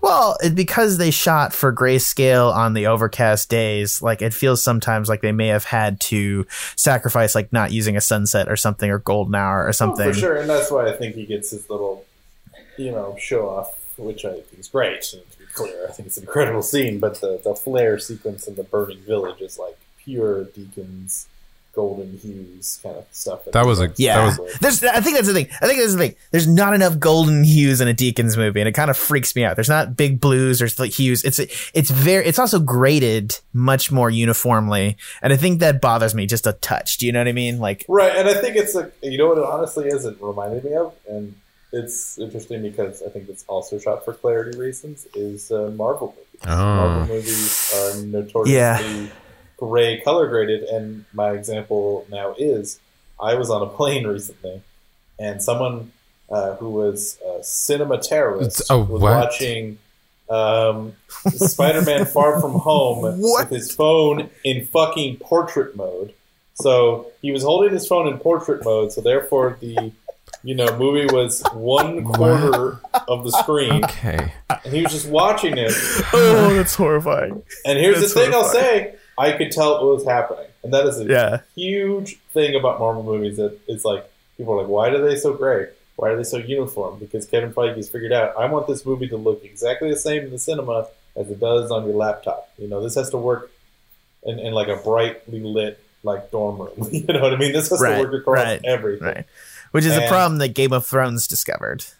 Well, 0.00 0.38
it, 0.42 0.54
because 0.54 0.96
they 0.96 1.10
shot 1.10 1.52
for 1.52 1.74
grayscale 1.74 2.52
on 2.54 2.72
the 2.72 2.86
overcast 2.86 3.50
days, 3.50 4.00
like 4.00 4.22
it 4.22 4.32
feels 4.32 4.62
sometimes 4.62 5.10
like 5.10 5.20
they 5.20 5.30
may 5.30 5.48
have 5.48 5.64
had 5.64 6.00
to 6.02 6.46
sacrifice, 6.74 7.34
like 7.34 7.52
not 7.52 7.70
using 7.70 7.98
a 7.98 8.00
sunset 8.00 8.48
or 8.48 8.56
something 8.56 8.90
or 8.90 8.98
golden 8.98 9.34
hour 9.34 9.64
or 9.64 9.68
Oh, 9.68 9.72
something. 9.72 10.12
for 10.14 10.18
sure, 10.18 10.36
and 10.36 10.48
that's 10.48 10.70
why 10.70 10.88
I 10.88 10.96
think 10.96 11.16
he 11.16 11.26
gets 11.26 11.50
his 11.50 11.68
little, 11.68 12.06
you 12.78 12.92
know, 12.92 13.14
show 13.20 13.46
off, 13.48 13.74
which 13.98 14.24
I 14.24 14.32
think 14.40 14.58
is 14.58 14.68
great. 14.68 15.12
And 15.12 15.30
to 15.32 15.38
be 15.38 15.44
clear, 15.52 15.86
I 15.86 15.92
think 15.92 16.06
it's 16.06 16.16
an 16.16 16.22
incredible 16.22 16.62
scene. 16.62 16.98
But 16.98 17.20
the 17.20 17.38
the 17.44 17.54
flare 17.54 17.98
sequence 17.98 18.48
in 18.48 18.54
the 18.54 18.64
burning 18.64 19.02
village 19.02 19.42
is 19.42 19.58
like 19.58 19.76
pure 20.06 20.44
Deakins' 20.46 21.26
golden 21.74 22.16
hues 22.16 22.80
kind 22.82 22.96
of 22.96 23.04
stuff. 23.12 23.40
That 23.52 23.66
was 23.66 23.80
a- 23.82 23.92
Yeah, 23.98 24.30
That 24.30 24.58
there's. 24.62 24.82
I 24.82 25.00
think 25.02 25.16
that's 25.16 25.26
the 25.28 25.34
thing. 25.34 25.48
I 25.60 25.66
think 25.66 25.78
that's 25.78 25.92
the 25.92 25.98
thing. 25.98 26.14
There's 26.30 26.46
not 26.48 26.72
enough 26.72 26.98
golden 26.98 27.44
hues 27.44 27.82
in 27.82 27.88
a 27.88 27.92
Deakins 27.92 28.34
movie, 28.38 28.60
and 28.62 28.68
it 28.68 28.72
kind 28.72 28.88
of 28.88 28.96
freaks 28.96 29.36
me 29.36 29.44
out. 29.44 29.56
There's 29.56 29.68
not 29.68 29.94
big 29.94 30.18
blues 30.18 30.62
or 30.62 30.68
like 30.78 30.92
hues. 30.92 31.22
It's 31.22 31.38
it's 31.74 31.90
very. 31.90 32.24
It's 32.24 32.38
also 32.38 32.60
graded 32.60 33.38
much 33.52 33.92
more 33.92 34.08
uniformly, 34.08 34.96
and 35.20 35.34
I 35.34 35.36
think 35.36 35.60
that 35.60 35.82
bothers 35.82 36.14
me 36.14 36.24
just 36.26 36.46
a 36.46 36.54
touch. 36.54 36.96
Do 36.96 37.04
you 37.04 37.12
know 37.12 37.20
what 37.20 37.28
I 37.28 37.32
mean? 37.32 37.58
Like, 37.58 37.84
Right, 37.88 38.16
and 38.16 38.26
I 38.26 38.34
think 38.40 38.56
it's 38.56 38.74
like 38.74 38.94
you 39.02 39.18
know 39.18 39.28
what 39.28 39.36
it 39.38 39.44
honestly 39.44 39.88
is. 39.88 40.06
It 40.06 40.16
reminded 40.18 40.64
me 40.64 40.72
of, 40.76 40.94
and 41.06 41.34
it's 41.74 42.16
interesting 42.18 42.62
because 42.62 43.02
I 43.02 43.10
think 43.10 43.28
it's 43.28 43.44
also 43.48 43.78
shot 43.78 44.02
for 44.06 44.14
clarity 44.14 44.56
reasons. 44.58 45.06
Is 45.14 45.52
uh, 45.52 45.70
Marvel 45.76 46.14
movies? 46.16 46.40
Oh. 46.46 46.56
Marvel 46.56 47.16
movies 47.16 47.74
are 47.76 48.02
notoriously 48.06 48.54
Yeah. 48.54 49.08
Gray 49.56 50.00
color 50.00 50.28
graded, 50.28 50.62
and 50.64 51.04
my 51.12 51.30
example 51.32 52.06
now 52.10 52.34
is 52.38 52.78
I 53.20 53.34
was 53.34 53.50
on 53.50 53.62
a 53.62 53.66
plane 53.76 54.06
recently, 54.06 54.62
and 55.18 55.42
someone 55.42 55.92
uh, 56.30 56.56
who 56.56 56.70
was 56.70 57.18
a 57.26 57.42
cinema 57.42 57.98
terrorist 57.98 58.62
Oh, 58.70 58.80
was 58.80 59.00
what? 59.02 59.16
watching. 59.16 59.78
Um, 60.28 60.94
Spider-Man: 61.28 62.04
Far 62.06 62.40
From 62.40 62.52
Home 62.60 63.20
What? 63.20 63.48
with 63.50 63.58
his 63.60 63.72
phone 63.74 64.28
in 64.44 64.66
fucking 64.66 65.18
portrait 65.18 65.76
mode. 65.76 66.12
So 66.54 67.12
he 67.22 67.30
was 67.32 67.42
holding 67.42 67.72
his 67.72 67.86
phone 67.86 68.08
in 68.08 68.18
portrait 68.18 68.64
mode. 68.64 68.90
So 68.92 69.00
therefore, 69.02 69.56
the 69.60 69.92
you 70.42 70.54
know 70.56 70.76
movie 70.78 71.06
was 71.14 71.42
one 71.52 72.02
quarter 72.04 72.80
of 73.06 73.22
the 73.24 73.30
screen, 73.30 73.84
Okay. 73.84 74.32
and 74.64 74.74
he 74.74 74.82
was 74.82 74.90
just 74.92 75.08
watching 75.08 75.56
it. 75.58 75.70
oh, 76.12 76.54
that's 76.54 76.74
horrifying. 76.74 77.42
And 77.64 77.78
here's 77.78 78.00
That's 78.00 78.14
the 78.14 78.20
thing 78.20 78.34
I'll 78.34 78.44
say: 78.48 78.96
I 79.18 79.32
could 79.32 79.50
tell 79.50 79.72
what 79.86 79.96
was 79.96 80.04
happening, 80.04 80.46
and 80.62 80.72
that 80.74 80.86
is 80.86 81.00
a 81.00 81.04
Yeah. 81.04 81.40
huge 81.54 82.18
thing 82.34 82.54
about 82.54 82.78
Marvel 82.78 83.02
movies. 83.02 83.36
That 83.38 83.58
it's 83.66 83.84
like 83.84 84.08
people 84.36 84.54
are 84.54 84.58
like, 84.62 84.68
why 84.68 84.88
are 84.88 84.98
they 84.98 85.16
so 85.16 85.32
great? 85.34 85.70
Why 85.96 86.10
are 86.10 86.16
they 86.16 86.24
so 86.24 86.36
uniform? 86.36 86.98
Because 86.98 87.26
Kevin 87.26 87.52
Feige 87.52 87.76
has 87.76 87.88
figured 87.88 88.12
out 88.12 88.34
I 88.38 88.46
want 88.46 88.66
this 88.66 88.84
movie 88.84 89.08
to 89.08 89.16
look 89.16 89.42
exactly 89.44 89.90
the 89.90 89.96
same 89.98 90.24
in 90.24 90.30
the 90.30 90.38
cinema 90.38 90.88
as 91.16 91.30
it 91.30 91.40
does 91.40 91.70
on 91.70 91.86
your 91.86 91.94
laptop. 91.96 92.50
You 92.58 92.68
know, 92.68 92.82
this 92.82 92.94
has 92.96 93.08
to 93.10 93.16
work 93.16 93.50
in, 94.24 94.38
in 94.38 94.52
like 94.52 94.68
a 94.68 94.76
brightly 94.76 95.40
lit 95.40 95.78
like 96.02 96.30
dorm 96.30 96.58
room. 96.60 96.88
you 96.92 97.04
know 97.06 97.20
what 97.22 97.32
I 97.32 97.36
mean? 97.36 97.52
This 97.54 97.70
has 97.70 97.80
Right, 97.80 97.96
to 97.96 98.02
work 98.02 98.12
across 98.20 98.36
right, 98.44 98.60
everything. 98.64 99.06
Right. 99.08 99.24
Which 99.72 99.84
is 99.84 99.96
a 99.96 100.06
problem 100.08 100.38
that 100.38 100.48
Game 100.54 100.72
of 100.72 100.86
Thrones 100.86 101.26
discovered. 101.26 101.84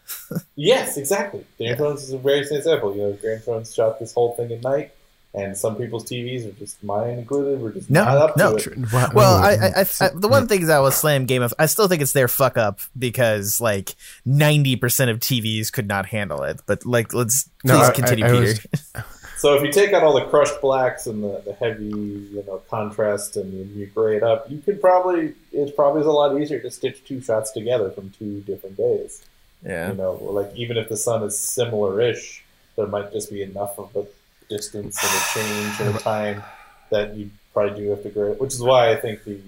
Yes, 0.55 0.97
exactly. 0.97 1.45
Game 1.59 1.73
of 1.73 1.79
Thrones 1.79 2.03
is 2.05 2.13
a 2.13 2.19
very 2.19 2.43
same 2.45 2.59
example. 2.59 2.95
You 2.97 3.03
know, 3.03 3.13
Game 3.13 3.33
of 3.33 3.45
Thrones 3.45 3.75
shot 3.75 3.99
this 3.99 4.13
whole 4.13 4.35
thing 4.35 4.51
at 4.53 4.63
night, 4.63 4.93
and 5.37 5.57
some 5.57 5.77
people's 5.77 6.05
TVs 6.05 6.49
are 6.49 6.53
just 6.53 6.83
mine 6.83 7.19
included. 7.19 7.61
We're 7.61 7.73
just 7.73 7.91
No, 7.91 8.05
not 8.05 8.17
up 8.17 8.37
no. 8.37 8.57
to 8.57 8.71
it. 8.73 8.93
Well, 9.15 9.35
I, 9.37 9.51
I, 9.53 9.67
I, 9.81 9.81
I 10.01 10.09
the 10.15 10.29
one 10.29 10.49
thing 10.49 10.63
is 10.63 10.71
I 10.71 10.79
will 10.79 10.91
slam 10.91 11.27
Game 11.27 11.43
of. 11.43 11.53
I 11.59 11.67
still 11.67 11.89
think 11.89 12.01
it's 12.03 12.13
their 12.13 12.29
fuck 12.29 12.57
up 12.57 12.81
because 12.99 13.61
like 13.61 13.95
ninety 14.25 14.77
percent 14.77 15.11
of 15.11 15.21
TVs 15.21 15.71
could 15.73 15.87
not 15.87 16.07
handle 16.07 16.43
it. 16.43 16.61
But 16.67 16.87
like, 16.87 17.13
let's 17.13 17.45
please 17.65 17.73
No, 17.73 17.91
continue, 17.93 18.25
I- 18.25 18.29
I 18.29 18.31
Peter. 18.33 18.61
was- 18.73 18.93
So 19.39 19.53
if 19.55 19.63
you 19.63 19.71
take 19.71 19.93
out 19.93 20.03
all 20.03 20.15
the 20.15 20.25
crushed 20.25 20.63
blacks 20.63 21.07
and 21.07 21.23
the, 21.23 21.43
the 21.45 21.53
heavy, 21.53 21.85
you 21.85 22.43
know, 22.47 22.63
contrast 22.71 23.37
and 23.37 23.53
you, 23.53 23.81
you 23.81 23.87
gray 23.87 24.17
it 24.17 24.23
up, 24.23 24.51
you 24.51 24.59
could 24.61 24.81
probably 24.81 25.35
it 25.53 25.77
probably 25.77 26.01
is 26.01 26.07
a 26.07 26.11
lot 26.11 26.41
easier 26.41 26.59
to 26.59 26.71
stitch 26.71 27.05
two 27.05 27.21
shots 27.21 27.53
together 27.53 27.91
from 27.91 28.09
two 28.19 28.41
different 28.41 28.79
days. 28.79 29.23
yeah. 29.63 29.89
You 29.91 29.95
know, 29.99 30.13
like 30.15 30.51
even 30.57 30.79
if 30.79 30.89
the 30.89 30.97
sun 30.97 31.23
is 31.23 31.39
similar-ish, 31.39 32.45
there 32.77 32.87
might 32.87 33.13
just 33.13 33.31
be 33.31 33.43
enough 33.43 33.79
of 33.79 33.95
a 33.95 34.07
distance 34.49 34.99
and 35.03 35.13
a 35.13 35.25
change 35.35 35.81
and 35.81 35.97
a 35.97 35.99
time 36.03 36.43
that 36.91 37.15
you 37.17 37.31
probably 37.53 37.83
do 37.83 37.91
have 37.91 38.03
to 38.03 38.11
gray. 38.11 38.31
Which 38.33 38.55
is 38.55 38.63
why 38.63 38.91
I 38.91 38.97
think 38.97 39.25
the 39.25 39.39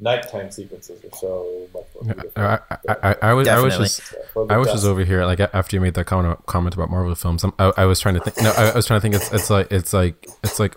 nighttime 0.00 0.50
sequences 0.50 1.04
are 1.04 1.16
so 1.16 1.68
much 1.72 1.84
more 1.94 2.14
beautiful. 2.14 2.30
I, 2.36 2.58
I, 2.70 2.96
I, 3.02 3.16
I 3.22 3.32
was 3.32 3.48
I 3.48 3.60
was 3.60 3.76
just 3.76 4.02
For 4.32 4.46
the 4.46 4.54
I 4.54 4.56
was 4.58 4.68
just 4.68 4.84
over 4.84 5.04
here 5.04 5.24
like 5.24 5.40
after 5.40 5.76
you 5.76 5.80
made 5.80 5.94
that 5.94 6.06
comment 6.06 6.44
comment 6.46 6.74
about 6.74 6.90
Marvel 6.90 7.14
films. 7.14 7.44
I'm, 7.44 7.52
I, 7.58 7.72
I 7.78 7.84
was 7.84 8.00
trying 8.00 8.14
to 8.14 8.20
think. 8.20 8.40
No, 8.42 8.50
I, 8.52 8.70
I 8.70 8.74
was 8.74 8.86
trying 8.86 8.98
to 8.98 9.02
think. 9.02 9.14
It's 9.14 9.32
it's 9.32 9.50
like 9.50 9.70
it's 9.70 9.92
like 9.92 10.26
it's 10.42 10.58
like 10.58 10.74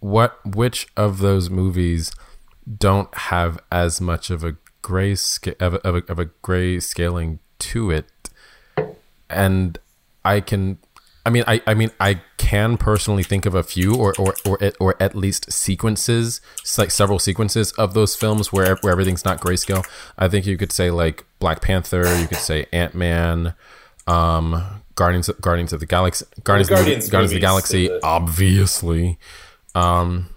what 0.00 0.44
which 0.44 0.88
of 0.96 1.18
those 1.18 1.50
movies 1.50 2.12
don't 2.78 3.12
have 3.14 3.58
as 3.70 4.00
much 4.00 4.30
of 4.30 4.44
a 4.44 4.56
gray 4.82 5.14
sca- 5.14 5.56
of 5.60 5.74
a, 5.74 5.86
of 5.86 5.94
a, 5.96 6.12
of 6.12 6.18
a 6.18 6.24
gray 6.42 6.80
scaling 6.80 7.38
to 7.58 7.90
it, 7.90 8.30
and 9.28 9.78
I 10.24 10.40
can. 10.40 10.78
I 11.26 11.30
mean, 11.30 11.44
I, 11.46 11.60
I 11.66 11.74
mean, 11.74 11.90
I 12.00 12.20
can 12.38 12.76
personally 12.78 13.22
think 13.22 13.44
of 13.44 13.54
a 13.54 13.62
few, 13.62 13.94
or 13.94 14.14
or 14.18 14.34
or 14.46 14.62
at, 14.62 14.74
or 14.80 14.94
at 15.00 15.14
least 15.14 15.52
sequences, 15.52 16.40
like 16.78 16.90
several 16.90 17.18
sequences 17.18 17.72
of 17.72 17.92
those 17.94 18.16
films 18.16 18.52
where 18.52 18.76
where 18.80 18.90
everything's 18.92 19.24
not 19.24 19.40
grayscale. 19.40 19.84
I 20.18 20.28
think 20.28 20.46
you 20.46 20.56
could 20.56 20.72
say 20.72 20.90
like 20.90 21.24
Black 21.38 21.60
Panther, 21.60 22.04
you 22.18 22.26
could 22.26 22.38
say 22.38 22.66
Ant 22.72 22.94
Man, 22.94 23.54
um, 24.06 24.82
Guardians 24.94 25.28
of, 25.28 25.40
Guardians 25.42 25.72
of 25.74 25.80
the 25.80 25.86
Galaxy, 25.86 26.24
Guardians, 26.42 26.68
of 26.70 26.76
the- 26.76 26.82
Guardians 26.82 27.08
Guardians 27.10 27.32
of 27.32 27.34
the 27.34 27.40
Galaxy, 27.40 27.90
obviously. 28.02 29.18
Um, 29.74 30.30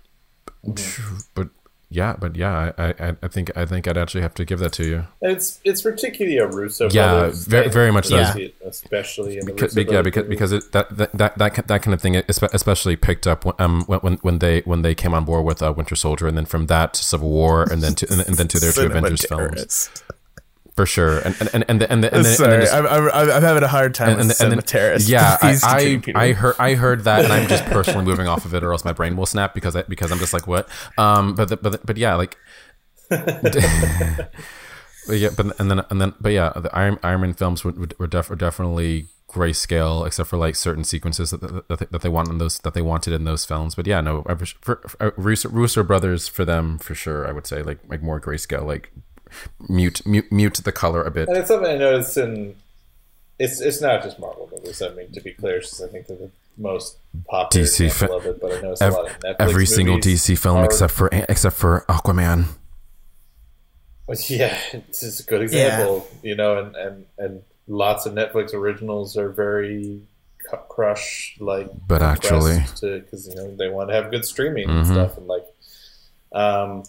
but 1.33 1.49
yeah, 1.93 2.15
but 2.19 2.35
yeah, 2.35 2.71
I, 2.77 2.83
I 3.07 3.15
I 3.21 3.27
think 3.27 3.55
I 3.55 3.65
think 3.65 3.87
I'd 3.87 3.97
actually 3.97 4.21
have 4.21 4.33
to 4.35 4.45
give 4.45 4.59
that 4.59 4.73
to 4.73 4.83
you. 4.85 5.05
It's 5.21 5.59
it's 5.63 5.81
particularly 5.81 6.37
a 6.39 6.47
Russo 6.47 6.89
Yeah, 6.89 7.31
very- 7.33 7.69
very 7.69 7.91
much 7.91 8.07
so. 8.07 8.17
especially- 8.17 8.55
especially 8.65 9.37
in 9.37 9.45
because, 9.45 9.75
Russo 9.75 9.91
yeah, 9.91 10.01
because 10.01 10.27
because 10.27 10.51
it, 10.51 10.71
that, 10.71 10.87
that 10.97 11.37
that 11.37 11.67
that 11.67 11.81
kind 11.83 11.93
of 11.93 12.01
thing, 12.01 12.15
especially 12.17 12.95
picked 12.95 13.27
up 13.27 13.45
when 13.45 13.55
um 13.59 13.83
when 13.87 13.99
when- 13.99 14.19
when 14.27 14.39
they 14.39 14.61
when 14.61 14.81
they 14.81 14.95
came 14.95 15.13
on 15.13 15.23
board 15.25 15.45
with 15.45 15.61
uh, 15.61 15.71
Winter 15.75 15.95
Soldier, 15.95 16.27
and 16.27 16.35
then 16.37 16.45
from 16.45 16.65
that 16.67 16.93
to 16.95 17.03
Civil 17.03 17.29
War, 17.29 17.63
and 17.71 17.81
then 17.83 17.93
to 17.95 18.05
and, 18.11 18.21
and 18.27 18.35
then 18.37 18.47
to 18.49 18.59
their 18.59 18.71
two 18.71 18.87
Avengers 18.87 19.25
films 19.25 19.41
terrorists. 19.41 20.03
For 20.75 20.85
sure, 20.85 21.19
and 21.19 21.35
and 21.39 21.49
and 21.53 21.65
and, 21.69 21.81
the, 21.81 21.91
and, 21.91 22.03
the, 22.03 22.13
and, 22.13 22.25
then, 22.25 22.31
and 22.31 22.37
Sorry, 22.37 22.65
then 22.65 22.85
I'm, 22.85 23.09
I'm, 23.09 23.29
I'm 23.31 23.41
having 23.43 23.63
a 23.63 23.67
hard 23.67 23.93
time 23.93 24.09
and, 24.09 24.19
and, 24.21 24.27
with 24.29 24.41
and 24.41 24.51
then, 24.51 24.59
terrorists. 24.61 25.09
yeah, 25.09 25.37
I, 25.43 25.57
I, 25.63 26.03
I 26.15 26.31
heard 26.33 26.55
I 26.59 26.73
heard 26.73 27.03
that, 27.03 27.23
and 27.23 27.31
I'm 27.33 27.47
just 27.47 27.65
personally 27.65 28.05
moving 28.05 28.27
off 28.27 28.45
of 28.45 28.53
it, 28.53 28.63
or 28.63 28.71
else 28.71 28.83
my 28.83 28.93
brain 28.93 29.15
will 29.15 29.25
snap 29.25 29.53
because 29.53 29.75
I, 29.75 29.83
because 29.83 30.11
I'm 30.11 30.19
just 30.19 30.33
like 30.33 30.47
what, 30.47 30.67
um, 30.97 31.35
but 31.35 31.49
the, 31.49 31.57
but 31.57 31.85
but 31.85 31.97
yeah, 31.97 32.15
like, 32.15 32.37
but 33.09 33.55
yeah, 35.09 35.29
but 35.35 35.59
and 35.59 35.69
then 35.69 35.83
and 35.89 36.01
then 36.01 36.13
but 36.19 36.31
yeah, 36.31 36.51
the 36.55 36.69
Iron 36.75 36.97
Iron 37.03 37.21
Man 37.21 37.33
films 37.33 37.63
were, 37.63 37.73
were, 37.99 38.07
def, 38.07 38.29
were 38.29 38.35
definitely 38.35 39.07
grayscale, 39.27 40.05
except 40.05 40.29
for 40.29 40.37
like 40.37 40.55
certain 40.55 40.83
sequences 40.83 41.31
that, 41.31 41.41
that, 41.41 41.67
that, 41.67 41.79
they, 41.79 41.85
that 41.91 42.01
they 42.01 42.09
want 42.09 42.29
in 42.29 42.37
those 42.37 42.59
that 42.59 42.73
they 42.73 42.81
wanted 42.81 43.13
in 43.13 43.23
those 43.23 43.45
films. 43.45 43.75
But 43.75 43.87
yeah, 43.87 43.99
no, 44.01 44.23
I- 44.27 44.35
for, 44.35 44.81
for, 44.87 45.13
Russo, 45.17 45.49
Russo 45.49 45.83
brothers 45.83 46.27
for 46.27 46.45
them 46.45 46.77
for 46.77 46.95
sure, 46.95 47.27
I 47.27 47.31
would 47.31 47.47
say 47.47 47.61
like 47.63 47.79
like 47.87 48.01
more 48.01 48.21
grayscale, 48.21 48.65
like 48.65 48.91
mute 49.69 50.05
mute 50.05 50.31
mute 50.31 50.55
the 50.63 50.71
color 50.71 51.03
a 51.03 51.11
bit. 51.11 51.27
and 51.27 51.37
it's 51.37 51.47
something 51.47 51.69
I 51.71 51.77
noticed 51.77 52.17
in 52.17 52.55
it's 53.39 53.59
it's 53.61 53.81
not 53.81 54.03
just 54.03 54.19
Marvel 54.19 54.49
movies. 54.51 54.81
I 54.81 54.89
mean, 54.89 55.11
to 55.11 55.21
be 55.21 55.31
clear, 55.31 55.61
since 55.61 55.81
I 55.87 55.91
think 55.91 56.07
they're 56.07 56.17
the 56.17 56.31
most 56.57 56.97
popular 57.27 57.65
DC 57.65 57.85
example 57.85 58.19
fi- 58.19 58.27
of 58.29 58.35
it, 58.35 58.41
but 58.41 58.51
I 58.57 58.61
know 58.61 58.75
Ev- 58.79 58.93
a 58.93 58.95
lot 58.95 59.09
of 59.09 59.19
Netflix 59.19 59.35
every 59.39 59.65
single 59.65 59.97
DC 59.97 60.37
film 60.37 60.57
are- 60.57 60.65
except 60.65 60.93
for 60.93 61.09
except 61.11 61.55
for 61.55 61.83
Aquaman. 61.89 62.45
Yeah, 64.29 64.57
it's 64.73 64.99
just 64.99 65.21
a 65.21 65.23
good 65.23 65.41
example, 65.41 66.05
you 66.21 66.35
know, 66.35 66.57
and, 66.59 66.75
and, 66.75 67.05
and 67.17 67.41
lots 67.67 68.05
of 68.05 68.13
Netflix 68.13 68.53
originals 68.53 69.15
are 69.17 69.29
very 69.29 70.01
cu- 70.49 70.57
crush 70.69 71.37
like, 71.39 71.69
But 71.87 72.01
actually- 72.01 72.59
because 72.81 73.27
you 73.27 73.35
know 73.35 73.55
they 73.55 73.69
want 73.69 73.89
to 73.89 73.95
have 73.95 74.11
good 74.11 74.25
streaming 74.25 74.69
and 74.69 74.85
Mhm. 74.85 74.91
stuff, 74.91 75.17
and 75.17 75.25
like, 75.27 75.45
um, 76.33 76.83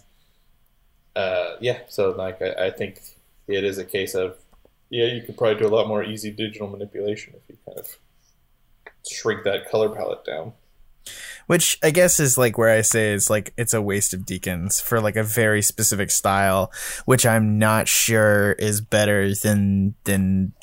uh, 1.17 1.57
yeah. 1.61 1.81
So 1.89 2.11
like, 2.11 2.41
I, 2.43 2.67
I 2.67 2.71
think 2.71 3.01
it 3.47 3.65
is 3.65 3.79
a 3.79 3.85
case 3.85 4.15
of, 4.15 4.37
yeah, 4.91 5.07
you 5.07 5.23
could 5.23 5.37
probably 5.37 5.59
do 5.59 5.67
a 5.67 5.75
lot 5.75 5.89
more 5.89 6.05
easy 6.05 6.31
digital 6.31 6.69
manipulation 6.69 7.35
if 7.37 7.43
you 7.49 7.57
kind 7.67 7.79
of 7.79 7.99
shrink 9.11 9.45
that 9.45 9.69
color 9.69 9.89
palette 9.89 10.25
down. 10.25 10.53
Which 11.47 11.79
I 11.83 11.91
guess 11.91 12.19
is 12.19 12.39
like 12.39 12.57
where 12.57 12.71
I 12.71 12.81
say 12.81 13.13
is 13.13 13.29
like 13.29 13.53
it's 13.59 13.75
a 13.75 13.83
waste 13.83 14.15
of 14.15 14.21
Deakins 14.21 14.81
for 14.81 15.01
like 15.01 15.17
a 15.17 15.23
very 15.23 15.61
specific 15.61 16.11
style, 16.11 16.73
which 17.05 17.27
I'm 17.27 17.59
not 17.59 17.87
sure 17.87 18.53
is 18.53 18.81
better 18.81 19.35
than 19.35 19.95
than 20.05 20.55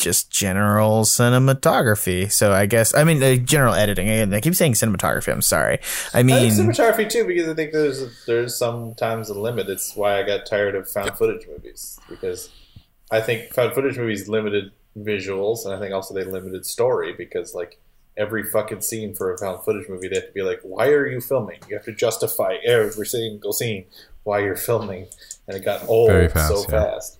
just 0.00 0.30
general 0.30 1.04
cinematography. 1.04 2.30
So 2.32 2.52
I 2.52 2.66
guess 2.66 2.94
I 2.94 3.04
mean 3.04 3.22
uh, 3.22 3.36
general 3.36 3.74
editing. 3.74 4.08
I, 4.10 4.36
I 4.36 4.40
keep 4.40 4.54
saying 4.54 4.72
cinematography. 4.72 5.32
I'm 5.32 5.42
sorry. 5.42 5.78
I 6.12 6.20
I 6.20 6.22
mean, 6.22 6.50
cinematography 6.50 7.08
too 7.08 7.26
because 7.26 7.48
I 7.48 7.54
think 7.54 7.72
there's 7.72 8.24
there's 8.26 8.56
sometimes 8.56 9.28
a 9.28 9.38
limit. 9.38 9.68
It's 9.68 9.94
why 9.94 10.18
I 10.18 10.22
got 10.24 10.46
tired 10.46 10.74
of 10.74 10.88
found 10.90 11.16
footage 11.16 11.46
movies 11.46 12.00
because 12.08 12.50
I 13.10 13.20
think 13.20 13.52
found 13.54 13.74
footage 13.74 13.98
movies 13.98 14.28
limited 14.28 14.72
visuals 14.98 15.64
and 15.64 15.74
I 15.74 15.78
think 15.78 15.94
also 15.94 16.14
they 16.14 16.24
limited 16.24 16.66
story 16.66 17.12
because 17.12 17.54
like 17.54 17.78
every 18.16 18.42
fucking 18.42 18.80
scene 18.80 19.14
for 19.14 19.32
a 19.32 19.38
found 19.38 19.62
footage 19.64 19.88
movie 19.88 20.08
they 20.08 20.16
have 20.16 20.26
to 20.26 20.32
be 20.32 20.42
like, 20.42 20.60
why 20.62 20.88
are 20.88 21.06
you 21.06 21.20
filming? 21.20 21.60
You 21.68 21.76
have 21.76 21.84
to 21.84 21.92
justify 21.92 22.56
every 22.66 23.06
single 23.06 23.52
scene 23.52 23.84
why 24.24 24.40
you're 24.40 24.56
filming, 24.56 25.06
and 25.46 25.56
it 25.56 25.64
got 25.64 25.88
old 25.88 26.10
Very 26.10 26.28
fast, 26.28 26.48
so 26.48 26.60
yeah. 26.60 26.66
fast. 26.66 27.18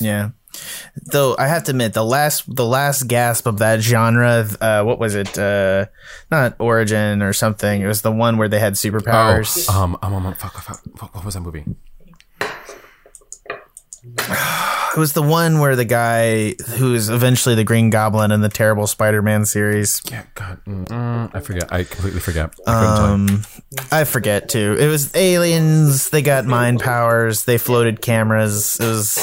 Yeah. 0.00 0.30
Though 0.96 1.36
I 1.38 1.46
have 1.46 1.64
to 1.64 1.70
admit, 1.70 1.94
the 1.94 2.04
last 2.04 2.44
the 2.54 2.64
last 2.64 3.06
gasp 3.08 3.46
of 3.46 3.58
that 3.58 3.80
genre, 3.80 4.48
uh, 4.60 4.82
what 4.82 4.98
was 4.98 5.14
it? 5.14 5.38
Uh, 5.38 5.86
not 6.30 6.56
Origin 6.58 7.22
or 7.22 7.32
something. 7.32 7.82
It 7.82 7.86
was 7.86 8.02
the 8.02 8.12
one 8.12 8.36
where 8.36 8.48
they 8.48 8.58
had 8.58 8.74
superpowers. 8.74 9.66
Oh, 9.70 9.82
um, 9.82 9.98
um, 10.02 10.26
um, 10.26 10.34
fuck, 10.34 10.54
fuck, 10.54 10.80
fuck, 10.96 11.14
what 11.14 11.24
was 11.24 11.34
that 11.34 11.40
movie? 11.40 11.64
It 14.88 15.00
was 15.00 15.12
the 15.12 15.22
one 15.22 15.60
where 15.60 15.76
the 15.76 15.84
guy 15.84 16.54
who's 16.76 17.08
eventually 17.08 17.54
the 17.54 17.62
Green 17.62 17.88
Goblin 17.90 18.32
in 18.32 18.40
the 18.40 18.48
terrible 18.48 18.86
Spider-Man 18.88 19.44
series. 19.44 20.02
Yeah, 20.10 20.24
God, 20.34 20.60
mm, 20.64 20.86
mm, 20.86 21.30
I 21.32 21.40
forget. 21.40 21.72
I 21.72 21.84
completely 21.84 22.18
forget. 22.18 22.52
I 22.66 22.72
couldn't 22.72 22.96
tell 22.96 23.06
you. 23.06 23.14
Um, 23.14 23.44
I 23.92 24.04
forget 24.04 24.48
too. 24.48 24.76
It 24.80 24.88
was 24.88 25.14
aliens. 25.14 26.10
They 26.10 26.22
got 26.22 26.46
mind 26.46 26.80
powers. 26.80 27.44
They 27.44 27.58
floated 27.58 28.00
cameras. 28.00 28.78
It 28.80 28.86
was. 28.86 29.18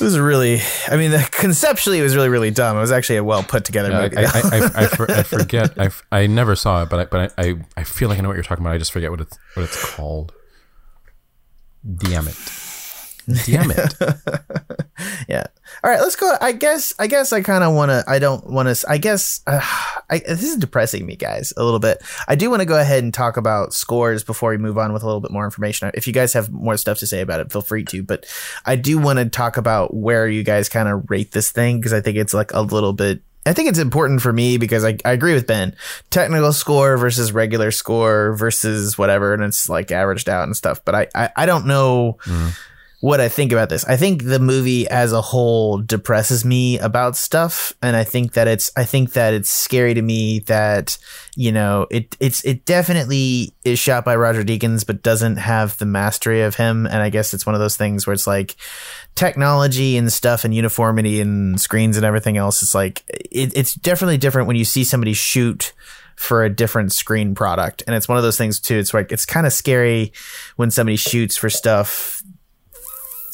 It 0.00 0.04
was 0.04 0.18
really. 0.18 0.60
I 0.88 0.96
mean, 0.96 1.10
the, 1.10 1.18
conceptually, 1.32 1.98
it 1.98 2.02
was 2.02 2.16
really, 2.16 2.28
really 2.28 2.50
dumb. 2.50 2.76
It 2.76 2.80
was 2.80 2.92
actually 2.92 3.16
a 3.16 3.24
well 3.24 3.42
put 3.42 3.64
together 3.64 3.90
Yeah, 3.90 3.98
I, 3.98 4.02
movie. 4.02 4.16
I, 4.16 4.22
I, 4.22 4.26
I, 4.26 4.84
I, 4.84 4.86
for, 4.96 5.10
I 5.10 5.22
forget. 5.22 5.78
I, 5.78 5.90
I 6.10 6.26
never 6.26 6.56
saw 6.56 6.82
it, 6.82 6.88
but 6.90 7.00
I, 7.00 7.04
but 7.04 7.32
I, 7.38 7.42
I, 7.42 7.54
I 7.76 7.84
feel 7.84 8.08
like 8.08 8.18
I 8.18 8.22
know 8.22 8.28
what 8.28 8.34
you're 8.34 8.42
talking 8.44 8.64
about. 8.64 8.74
I 8.74 8.78
just 8.78 8.92
forget 8.92 9.10
what 9.10 9.20
it's 9.20 9.38
what 9.54 9.64
it's 9.64 9.94
called. 9.94 10.32
Damn 11.84 12.28
it! 12.28 12.36
Damn 13.44 13.70
it! 13.70 13.94
yeah. 15.28 15.46
All 15.84 15.90
right, 15.90 16.00
let's 16.00 16.14
go. 16.14 16.36
I 16.40 16.52
guess. 16.52 16.94
I 17.00 17.08
guess 17.08 17.32
I 17.32 17.40
kind 17.40 17.64
of 17.64 17.74
want 17.74 17.90
to. 17.90 18.04
I 18.06 18.20
don't 18.20 18.48
want 18.48 18.68
to. 18.68 18.88
I 18.88 18.98
guess. 18.98 19.40
Uh, 19.46 19.60
I, 20.10 20.18
this 20.18 20.44
is 20.44 20.56
depressing 20.56 21.06
me, 21.06 21.16
guys, 21.16 21.52
a 21.56 21.64
little 21.64 21.80
bit. 21.80 22.02
I 22.28 22.34
do 22.34 22.50
want 22.50 22.60
to 22.60 22.66
go 22.66 22.78
ahead 22.78 23.02
and 23.02 23.12
talk 23.12 23.36
about 23.36 23.72
scores 23.72 24.22
before 24.22 24.50
we 24.50 24.58
move 24.58 24.78
on 24.78 24.92
with 24.92 25.02
a 25.02 25.06
little 25.06 25.20
bit 25.20 25.30
more 25.30 25.44
information. 25.44 25.90
If 25.94 26.06
you 26.06 26.12
guys 26.12 26.34
have 26.34 26.50
more 26.50 26.76
stuff 26.76 26.98
to 26.98 27.06
say 27.06 27.20
about 27.20 27.40
it, 27.40 27.50
feel 27.50 27.62
free 27.62 27.84
to. 27.86 28.02
But 28.02 28.26
I 28.64 28.76
do 28.76 28.98
want 28.98 29.18
to 29.18 29.28
talk 29.28 29.56
about 29.56 29.94
where 29.94 30.28
you 30.28 30.44
guys 30.44 30.68
kind 30.68 30.88
of 30.88 31.10
rate 31.10 31.32
this 31.32 31.50
thing 31.50 31.78
because 31.78 31.92
I 31.92 32.00
think 32.00 32.16
it's 32.16 32.34
like 32.34 32.52
a 32.52 32.60
little 32.60 32.92
bit. 32.92 33.22
I 33.44 33.52
think 33.54 33.68
it's 33.68 33.80
important 33.80 34.22
for 34.22 34.32
me 34.32 34.58
because 34.58 34.84
I, 34.84 34.96
I 35.04 35.10
agree 35.10 35.34
with 35.34 35.48
Ben. 35.48 35.74
Technical 36.10 36.52
score 36.52 36.96
versus 36.96 37.32
regular 37.32 37.72
score 37.72 38.34
versus 38.36 38.96
whatever, 38.96 39.34
and 39.34 39.42
it's 39.42 39.68
like 39.68 39.90
averaged 39.90 40.28
out 40.28 40.44
and 40.44 40.56
stuff. 40.56 40.84
But 40.84 40.94
I, 40.94 41.08
I, 41.12 41.30
I 41.38 41.46
don't 41.46 41.66
know 41.66 42.18
what 43.02 43.20
I 43.20 43.28
think 43.28 43.50
about 43.50 43.68
this. 43.68 43.84
I 43.84 43.96
think 43.96 44.22
the 44.22 44.38
movie 44.38 44.86
as 44.86 45.12
a 45.12 45.20
whole 45.20 45.78
depresses 45.78 46.44
me 46.44 46.78
about 46.78 47.16
stuff, 47.16 47.72
and 47.82 47.96
I 47.96 48.04
think 48.04 48.34
that 48.34 48.46
it's 48.46 48.70
I 48.76 48.84
think 48.84 49.14
that 49.14 49.34
it's 49.34 49.50
scary 49.50 49.92
to 49.94 50.00
me 50.00 50.38
that 50.46 50.98
you 51.34 51.50
know 51.50 51.88
it 51.90 52.16
it's 52.20 52.44
it 52.44 52.64
definitely 52.64 53.54
is 53.64 53.80
shot 53.80 54.04
by 54.04 54.14
Roger 54.14 54.44
Deakins, 54.44 54.86
but 54.86 55.02
doesn't 55.02 55.38
have 55.38 55.76
the 55.78 55.84
mastery 55.84 56.42
of 56.42 56.54
him. 56.54 56.86
And 56.86 56.98
I 56.98 57.10
guess 57.10 57.34
it's 57.34 57.44
one 57.44 57.56
of 57.56 57.60
those 57.60 57.76
things 57.76 58.06
where 58.06 58.14
it's 58.14 58.28
like 58.28 58.54
technology 59.16 59.96
and 59.96 60.12
stuff 60.12 60.44
and 60.44 60.54
uniformity 60.54 61.20
and 61.20 61.60
screens 61.60 61.96
and 61.96 62.06
everything 62.06 62.36
else. 62.36 62.62
It's 62.62 62.74
like 62.74 63.02
it, 63.08 63.52
it's 63.56 63.74
definitely 63.74 64.18
different 64.18 64.46
when 64.46 64.56
you 64.56 64.64
see 64.64 64.84
somebody 64.84 65.12
shoot 65.12 65.72
for 66.14 66.44
a 66.44 66.54
different 66.54 66.92
screen 66.92 67.34
product. 67.34 67.82
And 67.88 67.96
it's 67.96 68.06
one 68.06 68.16
of 68.16 68.22
those 68.22 68.38
things 68.38 68.60
too. 68.60 68.76
It's 68.76 68.94
like 68.94 69.10
it's 69.10 69.26
kind 69.26 69.44
of 69.44 69.52
scary 69.52 70.12
when 70.54 70.70
somebody 70.70 70.94
shoots 70.94 71.36
for 71.36 71.50
stuff 71.50 72.22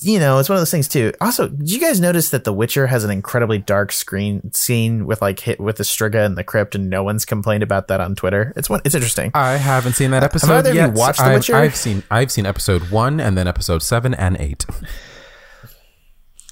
you 0.01 0.19
know, 0.21 0.39
it's 0.39 0.49
one 0.49 0.57
of 0.57 0.61
those 0.61 0.71
things 0.71 0.87
too. 0.89 1.13
Also, 1.21 1.49
did 1.49 1.71
you 1.71 1.81
guys 1.81 2.01
notice 2.01 2.31
that 2.31 2.45
The 2.45 2.53
Witcher 2.53 2.87
has 2.87 3.03
an 3.05 3.11
incredibly 3.11 3.59
dark 3.59 3.91
screen 3.91 4.53
scene 4.53 5.07
with 5.07 5.21
like 5.21 5.41
hit 5.41 5.59
with 5.59 5.77
the 5.77 5.83
Striga 5.85 6.25
and 6.25 6.37
the 6.39 6.45
crypt, 6.45 6.75
and 6.75 6.89
no 6.89 7.03
one's 7.03 7.25
complained 7.25 7.63
about 7.63 7.89
that 7.89 8.01
on 8.01 8.15
Twitter? 8.15 8.53
It's 8.57 8.71
one. 8.71 8.81
It's 8.85 8.95
interesting. 8.95 9.33
I 9.35 9.57
haven't 9.57 9.95
seen 9.95 10.11
that 10.13 10.23
episode 10.23 10.53
either 10.53 10.71
of 10.71 10.75
you 10.77 10.81
yet. 10.83 10.95
watched 10.95 11.19
The 11.19 11.25
I've, 11.27 11.37
Witcher? 11.39 11.57
I've 11.57 11.75
seen 11.77 12.03
I've 12.11 12.31
seen 12.31 12.47
episode 12.47 12.91
one 12.91 13.19
and 13.21 13.37
then 13.37 13.49
episode 13.49 13.83
seven 13.83 14.15
and 14.15 14.37
eight. 14.39 14.65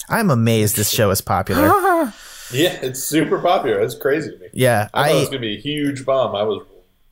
I'm 0.09 0.30
amazed 0.30 0.76
this 0.76 0.90
show 0.90 1.11
is 1.11 1.20
popular. 1.20 2.12
Yeah, 2.53 2.78
it's 2.80 3.03
super 3.03 3.40
popular. 3.40 3.80
It's 3.80 3.97
crazy 3.97 4.30
to 4.30 4.38
me. 4.38 4.47
Yeah, 4.53 4.88
I, 4.94 5.09
thought 5.09 5.16
it 5.16 5.18
was 5.18 5.28
gonna 5.30 5.40
be 5.40 5.57
a 5.57 5.61
huge 5.61 6.07
bomb. 6.07 6.36
I 6.36 6.44
was, 6.44 6.64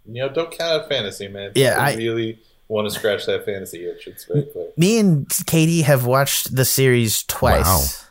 you 0.06 0.22
know, 0.22 0.28
don't 0.28 0.48
count 0.56 0.82
out 0.82 0.88
fantasy, 0.88 1.26
man. 1.26 1.50
Yeah, 1.56 1.76
I 1.76 1.90
I- 1.90 1.96
really 1.96 2.38
want 2.68 2.88
to 2.88 2.94
scratch 2.94 3.26
that 3.26 3.44
fantasy 3.44 3.86
itch. 3.86 4.06
It's 4.06 4.24
very 4.24 4.42
clear. 4.44 4.68
me 4.76 4.98
and 4.98 5.26
Katie 5.46 5.82
have 5.82 6.06
watched 6.06 6.54
the 6.54 6.64
series 6.64 7.22
twice. 7.24 8.06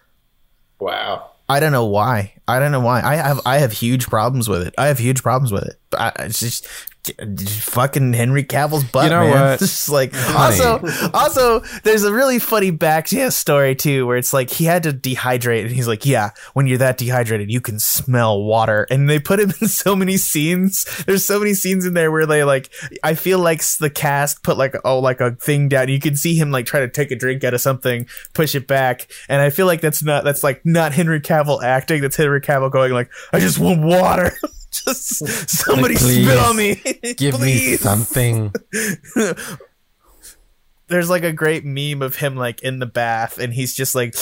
Wow. 0.79 0.87
Wow. 0.87 1.29
I 1.49 1.59
don't 1.59 1.71
know 1.71 1.85
why. 1.85 2.33
I 2.47 2.59
don't 2.59 2.71
know 2.71 2.79
why. 2.79 3.01
I 3.01 3.15
have 3.15 3.41
I 3.45 3.57
have 3.57 3.71
huge 3.73 4.07
problems 4.07 4.47
with 4.47 4.65
it. 4.65 4.73
I 4.77 4.87
have 4.87 4.97
huge 4.97 5.21
problems 5.21 5.51
with 5.51 5.63
it. 5.63 5.75
But 5.89 5.99
I, 5.99 6.23
it's 6.25 6.39
just 6.39 6.67
fucking 7.05 8.13
Henry 8.13 8.43
Cavill's 8.43 8.83
butt. 8.83 9.05
You 9.05 9.09
know 9.09 9.23
man. 9.23 9.31
what? 9.31 9.61
It's 9.61 9.61
just 9.73 9.89
like 9.89 10.11
Honey. 10.13 10.61
also 10.61 11.11
also 11.13 11.59
there's 11.83 12.03
a 12.03 12.13
really 12.13 12.39
funny 12.39 12.71
back 12.71 13.11
yeah, 13.11 13.29
story 13.29 13.75
too 13.75 14.07
where 14.07 14.17
it's 14.17 14.33
like 14.33 14.49
he 14.49 14.65
had 14.65 14.83
to 14.83 14.93
dehydrate 14.93 15.63
and 15.63 15.71
he's 15.71 15.87
like 15.87 16.05
yeah 16.05 16.31
when 16.53 16.67
you're 16.67 16.77
that 16.77 16.97
dehydrated 16.97 17.51
you 17.51 17.59
can 17.61 17.79
smell 17.79 18.41
water 18.41 18.87
and 18.89 19.09
they 19.09 19.19
put 19.19 19.39
him 19.39 19.51
in 19.61 19.67
so 19.67 19.95
many 19.95 20.17
scenes. 20.17 20.85
There's 21.05 21.25
so 21.25 21.39
many 21.39 21.53
scenes 21.53 21.85
in 21.85 21.93
there 21.93 22.11
where 22.11 22.25
they 22.25 22.43
like 22.43 22.71
I 23.03 23.15
feel 23.15 23.39
like 23.39 23.61
the 23.79 23.89
cast 23.89 24.43
put 24.43 24.57
like 24.57 24.75
oh 24.85 24.99
like 24.99 25.19
a 25.21 25.31
thing 25.31 25.69
down. 25.69 25.89
You 25.89 25.99
can 25.99 26.15
see 26.15 26.35
him 26.35 26.51
like 26.51 26.65
try 26.65 26.79
to 26.79 26.89
take 26.89 27.11
a 27.11 27.15
drink 27.15 27.43
out 27.43 27.53
of 27.53 27.61
something, 27.61 28.07
push 28.33 28.55
it 28.55 28.67
back, 28.67 29.07
and 29.27 29.41
I 29.41 29.49
feel 29.49 29.65
like 29.65 29.81
that's 29.81 30.03
not 30.03 30.23
that's 30.23 30.43
like 30.43 30.65
not 30.65 30.93
Henry 30.93 31.19
Cavill 31.19 31.63
acting. 31.63 32.01
That's 32.01 32.15
Henry 32.15 32.41
Cavill 32.41 32.71
going 32.71 32.93
like 32.93 33.09
I 33.31 33.39
just 33.39 33.59
want 33.59 33.81
water. 33.81 34.31
just 34.85 35.27
somebody 35.49 35.95
Like, 35.95 36.03
please, 36.03 36.27
spit 36.27 36.39
on 36.39 36.55
me. 36.55 37.13
Give 37.17 37.39
me 37.39 37.75
something. 37.77 38.53
There's 40.87 41.09
like 41.09 41.23
a 41.23 41.31
great 41.31 41.65
meme 41.65 42.01
of 42.01 42.17
him 42.17 42.35
like 42.35 42.61
in 42.61 42.79
the 42.79 42.85
bath 42.85 43.37
and 43.37 43.53
he's 43.53 43.73
just 43.73 43.95
like 43.95 44.15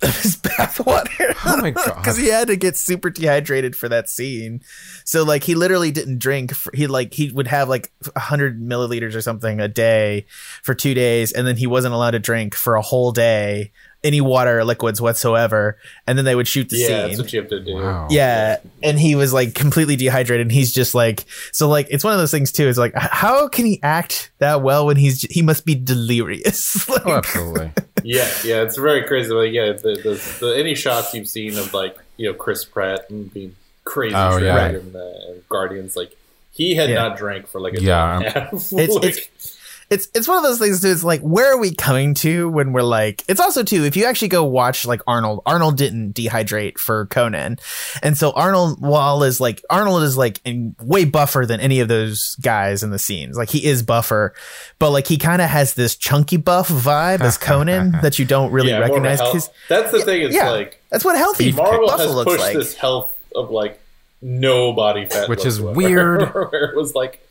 his 0.00 0.36
bath 0.36 0.84
water. 0.84 1.34
Oh 1.44 1.60
my 1.60 1.70
God. 1.70 1.96
Because 1.96 2.16
he 2.16 2.28
had 2.28 2.48
to 2.48 2.56
get 2.56 2.76
super 2.76 3.10
dehydrated 3.10 3.74
for 3.74 3.88
that 3.88 4.08
scene. 4.08 4.62
So 5.04 5.24
like 5.24 5.44
he 5.44 5.54
literally 5.54 5.90
didn't 5.90 6.18
drink. 6.18 6.54
For, 6.54 6.70
he 6.74 6.86
like 6.86 7.14
he 7.14 7.30
would 7.30 7.48
have 7.48 7.68
like 7.68 7.92
hundred 8.16 8.60
milliliters 8.60 9.14
or 9.14 9.20
something 9.20 9.60
a 9.60 9.68
day 9.68 10.26
for 10.62 10.74
two 10.74 10.94
days, 10.94 11.32
and 11.32 11.46
then 11.46 11.56
he 11.56 11.66
wasn't 11.66 11.94
allowed 11.94 12.12
to 12.12 12.18
drink 12.18 12.54
for 12.54 12.76
a 12.76 12.82
whole 12.82 13.12
day 13.12 13.72
any 14.04 14.20
water 14.20 14.58
or 14.60 14.64
liquids 14.64 15.00
whatsoever. 15.00 15.76
And 16.06 16.16
then 16.16 16.24
they 16.24 16.34
would 16.34 16.46
shoot 16.46 16.68
the 16.68 16.76
Yeah, 16.76 16.86
scene. 16.86 16.96
that's 17.08 17.18
what 17.18 17.32
you 17.32 17.40
have 17.40 17.50
to 17.50 17.60
do. 17.60 17.74
Wow. 17.74 18.06
Yeah, 18.10 18.58
and 18.82 18.98
he 18.98 19.14
was 19.16 19.32
like 19.32 19.54
completely 19.54 19.96
dehydrated, 19.96 20.46
and 20.46 20.52
he's 20.52 20.72
just 20.72 20.94
like 20.94 21.24
so. 21.52 21.68
Like 21.68 21.88
it's 21.90 22.04
one 22.04 22.12
of 22.12 22.18
those 22.18 22.30
things 22.30 22.52
too. 22.52 22.68
It's 22.68 22.78
like 22.78 22.94
how 22.94 23.48
can 23.48 23.66
he 23.66 23.80
act 23.82 24.30
that 24.38 24.62
well 24.62 24.86
when 24.86 24.96
he's 24.96 25.22
he 25.22 25.42
must 25.42 25.64
be 25.66 25.74
delirious? 25.74 26.88
like, 26.90 27.06
Oh, 27.06 27.12
absolutely. 27.16 27.72
Yeah, 28.04 28.28
yeah, 28.44 28.62
it's 28.62 28.76
very 28.76 29.02
crazy. 29.02 29.32
Like, 29.32 29.52
yeah, 29.52 29.72
the, 29.72 30.00
the, 30.00 30.36
the 30.46 30.52
any 30.56 30.76
shots 30.76 31.12
you've 31.14 31.28
seen 31.28 31.58
of 31.58 31.74
like 31.74 31.96
you 32.16 32.28
know 32.30 32.34
Chris 32.34 32.64
Pratt 32.64 33.10
and 33.10 33.32
being 33.34 33.56
crazy 33.82 34.14
Oh, 34.14 34.38
drunk 34.38 34.44
yeah. 34.44 34.66
and, 34.78 34.94
uh, 34.94 35.40
Guardians, 35.48 35.96
like 35.96 36.16
he 36.52 36.76
had 36.76 36.90
Yeah. 36.90 36.94
not 37.08 37.16
drank 37.18 37.48
for 37.48 37.60
like 37.60 37.74
a 37.74 37.82
Yeah. 37.82 38.20
day 38.20 38.26
and 38.26 38.36
a 38.36 38.40
half. 38.40 38.52
It's- 38.72 38.72
Like, 38.72 39.04
it's- 39.04 39.57
it's 39.90 40.08
it's 40.14 40.28
one 40.28 40.36
of 40.36 40.42
those 40.42 40.58
things 40.58 40.82
too. 40.82 40.88
It's 40.88 41.02
like 41.02 41.20
where 41.22 41.52
are 41.54 41.58
we 41.58 41.74
coming 41.74 42.12
to 42.14 42.48
when 42.50 42.72
we're 42.72 42.82
like? 42.82 43.24
It's 43.28 43.40
also 43.40 43.62
too 43.62 43.84
if 43.84 43.96
you 43.96 44.04
actually 44.04 44.28
go 44.28 44.44
watch 44.44 44.84
like 44.84 45.00
Arnold. 45.06 45.42
Arnold 45.46 45.76
didn't 45.78 46.12
dehydrate 46.14 46.78
for 46.78 47.06
Conan, 47.06 47.58
and 48.02 48.16
so 48.16 48.32
Arnold 48.32 48.80
Wall 48.80 49.22
is 49.22 49.40
like 49.40 49.62
Arnold 49.70 50.02
is 50.02 50.16
like 50.16 50.40
in, 50.44 50.76
way 50.82 51.04
buffer 51.06 51.46
than 51.46 51.60
any 51.60 51.80
of 51.80 51.88
those 51.88 52.36
guys 52.42 52.82
in 52.82 52.90
the 52.90 52.98
scenes. 52.98 53.36
Like 53.38 53.48
he 53.48 53.64
is 53.64 53.82
buffer, 53.82 54.34
but 54.78 54.90
like 54.90 55.06
he 55.06 55.16
kind 55.16 55.40
of 55.40 55.48
has 55.48 55.72
this 55.74 55.96
chunky 55.96 56.36
buff 56.36 56.68
vibe 56.68 57.20
as 57.20 57.38
Conan 57.38 57.92
that 58.02 58.18
you 58.18 58.24
don't 58.26 58.50
really 58.52 58.68
yeah, 58.70 58.76
more 58.80 58.84
of 58.84 58.90
a 58.90 58.92
recognize. 58.94 59.20
health- 59.20 59.32
'cause 59.32 59.50
That's 59.68 59.90
the 59.92 60.02
thing. 60.02 60.22
It's 60.22 60.34
yeah. 60.34 60.50
like 60.50 60.82
That's 60.90 61.04
what 61.04 61.16
healthy 61.16 61.52
Marvel 61.52 61.86
muscle 61.86 61.98
has 62.06 62.14
looks 62.14 62.30
pushed 62.32 62.44
like. 62.44 62.54
this 62.56 62.74
health 62.74 63.14
of 63.34 63.50
like 63.50 63.80
no 64.20 64.72
body 64.72 65.06
fat, 65.06 65.28
Which 65.28 65.46
is 65.46 65.60
whatsoever. 65.60 65.76
weird. 65.88 66.22
Where 66.52 66.64
it 66.64 66.76
was 66.76 66.94
like 66.94 67.24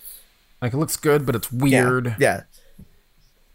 Like 0.62 0.74
it 0.74 0.78
looks 0.78 0.97
good, 0.97 1.26
but 1.26 1.36
it's 1.36 1.51
weird. 1.51 2.16
Yeah. 2.20 2.41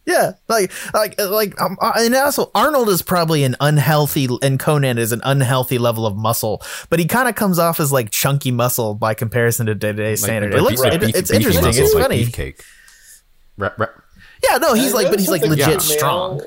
Yeah, 0.04 0.32
like, 0.48 0.72
like, 0.92 1.20
like, 1.20 1.60
um, 1.60 1.76
uh, 1.80 1.92
and 1.96 2.12
also 2.16 2.50
Arnold 2.56 2.88
is 2.88 3.02
probably 3.02 3.44
an 3.44 3.54
unhealthy, 3.60 4.26
and 4.42 4.58
Conan 4.58 4.98
is 4.98 5.12
an 5.12 5.20
unhealthy 5.22 5.78
level 5.78 6.06
of 6.08 6.16
muscle, 6.16 6.60
but 6.90 6.98
he 6.98 7.04
kind 7.06 7.28
of 7.28 7.36
comes 7.36 7.56
off 7.60 7.78
as 7.78 7.92
like 7.92 8.10
chunky 8.10 8.50
muscle 8.50 8.94
by 8.94 9.14
comparison 9.14 9.66
to 9.66 9.76
day 9.76 9.92
to 9.92 9.96
day 9.96 10.10
Like- 10.10 10.18
standard. 10.18 10.52
like 10.54 10.60
it 10.60 10.64
looks, 10.64 10.82
beef- 10.82 10.92
it- 10.94 11.00
beef- 11.02 11.14
it's 11.14 11.30
beefy 11.30 11.36
interesting. 11.44 11.64
muscles 11.66 11.86
It's 11.86 11.94
like 11.94 12.02
funny. 12.02 12.24
Beefcake. 12.24 12.60
Ra- 13.56 13.70
ra- 13.78 13.86
Yeah, 14.42 14.58
no, 14.58 14.74
he's 14.74 14.86
And 14.86 14.94
like, 14.94 15.10
but 15.10 15.20
he's 15.20 15.28
like 15.30 15.42
legit 15.42 15.66
male- 15.68 15.78
strong. 15.80 16.40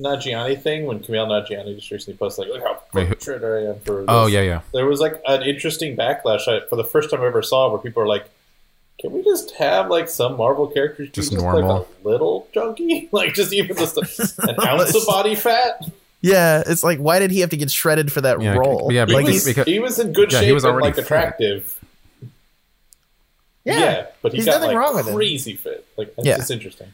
Nanjiani 0.00 0.62
thing 0.62 0.86
when 0.86 1.00
Kumail 1.00 1.26
Nanjiani 1.28 1.76
just 1.76 1.90
recently 1.90 2.16
posted 2.16 2.46
like, 2.48 2.54
"Look 2.54 2.64
how 2.66 2.82
Wait, 2.94 3.08
who- 3.08 3.14
fucking 3.16 3.44
I 3.44 3.68
am 3.72 3.78
for." 3.80 3.96
This. 3.96 4.04
Oh 4.08 4.26
yeah, 4.26 4.40
yeah. 4.40 4.60
there 4.72 4.86
was 4.86 5.00
like 5.00 5.20
an 5.26 5.42
interesting 5.42 5.94
backlash 5.98 6.48
I, 6.48 6.66
for 6.66 6.76
the 6.76 6.84
first 6.84 7.10
time 7.10 7.20
I 7.20 7.26
ever 7.26 7.42
saw 7.42 7.68
where 7.68 7.78
people 7.78 8.02
are 8.02 8.06
like, 8.08 8.24
"Can 9.00 9.12
we 9.12 9.22
just 9.24 9.52
have 9.52 9.88
like 9.88 10.08
some 10.08 10.36
Marvel 10.36 10.66
characters 10.66 11.08
be 11.08 11.12
Just 11.12 11.30
just 11.32 11.42
normal. 11.42 11.78
like 11.78 11.86
a 12.04 12.08
little 12.08 12.48
chunky, 12.52 13.08
like 13.12 13.34
just 13.34 13.52
even 13.52 13.76
just 13.76 13.96
a, 13.96 14.42
an 14.48 14.56
ounce 14.66 14.94
of 14.94 15.06
body 15.06 15.34
fat?" 15.34 15.90
Yeah, 16.22 16.62
it's 16.66 16.84
like 16.84 16.98
why 16.98 17.18
did 17.18 17.30
he 17.30 17.40
have 17.40 17.50
to 17.50 17.56
get 17.56 17.70
shredded 17.70 18.12
for 18.12 18.20
that 18.20 18.40
Yeah, 18.42 18.54
role? 18.56 18.92
yeah, 18.92 19.06
He 19.06 19.12
like 19.14 19.26
was, 19.26 19.44
because- 19.44 19.66
he 19.66 19.78
was 19.78 19.98
in 19.98 20.12
good 20.12 20.30
Yeah, 20.32 20.40
he 20.40 20.46
shape 20.46 20.54
was 20.54 20.64
and 20.64 20.72
already 20.72 20.86
like 20.88 20.94
fit. 20.96 21.04
attractive. 21.04 21.80
yeah. 23.64 24.06
but 24.22 24.32
he 24.32 24.38
There's 24.38 24.46
got 24.46 24.60
nothing 24.60 24.76
like 24.76 24.84
wrong 24.86 24.96
with 24.96 25.08
him. 25.08 25.14
crazy 25.14 25.54
fit. 25.56 25.86
Like 25.96 26.12
it's 26.18 26.26
Yeah. 26.26 26.36
just 26.36 26.50
interesting. 26.50 26.88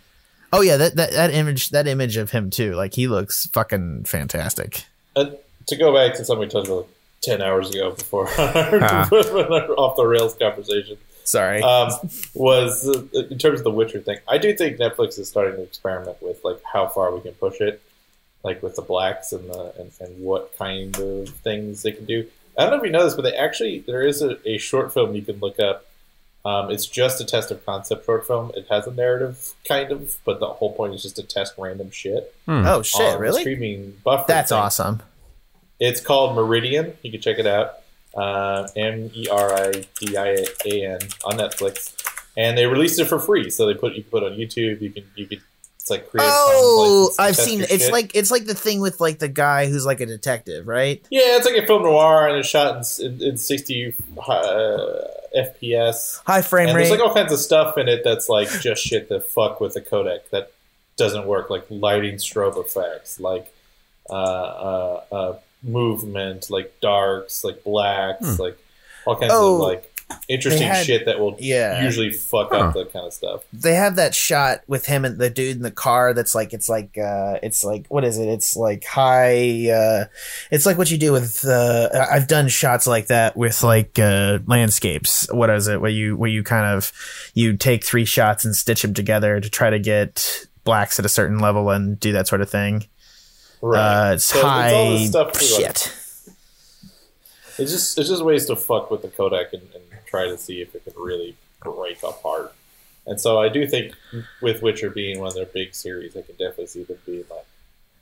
Oh 0.52 0.60
yeah, 0.60 0.76
that, 0.76 0.94
that 0.96 1.10
that 1.12 1.30
image 1.34 1.70
that 1.70 1.86
image 1.88 2.16
of 2.16 2.30
him 2.30 2.50
too. 2.50 2.74
Like 2.74 2.94
he 2.94 3.08
looks 3.08 3.46
fucking 3.48 4.04
fantastic. 4.04 4.84
And 5.16 5.36
to 5.66 5.76
go 5.76 5.92
back 5.92 6.16
to 6.16 6.24
something 6.24 6.46
we 6.46 6.48
talked 6.48 6.68
about 6.68 6.88
ten 7.20 7.42
hours 7.42 7.70
ago 7.74 7.90
before 7.92 8.28
our 8.28 8.34
ah. 8.82 9.08
off 9.10 9.96
the 9.96 10.06
rails 10.06 10.34
conversation. 10.36 10.98
Sorry. 11.26 11.60
um, 11.60 11.90
was 12.34 12.88
uh, 12.88 13.02
in 13.30 13.38
terms 13.38 13.60
of 13.60 13.64
the 13.64 13.70
Witcher 13.70 14.00
thing. 14.00 14.18
I 14.28 14.38
do 14.38 14.54
think 14.54 14.78
Netflix 14.78 15.18
is 15.18 15.28
starting 15.28 15.56
to 15.56 15.62
experiment 15.62 16.16
with 16.22 16.42
like 16.44 16.62
how 16.64 16.86
far 16.88 17.14
we 17.14 17.20
can 17.20 17.32
push 17.32 17.60
it, 17.60 17.82
like 18.42 18.62
with 18.62 18.76
the 18.76 18.82
blacks 18.82 19.32
and 19.32 19.50
the 19.50 19.74
and, 19.78 19.92
and 20.00 20.22
what 20.22 20.56
kind 20.56 20.96
of 20.98 21.28
things 21.28 21.82
they 21.82 21.92
can 21.92 22.04
do. 22.04 22.26
I 22.56 22.62
don't 22.62 22.70
know 22.70 22.78
if 22.78 22.84
you 22.84 22.90
know 22.90 23.04
this, 23.04 23.14
but 23.14 23.22
they 23.22 23.34
actually 23.34 23.80
there 23.80 24.02
is 24.02 24.22
a, 24.22 24.38
a 24.48 24.58
short 24.58 24.94
film 24.94 25.14
you 25.14 25.22
can 25.22 25.38
look 25.40 25.60
up. 25.60 25.86
Um, 26.44 26.70
it's 26.70 26.86
just 26.86 27.20
a 27.20 27.24
test 27.24 27.50
of 27.50 27.66
concept 27.66 28.06
short 28.06 28.24
film. 28.24 28.52
It 28.54 28.66
has 28.70 28.86
a 28.86 28.92
narrative 28.92 29.52
kind 29.66 29.90
of, 29.90 30.16
but 30.24 30.38
the 30.38 30.46
whole 30.46 30.72
point 30.72 30.94
is 30.94 31.02
just 31.02 31.16
to 31.16 31.24
test 31.24 31.54
random 31.58 31.90
shit. 31.90 32.32
oh 32.46 32.82
shit, 32.82 33.18
really? 33.18 33.40
Streaming 33.40 33.96
buffer. 34.04 34.26
That's 34.28 34.50
thing. 34.50 34.58
awesome. 34.58 35.02
It's 35.80 36.00
called 36.00 36.36
Meridian. 36.36 36.96
You 37.02 37.10
can 37.10 37.20
check 37.20 37.40
it 37.40 37.46
out. 37.48 37.80
Uh, 38.16 38.66
M 38.76 39.10
E 39.14 39.28
R 39.28 39.54
I 39.54 39.84
D 40.00 40.16
I 40.16 40.46
A 40.64 40.86
N 40.86 40.98
on 41.24 41.38
Netflix, 41.38 41.94
and 42.36 42.56
they 42.56 42.66
released 42.66 42.98
it 42.98 43.06
for 43.06 43.18
free. 43.18 43.50
So 43.50 43.66
they 43.66 43.74
put 43.74 43.94
you 43.94 44.02
can 44.02 44.10
put 44.10 44.22
it 44.22 44.32
on 44.32 44.38
YouTube. 44.38 44.80
You 44.80 44.90
can 44.90 45.04
you 45.14 45.26
can 45.26 45.40
it's 45.86 45.90
like 45.92 46.10
create. 46.10 46.26
Oh, 46.28 47.12
I've 47.16 47.36
seen. 47.36 47.60
It's 47.60 47.84
shit. 47.84 47.92
like 47.92 48.16
it's 48.16 48.32
like 48.32 48.46
the 48.46 48.56
thing 48.56 48.80
with 48.80 49.00
like 49.00 49.20
the 49.20 49.28
guy 49.28 49.68
who's 49.68 49.86
like 49.86 50.00
a 50.00 50.06
detective, 50.06 50.66
right? 50.66 51.00
yeah, 51.10 51.36
it's 51.36 51.46
like 51.46 51.56
a 51.56 51.64
film 51.64 51.84
noir 51.84 52.26
and 52.26 52.38
it's 52.38 52.48
shot 52.48 52.84
in, 52.98 53.06
in, 53.06 53.22
in 53.22 53.36
sixty 53.36 53.94
uh, 54.18 54.98
FPS. 55.36 56.20
High 56.26 56.42
frame 56.42 56.70
and 56.70 56.76
rate. 56.76 56.88
there's 56.88 56.98
like 56.98 57.08
all 57.08 57.14
kinds 57.14 57.32
of 57.32 57.38
stuff 57.38 57.78
in 57.78 57.88
it 57.88 58.02
that's 58.02 58.28
like 58.28 58.50
just 58.60 58.82
shit 58.84 59.08
that 59.10 59.26
fuck 59.30 59.60
with 59.60 59.74
the 59.74 59.80
codec 59.80 60.28
that 60.30 60.50
doesn't 60.96 61.24
work, 61.24 61.50
like 61.50 61.64
lighting 61.70 62.16
strobe 62.16 62.58
effects, 62.58 63.20
like 63.20 63.54
uh, 64.10 64.12
uh, 64.12 65.04
uh, 65.12 65.38
movement, 65.66 66.50
like 66.50 66.80
darks, 66.80 67.44
like 67.44 67.62
blacks, 67.64 68.38
like 68.38 68.58
all 69.06 69.16
kinds 69.16 69.32
Oh, 69.34 69.54
of 69.56 69.60
like 69.60 69.92
interesting 70.28 70.68
had- 70.68 70.86
shit 70.86 71.04
that 71.06 71.18
will 71.18 71.36
yeah. 71.40 71.82
usually 71.82 72.10
fuck 72.12 72.50
Huh. 72.52 72.58
up 72.58 72.74
that 72.74 72.92
kind 72.92 73.06
of 73.06 73.12
stuff. 73.12 73.42
they 73.52 73.74
have 73.74 73.96
that 73.96 74.14
shot 74.14 74.60
with 74.68 74.86
him 74.86 75.04
and 75.04 75.18
the 75.18 75.28
dude 75.28 75.56
in 75.56 75.62
the 75.62 75.70
car 75.72 76.14
that's 76.14 76.32
like 76.32 76.52
it's 76.52 76.68
like 76.68 76.96
uh 76.96 77.40
it's 77.42 77.64
like 77.64 77.86
what 77.88 78.04
is 78.04 78.16
it 78.16 78.28
it's 78.28 78.54
like 78.56 78.84
high 78.84 79.68
uh 79.68 80.04
it's 80.52 80.64
like 80.64 80.78
what 80.78 80.92
you 80.92 80.96
do 80.98 81.10
with 81.10 81.44
uh 81.44 81.88
i've 82.10 82.28
done 82.28 82.46
shots 82.46 82.86
like 82.86 83.08
that 83.08 83.36
with 83.36 83.64
like 83.64 83.98
uh 83.98 84.38
landscapes 84.46 85.26
what 85.32 85.50
is 85.50 85.66
it 85.66 85.80
where 85.80 85.90
you 85.90 86.16
where 86.16 86.30
you 86.30 86.44
kind 86.44 86.66
of 86.66 86.92
you 87.34 87.56
take 87.56 87.84
three 87.84 88.04
shots 88.04 88.44
and 88.44 88.54
stitch 88.54 88.82
them 88.82 88.94
together 88.94 89.40
to 89.40 89.50
try 89.50 89.70
to 89.70 89.78
get 89.80 90.46
blacks 90.62 91.00
at 91.00 91.04
a 91.04 91.08
certain 91.08 91.40
level 91.40 91.68
and 91.70 91.98
do 91.98 92.12
that 92.12 92.28
sort 92.28 92.40
of 92.40 92.48
thing 92.48 92.84
uh 93.74 94.12
it's 94.14 94.24
So 94.26 94.40
high 94.42 94.70
this 94.90 95.08
stuff 95.08 95.32
too, 95.32 95.46
like, 95.62 95.76
shit 95.78 95.92
It's 97.58 97.72
just 97.72 97.98
it's 97.98 98.08
just 98.08 98.22
ways 98.24 98.46
to 98.46 98.56
fuck 98.56 98.90
with 98.90 99.02
the 99.02 99.08
codec 99.08 99.52
and, 99.52 99.62
and 99.74 99.82
try 100.06 100.26
to 100.26 100.36
see 100.36 100.60
if 100.60 100.74
it 100.74 100.84
can 100.84 100.92
really 100.96 101.36
break 101.62 102.02
apart. 102.02 102.52
And 103.06 103.20
so 103.20 103.38
I 103.40 103.48
do 103.48 103.66
think 103.66 103.94
with 104.42 104.62
Witcher 104.62 104.90
being 104.90 105.20
one 105.20 105.28
of 105.28 105.34
their 105.34 105.46
big 105.46 105.74
series, 105.74 106.16
I 106.16 106.22
can 106.22 106.34
definitely 106.34 106.66
see 106.66 106.82
them 106.82 106.98
being 107.06 107.24
like, 107.30 107.46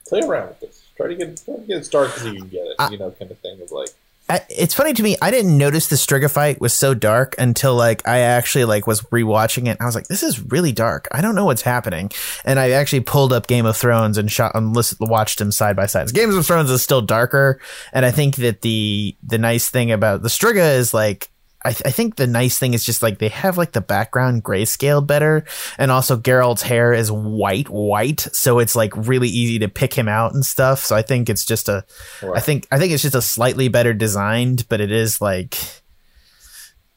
play 0.08 0.20
around 0.20 0.48
with 0.48 0.60
this. 0.60 0.82
Try 0.96 1.08
to 1.08 1.14
get 1.14 1.40
try 1.44 1.56
to 1.56 1.60
get 1.62 1.78
as 1.78 1.88
dark 1.88 2.16
as 2.16 2.24
you 2.24 2.32
can 2.40 2.48
get 2.48 2.66
it. 2.66 2.74
I- 2.78 2.90
you 2.90 2.98
know, 2.98 3.10
kind 3.12 3.30
of 3.30 3.38
thing 3.38 3.60
of 3.62 3.70
like 3.70 3.90
it's 4.28 4.74
funny 4.74 4.94
to 4.94 5.02
me. 5.02 5.16
I 5.20 5.30
didn't 5.30 5.58
notice 5.58 5.88
the 5.88 5.96
Striga 5.96 6.30
fight 6.30 6.60
was 6.60 6.72
so 6.72 6.94
dark 6.94 7.34
until 7.38 7.74
like 7.74 8.06
I 8.08 8.20
actually 8.20 8.64
like 8.64 8.86
was 8.86 9.02
rewatching 9.02 9.68
it. 9.68 9.76
I 9.80 9.86
was 9.86 9.94
like, 9.94 10.08
this 10.08 10.22
is 10.22 10.40
really 10.40 10.72
dark. 10.72 11.08
I 11.12 11.20
don't 11.20 11.34
know 11.34 11.44
what's 11.44 11.62
happening. 11.62 12.10
And 12.44 12.58
I 12.58 12.70
actually 12.70 13.00
pulled 13.00 13.32
up 13.32 13.46
Game 13.46 13.66
of 13.66 13.76
Thrones 13.76 14.16
and 14.16 14.32
shot 14.32 14.52
and 14.54 14.74
listened, 14.74 15.08
watched 15.08 15.38
them 15.38 15.52
side 15.52 15.76
by 15.76 15.86
side. 15.86 16.12
Game 16.14 16.34
of 16.34 16.46
Thrones 16.46 16.70
is 16.70 16.82
still 16.82 17.02
darker, 17.02 17.60
and 17.92 18.06
I 18.06 18.10
think 18.10 18.36
that 18.36 18.62
the 18.62 19.16
the 19.22 19.38
nice 19.38 19.68
thing 19.68 19.92
about 19.92 20.22
the 20.22 20.28
Striga 20.28 20.76
is 20.76 20.94
like. 20.94 21.30
I, 21.64 21.72
th- 21.72 21.82
I 21.86 21.90
think 21.90 22.16
the 22.16 22.26
nice 22.26 22.58
thing 22.58 22.74
is 22.74 22.84
just 22.84 23.02
like 23.02 23.18
they 23.18 23.28
have 23.28 23.56
like 23.56 23.72
the 23.72 23.80
background 23.80 24.44
grayscaled 24.44 25.06
better, 25.06 25.44
and 25.78 25.90
also 25.90 26.16
Geralt's 26.16 26.62
hair 26.62 26.92
is 26.92 27.10
white, 27.10 27.70
white, 27.70 28.20
so 28.20 28.58
it's 28.58 28.76
like 28.76 28.92
really 28.94 29.28
easy 29.28 29.58
to 29.60 29.68
pick 29.68 29.94
him 29.94 30.08
out 30.08 30.34
and 30.34 30.44
stuff. 30.44 30.80
So 30.80 30.94
I 30.94 31.02
think 31.02 31.30
it's 31.30 31.44
just 31.44 31.68
a 31.68 31.84
I 32.34 32.40
think 32.40 32.66
I 32.70 32.78
think 32.78 32.92
it's 32.92 33.02
just 33.02 33.14
a 33.14 33.22
slightly 33.22 33.68
better 33.68 33.94
designed, 33.94 34.68
but 34.68 34.80
it 34.80 34.92
is 34.92 35.20
like, 35.20 35.56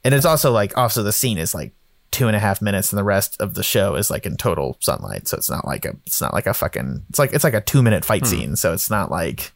and 0.03 0.13
it's 0.13 0.25
also 0.25 0.51
like 0.51 0.77
also 0.77 1.01
the 1.01 1.13
scene 1.13 1.37
is 1.37 1.55
like 1.55 1.73
two 2.11 2.27
and 2.27 2.35
a 2.35 2.39
half 2.39 2.61
minutes, 2.61 2.91
and 2.91 2.99
the 2.99 3.03
rest 3.05 3.39
of 3.39 3.53
the 3.53 3.63
show 3.63 3.95
is 3.95 4.09
like 4.09 4.25
in 4.25 4.35
total 4.35 4.77
sunlight. 4.81 5.27
So 5.27 5.37
it's 5.37 5.49
not 5.49 5.65
like 5.65 5.85
a 5.85 5.95
it's 6.05 6.19
not 6.19 6.33
like 6.33 6.47
a 6.47 6.53
fucking 6.53 7.05
it's 7.09 7.19
like 7.19 7.31
it's 7.31 7.43
like 7.43 7.53
a 7.53 7.61
two 7.61 7.81
minute 7.81 8.03
fight 8.03 8.23
hmm. 8.23 8.27
scene. 8.27 8.55
So 8.57 8.73
it's 8.73 8.89
not 8.89 9.09
like 9.11 9.53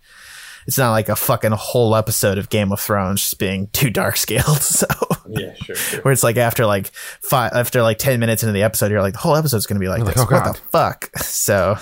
it's 0.68 0.78
not 0.78 0.92
like 0.92 1.10
a 1.10 1.16
fucking 1.16 1.52
whole 1.52 1.96
episode 1.96 2.38
of 2.38 2.50
Game 2.50 2.72
of 2.72 2.80
Thrones 2.80 3.22
just 3.22 3.40
being 3.40 3.68
too 3.68 3.90
dark 3.90 4.18
scaled. 4.18 4.62
So 4.62 4.88
yeah, 5.28 5.54
sure, 5.64 5.76
sure. 5.76 6.02
where 6.02 6.12
it's 6.12 6.24
like 6.24 6.36
after 6.38 6.66
like 6.66 6.88
five 7.22 7.54
after 7.54 7.82
like 7.82 7.98
ten 7.98 8.20
minutes 8.20 8.44
into 8.44 8.52
the 8.54 8.64
episode, 8.64 8.92
you're 8.92 9.02
like 9.02 9.14
the 9.14 9.20
whole 9.20 9.36
episode's 9.36 9.66
gonna 9.66 9.80
be 9.80 9.88
like 9.88 10.00
You're 10.00 10.08
this. 10.08 10.18
like, 10.18 10.32
oh, 10.32 10.36
what 10.36 10.44
God. 10.46 10.56
the 10.56 10.60
fuck? 10.72 11.12
So. 11.20 11.78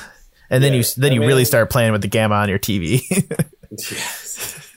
And 0.51 0.63
then 0.63 0.73
you 0.73 0.83
then 0.97 1.11
I 1.11 1.13
you 1.13 1.19
mean- 1.19 1.29
really 1.29 1.45
start 1.45 1.69
playing 1.69 1.91
with 1.91 2.01
the 2.01 2.07
gamma 2.07 2.35
on 2.35 2.49
your 2.49 2.59
TV. 2.59 3.01
Yes. 3.71 4.75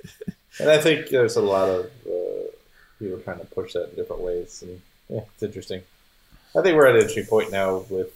and 0.60 0.70
I 0.70 0.78
think 0.78 1.08
there's 1.08 1.36
a 1.36 1.40
lot 1.42 1.68
of 1.68 1.86
uh, 2.06 2.46
people 2.98 3.18
trying 3.20 3.38
to 3.40 3.46
push 3.46 3.72
that 3.72 3.88
in 3.90 3.96
different 3.96 4.22
ways, 4.22 4.62
and 4.62 4.80
yeah, 5.08 5.20
it's 5.34 5.42
interesting. 5.42 5.82
I 6.56 6.60
think 6.62 6.76
we're 6.76 6.86
at 6.86 6.94
an 6.94 7.00
interesting 7.00 7.24
point 7.26 7.50
now 7.50 7.86
with 7.88 8.10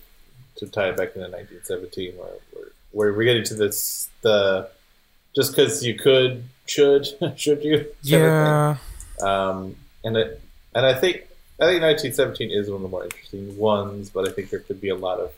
to 0.57 0.67
tie 0.67 0.89
it 0.91 0.97
back 0.97 1.17
into 1.17 1.21
1917, 1.31 2.13
where 2.17 2.29
where, 2.53 2.65
where 2.93 3.13
we're 3.15 3.25
getting 3.25 3.45
to 3.45 3.55
this 3.55 4.09
the 4.23 4.69
just 5.37 5.55
because 5.55 5.85
you 5.85 5.95
could 5.95 6.43
should 6.67 7.07
should 7.37 7.63
you 7.63 7.87
Yeah. 8.03 8.79
um, 9.21 9.77
and 10.03 10.17
it 10.17 10.41
and 10.75 10.85
I 10.85 10.95
think 10.95 11.29
I 11.61 11.65
think 11.67 11.83
1917 11.83 12.51
is 12.51 12.69
one 12.69 12.77
of 12.77 12.83
the 12.83 12.89
more 12.89 13.05
interesting 13.05 13.57
ones, 13.57 14.11
but 14.11 14.29
I 14.29 14.33
think 14.33 14.51
there 14.51 14.61
could 14.61 14.81
be 14.81 14.91
a 14.91 14.97
lot 14.97 15.21
of 15.21 15.33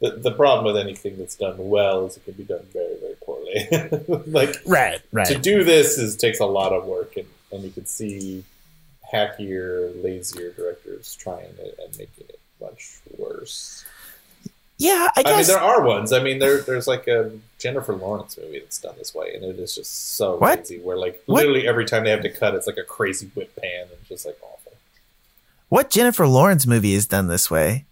the, 0.00 0.10
the 0.10 0.32
problem 0.32 0.64
with 0.64 0.76
anything 0.76 1.16
that's 1.18 1.36
done 1.36 1.56
well 1.58 2.06
is 2.06 2.16
it 2.16 2.24
can 2.24 2.34
be 2.34 2.44
done 2.44 2.66
very 2.72 2.96
very 3.00 3.14
poorly. 3.24 4.24
like 4.30 4.56
right, 4.66 5.00
right. 5.12 5.26
to 5.26 5.38
do 5.38 5.64
this 5.64 5.98
is 5.98 6.16
takes 6.16 6.40
a 6.40 6.46
lot 6.46 6.72
of 6.72 6.86
work, 6.86 7.16
and, 7.16 7.26
and 7.52 7.62
you 7.62 7.70
can 7.70 7.86
see 7.86 8.44
hackier, 9.12 10.02
lazier 10.02 10.50
directors 10.52 11.14
trying 11.14 11.54
it 11.58 11.78
and 11.82 11.96
making 11.96 12.26
it 12.28 12.40
much 12.60 12.98
worse. 13.16 13.84
Yeah, 14.78 15.08
I 15.16 15.22
guess. 15.22 15.32
I, 15.32 15.36
mean, 15.38 15.46
there 15.46 15.60
are 15.60 15.82
ones. 15.82 16.12
I 16.12 16.22
mean, 16.22 16.38
there 16.38 16.60
there's 16.60 16.86
like 16.86 17.06
a 17.06 17.32
Jennifer 17.58 17.94
Lawrence 17.94 18.36
movie 18.36 18.58
that's 18.58 18.78
done 18.78 18.94
this 18.98 19.14
way, 19.14 19.32
and 19.34 19.42
it 19.44 19.58
is 19.58 19.74
just 19.74 20.16
so 20.16 20.36
What? 20.36 20.58
lazy. 20.60 20.78
Where 20.78 20.96
like 20.98 21.22
What? 21.26 21.38
literally 21.38 21.66
every 21.66 21.86
time 21.86 22.04
they 22.04 22.10
have 22.10 22.22
to 22.22 22.30
cut, 22.30 22.54
it's 22.54 22.66
like 22.66 22.76
a 22.76 22.82
crazy 22.84 23.30
whip 23.34 23.54
pan, 23.56 23.82
and 23.90 24.06
just 24.06 24.26
like 24.26 24.36
awful. 24.42 24.72
what 25.70 25.88
Jennifer 25.90 26.26
Lawrence 26.26 26.66
movie 26.66 26.92
is 26.92 27.06
done 27.06 27.28
this 27.28 27.50
way? 27.50 27.86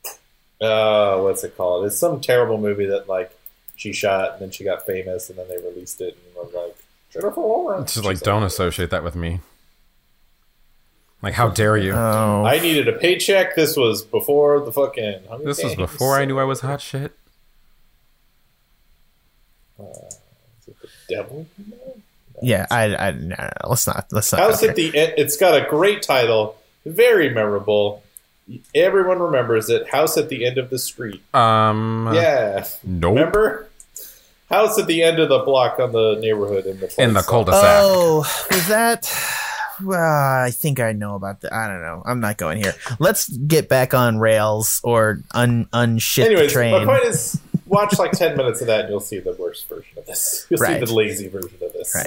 Uh, 0.60 1.18
what's 1.18 1.42
it 1.42 1.56
called? 1.56 1.86
It's 1.86 1.98
some 1.98 2.20
terrible 2.20 2.58
movie 2.58 2.86
that 2.86 3.08
like 3.08 3.32
she 3.76 3.92
shot, 3.92 4.32
and 4.32 4.42
then 4.42 4.50
she 4.50 4.62
got 4.64 4.84
famous, 4.86 5.30
and 5.30 5.38
then 5.38 5.48
they 5.48 5.56
released 5.56 6.00
it, 6.02 6.16
and 6.26 6.34
was 6.44 6.52
like 6.54 6.76
Jennifer 7.10 7.40
Lawrence. 7.40 7.84
It's 7.84 7.94
just 7.94 8.04
like 8.06 8.20
don't 8.20 8.42
associate 8.42 8.90
that 8.90 9.02
with 9.02 9.14
me. 9.16 9.40
Like 11.24 11.32
how 11.32 11.48
dare 11.48 11.78
you? 11.78 11.94
Oh, 11.94 12.44
I 12.44 12.58
needed 12.58 12.86
a 12.86 12.92
paycheck. 12.92 13.56
This 13.56 13.78
was 13.78 14.02
before 14.02 14.60
the 14.60 14.70
fucking. 14.70 15.20
Hunger 15.26 15.44
this 15.46 15.64
was 15.64 15.74
before 15.74 16.18
I 16.18 16.26
knew 16.26 16.38
I 16.38 16.44
was 16.44 16.60
hot 16.60 16.82
shit. 16.82 17.16
Is 19.80 20.18
it 20.68 20.76
the 20.82 20.88
devil? 21.08 21.46
yeah. 22.42 22.66
I, 22.70 22.94
I, 22.94 23.10
no, 23.12 23.36
no, 23.36 23.36
no, 23.36 23.70
let's 23.70 23.86
not. 23.86 24.06
Let's 24.12 24.32
not. 24.32 24.40
House 24.42 24.62
okay. 24.62 24.68
at 24.68 24.76
the 24.76 24.98
end. 24.98 25.14
It's 25.16 25.38
got 25.38 25.56
a 25.56 25.66
great 25.66 26.02
title, 26.02 26.58
very 26.84 27.30
memorable. 27.30 28.02
Everyone 28.74 29.18
remembers 29.18 29.70
it. 29.70 29.88
House 29.88 30.18
at 30.18 30.28
the 30.28 30.44
end 30.44 30.58
of 30.58 30.68
the 30.68 30.78
street. 30.78 31.22
Um. 31.34 32.10
Yeah, 32.12 32.66
Nope. 32.84 33.14
remember? 33.14 33.70
House 34.50 34.78
at 34.78 34.86
the 34.86 35.02
end 35.02 35.18
of 35.20 35.30
the 35.30 35.38
block 35.38 35.78
on 35.78 35.92
the 35.92 36.18
neighborhood 36.20 36.66
in 36.66 36.80
the 36.80 36.94
In 36.98 37.14
the 37.14 37.22
cul-de-sac. 37.22 37.62
Oh, 37.64 38.18
was 38.50 38.68
that? 38.68 39.10
Well, 39.82 39.98
I 40.00 40.50
think 40.52 40.80
I 40.80 40.92
know 40.92 41.14
about 41.16 41.40
that. 41.42 41.52
I 41.52 41.66
don't 41.68 41.82
know. 41.82 42.02
I'm 42.04 42.20
not 42.20 42.36
going 42.36 42.62
here. 42.62 42.74
Let's 42.98 43.28
get 43.28 43.68
back 43.68 43.94
on 43.94 44.18
rails 44.18 44.80
or 44.84 45.20
un 45.32 45.66
unship 45.72 46.36
the 46.36 46.46
train. 46.48 46.72
my 46.72 46.84
point 46.84 47.04
is, 47.06 47.40
watch 47.66 47.98
like 47.98 48.12
ten 48.12 48.36
minutes 48.36 48.60
of 48.60 48.66
that, 48.68 48.80
and 48.82 48.88
you'll 48.90 49.00
see 49.00 49.18
the 49.20 49.32
worst 49.38 49.68
version 49.68 49.96
of 49.98 50.06
this. 50.06 50.46
You'll 50.50 50.58
Right. 50.60 50.80
see 50.80 50.84
the 50.86 50.94
lazy 50.94 51.28
version 51.28 51.58
of 51.62 51.72
this. 51.72 51.94
Right. 51.94 52.06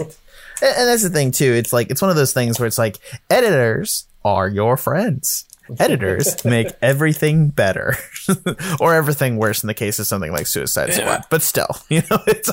And, 0.62 0.76
and 0.78 0.88
that's 0.88 1.04
the 1.04 1.10
thing 1.10 1.32
too. 1.32 1.54
It's 1.54 1.74
like 1.74 1.90
it's 1.92 2.02
one 2.02 2.10
of 2.12 2.16
those 2.18 2.34
things 2.34 2.60
where 2.60 2.68
it's 2.68 2.78
like 2.78 2.98
editors 3.30 4.06
are 4.26 4.48
your 4.48 4.78
friends. 4.78 5.46
Editors 5.80 6.44
make 6.46 6.68
everything 6.82 7.50
better, 7.50 7.96
or 8.80 8.94
everything 8.96 9.38
worse 9.38 9.64
in 9.64 9.68
the 9.68 9.74
case 9.74 10.00
of 10.00 10.08
something 10.08 10.32
like 10.32 10.48
Suicide 10.48 10.94
Squad. 10.94 11.26
But 11.30 11.42
still, 11.42 11.70
you 11.90 12.02
know, 12.10 12.20
it's 12.28 12.52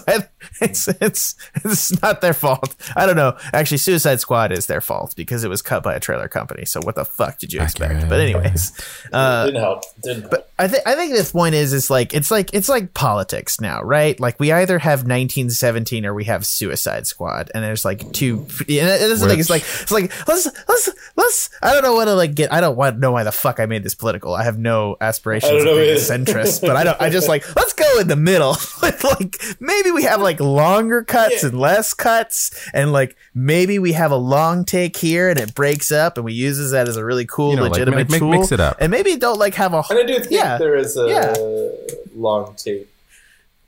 it's 0.60 0.88
it's 0.88 1.36
it's 1.64 2.02
not 2.02 2.20
their 2.20 2.34
fault. 2.34 2.74
I 2.96 3.06
don't 3.06 3.16
know. 3.16 3.36
Actually, 3.52 3.78
Suicide 3.78 4.20
Squad 4.20 4.52
is 4.52 4.66
their 4.66 4.80
fault 4.80 5.14
because 5.16 5.44
it 5.44 5.48
was 5.48 5.62
cut 5.62 5.82
by 5.82 5.94
a 5.94 6.00
trailer 6.00 6.28
company. 6.28 6.64
So 6.64 6.80
what 6.82 6.94
the 6.94 7.04
fuck 7.04 7.38
did 7.38 7.52
you 7.52 7.60
expect? 7.60 8.08
But 8.08 8.20
anyways, 8.20 8.72
uh, 9.12 9.46
Didn't 9.46 9.60
help. 9.60 9.82
Didn't 10.02 10.22
help. 10.22 10.30
but 10.30 10.50
I 10.58 10.68
think 10.68 10.86
I 10.86 10.94
think 10.94 11.14
the 11.14 11.30
point 11.32 11.54
is 11.54 11.72
is 11.72 11.90
like 11.90 12.14
it's 12.14 12.30
like 12.30 12.52
it's 12.52 12.68
like 12.68 12.94
politics 12.94 13.60
now, 13.60 13.82
right? 13.82 14.18
Like 14.18 14.38
we 14.40 14.52
either 14.52 14.78
have 14.78 15.00
1917 15.00 16.06
or 16.06 16.14
we 16.14 16.24
have 16.24 16.46
Suicide 16.46 17.06
Squad, 17.06 17.50
and 17.54 17.62
there's 17.64 17.84
like 17.84 18.12
two. 18.12 18.46
And 18.68 18.88
that's 18.88 19.20
the 19.20 19.28
thing. 19.28 19.40
It's 19.40 19.50
like 19.50 19.62
it's 19.62 19.90
like 19.90 20.12
let's 20.28 20.46
let's 20.68 20.90
let's. 21.16 21.50
I 21.62 21.72
don't 21.72 21.82
know 21.82 21.94
what 21.94 22.06
to 22.06 22.14
like 22.14 22.34
get. 22.34 22.52
I 22.52 22.60
don't 22.60 22.76
want 22.76 22.98
know 23.04 23.12
why 23.12 23.22
the 23.22 23.30
fuck 23.32 23.60
I 23.60 23.66
made 23.66 23.82
this 23.84 23.94
political. 23.94 24.34
I 24.34 24.42
have 24.44 24.58
no 24.58 24.96
aspirations 25.00 25.52
I 25.52 25.56
of 25.56 25.76
being 25.76 25.90
a 25.96 26.00
centrist, 26.00 26.60
but 26.62 26.74
I 26.76 26.84
don't. 26.84 27.00
I 27.00 27.10
just 27.10 27.28
like 27.34 27.44
let's 27.54 27.72
go 27.72 28.00
in 28.00 28.08
the 28.08 28.16
middle. 28.16 28.56
like 28.82 29.36
maybe 29.60 29.90
we 29.92 30.02
have 30.04 30.20
like 30.20 30.40
longer 30.40 31.02
cuts 31.04 31.42
Yeah. 31.42 31.50
and 31.50 31.60
less 31.60 31.94
cuts, 31.94 32.68
and 32.74 32.92
like 32.92 33.16
maybe 33.34 33.78
we 33.78 33.92
have 33.92 34.10
a 34.10 34.16
long 34.16 34.64
take 34.64 34.96
here 34.96 35.28
and 35.28 35.38
it 35.38 35.54
breaks 35.54 35.92
up, 35.92 36.16
and 36.18 36.24
we 36.24 36.32
uses 36.32 36.72
that 36.72 36.88
as 36.88 36.96
a 36.96 37.04
really 37.04 37.26
cool, 37.26 37.50
You 37.50 37.56
know, 37.56 37.62
like, 37.62 37.72
legitimate 37.72 37.96
make- 37.96 38.10
make- 38.10 38.20
tool. 38.20 38.30
mix 38.30 38.50
it 38.52 38.60
up. 38.60 38.78
and 38.80 38.90
maybe 38.90 39.16
don't 39.16 39.38
like 39.38 39.54
have 39.54 39.72
a 39.74 39.82
And 39.90 39.98
I 39.98 40.02
do 40.04 40.18
think 40.18 40.30
Yeah. 40.32 40.58
there 40.58 40.74
is 40.76 40.96
a 40.96 41.06
Yeah. 41.08 41.34
long 42.16 42.54
take 42.56 42.88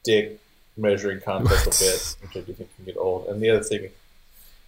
dick 0.04 0.38
measuring 0.76 1.20
contest 1.20 1.66
a 1.66 1.70
bit, 1.70 2.16
which 2.22 2.42
I 2.42 2.46
do 2.46 2.52
think 2.52 2.74
can 2.76 2.84
get 2.84 2.96
old. 2.96 3.28
And 3.28 3.40
the 3.40 3.50
other 3.50 3.62
thing, 3.62 3.88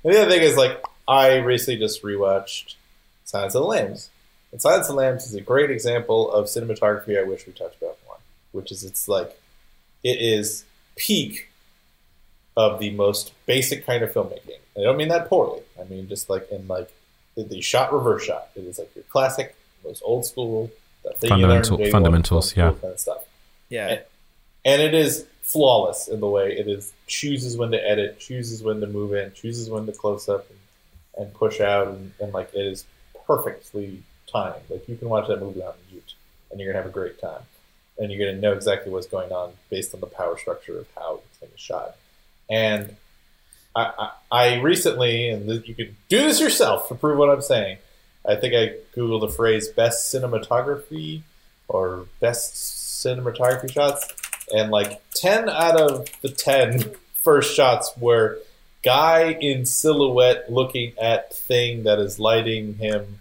and 0.05 0.15
the 0.15 0.23
other 0.23 0.31
thing 0.31 0.43
is 0.43 0.57
like 0.57 0.83
I 1.07 1.37
recently 1.37 1.79
just 1.81 2.03
rewatched 2.03 2.75
Silence 3.25 3.55
of 3.55 3.63
the 3.63 3.69
Lambs, 3.69 4.11
and 4.53 4.61
Silence 4.61 4.89
of 4.89 4.95
the 4.95 5.01
Lambs 5.01 5.27
is 5.27 5.35
a 5.35 5.41
great 5.41 5.71
example 5.71 6.31
of 6.31 6.47
cinematography 6.47 7.19
I 7.19 7.25
wish 7.25 7.47
we 7.47 7.53
talked 7.53 7.77
about 7.81 7.99
more. 8.07 8.17
Which 8.53 8.73
is 8.73 8.85
it's 8.85 9.09
like 9.09 9.39
it 10.03 10.21
is 10.21 10.65
peak 10.97 11.49
of 12.57 12.79
the 12.81 12.91
most 12.91 13.33
basic 13.47 13.87
kind 13.87 14.03
of 14.03 14.13
filmmaking. 14.13 14.59
I 14.77 14.83
don't 14.83 14.97
mean 14.97 15.09
that 15.09 15.29
poorly. 15.29 15.63
I 15.81 15.85
mean 15.85 16.09
just 16.09 16.31
like 16.31 16.51
in 16.51 16.67
like 16.67 16.91
the, 17.37 17.45
the 17.45 17.61
shot 17.61 17.93
reverse 17.93 18.25
shot. 18.25 18.49
It 18.57 18.65
is 18.65 18.79
like 18.79 18.95
your 18.95 19.05
classic, 19.05 19.55
most 19.85 20.03
old 20.05 20.25
school 20.27 20.71
that 21.05 21.21
thing 21.21 21.31
Fundamental- 21.31 21.79
in 21.79 21.85
day 21.85 21.91
fundamentals, 21.91 22.57
yeah. 22.57 22.71
kind 22.73 22.85
of 22.93 23.01
stuff. 23.01 23.25
yeah. 23.69 24.01
And 24.65 24.83
it 24.83 24.93
is 24.93 25.25
flawless 25.43 26.09
in 26.09 26.21
the 26.21 26.29
way 26.29 26.53
it 26.59 26.69
is 26.69 26.93
chooses 27.07 27.57
when 27.57 27.71
to 27.71 27.79
edit, 27.79 28.19
chooses 28.21 28.63
when 28.63 28.81
to 28.81 28.87
move 28.87 29.15
in, 29.15 29.33
chooses 29.33 29.71
when 29.71 29.87
to 29.87 29.93
close 29.93 30.29
up 30.29 30.47
and, 30.51 30.59
and 31.27 31.35
push 31.35 31.61
out, 31.61 31.89
and, 31.89 32.13
and 32.21 32.35
like 32.35 32.53
it 32.55 32.67
is 32.67 32.85
perfectly 33.27 34.03
timed. 34.31 34.63
Like 34.69 34.89
you 34.89 34.97
can 34.97 35.09
watch 35.09 35.29
that 35.29 35.41
movie 35.41 35.63
on 35.63 35.75
mute, 35.91 36.15
and 36.51 36.61
you're 36.61 36.73
gonna 36.73 36.83
have 36.83 36.91
a 36.91 36.93
great 36.93 37.21
time, 37.21 37.43
and 37.99 38.11
you're 38.11 38.27
gonna 38.27 38.41
know 38.41 38.53
exactly 38.53 38.93
what's 38.93 39.07
going 39.07 39.33
on 39.33 39.53
based 39.71 39.95
on 39.95 40.01
the 40.01 40.07
power 40.07 40.39
structure 40.39 40.79
of 40.79 40.87
how 40.97 41.17
the 41.17 41.39
thing 41.39 41.49
is 41.55 41.61
shot. 41.61 41.97
And 42.51 42.97
I, 43.75 43.93
I, 43.99 44.11
I 44.31 44.61
recently, 44.61 45.29
and 45.29 45.49
you 45.67 45.75
can 45.75 45.97
do 46.09 46.19
this 46.19 46.41
yourself 46.41 46.89
to 46.89 46.95
prove 46.95 47.19
what 47.19 47.31
I'm 47.31 47.43
saying. 47.43 47.79
I 48.27 48.37
think 48.37 48.55
I 48.55 48.77
googled 48.97 49.21
the 49.21 49.29
phrase 49.29 49.69
"best 49.69 50.13
cinematography" 50.13 51.23
or 51.69 52.07
"best 52.21 52.55
cinematography 52.55 53.73
shots," 53.73 54.07
and 54.55 54.71
like 54.71 55.01
10 55.15 55.49
out 55.49 55.81
of 55.81 56.09
the 56.23 56.29
10 56.29 56.93
first 57.15 57.55
shots 57.55 57.93
were 57.99 58.39
guy 58.83 59.37
in 59.41 59.67
silhouette 59.67 60.51
looking 60.51 60.93
at 61.01 61.35
thing 61.35 61.83
that 61.83 61.99
is 61.99 62.19
lighting 62.19 62.75
him 62.75 63.19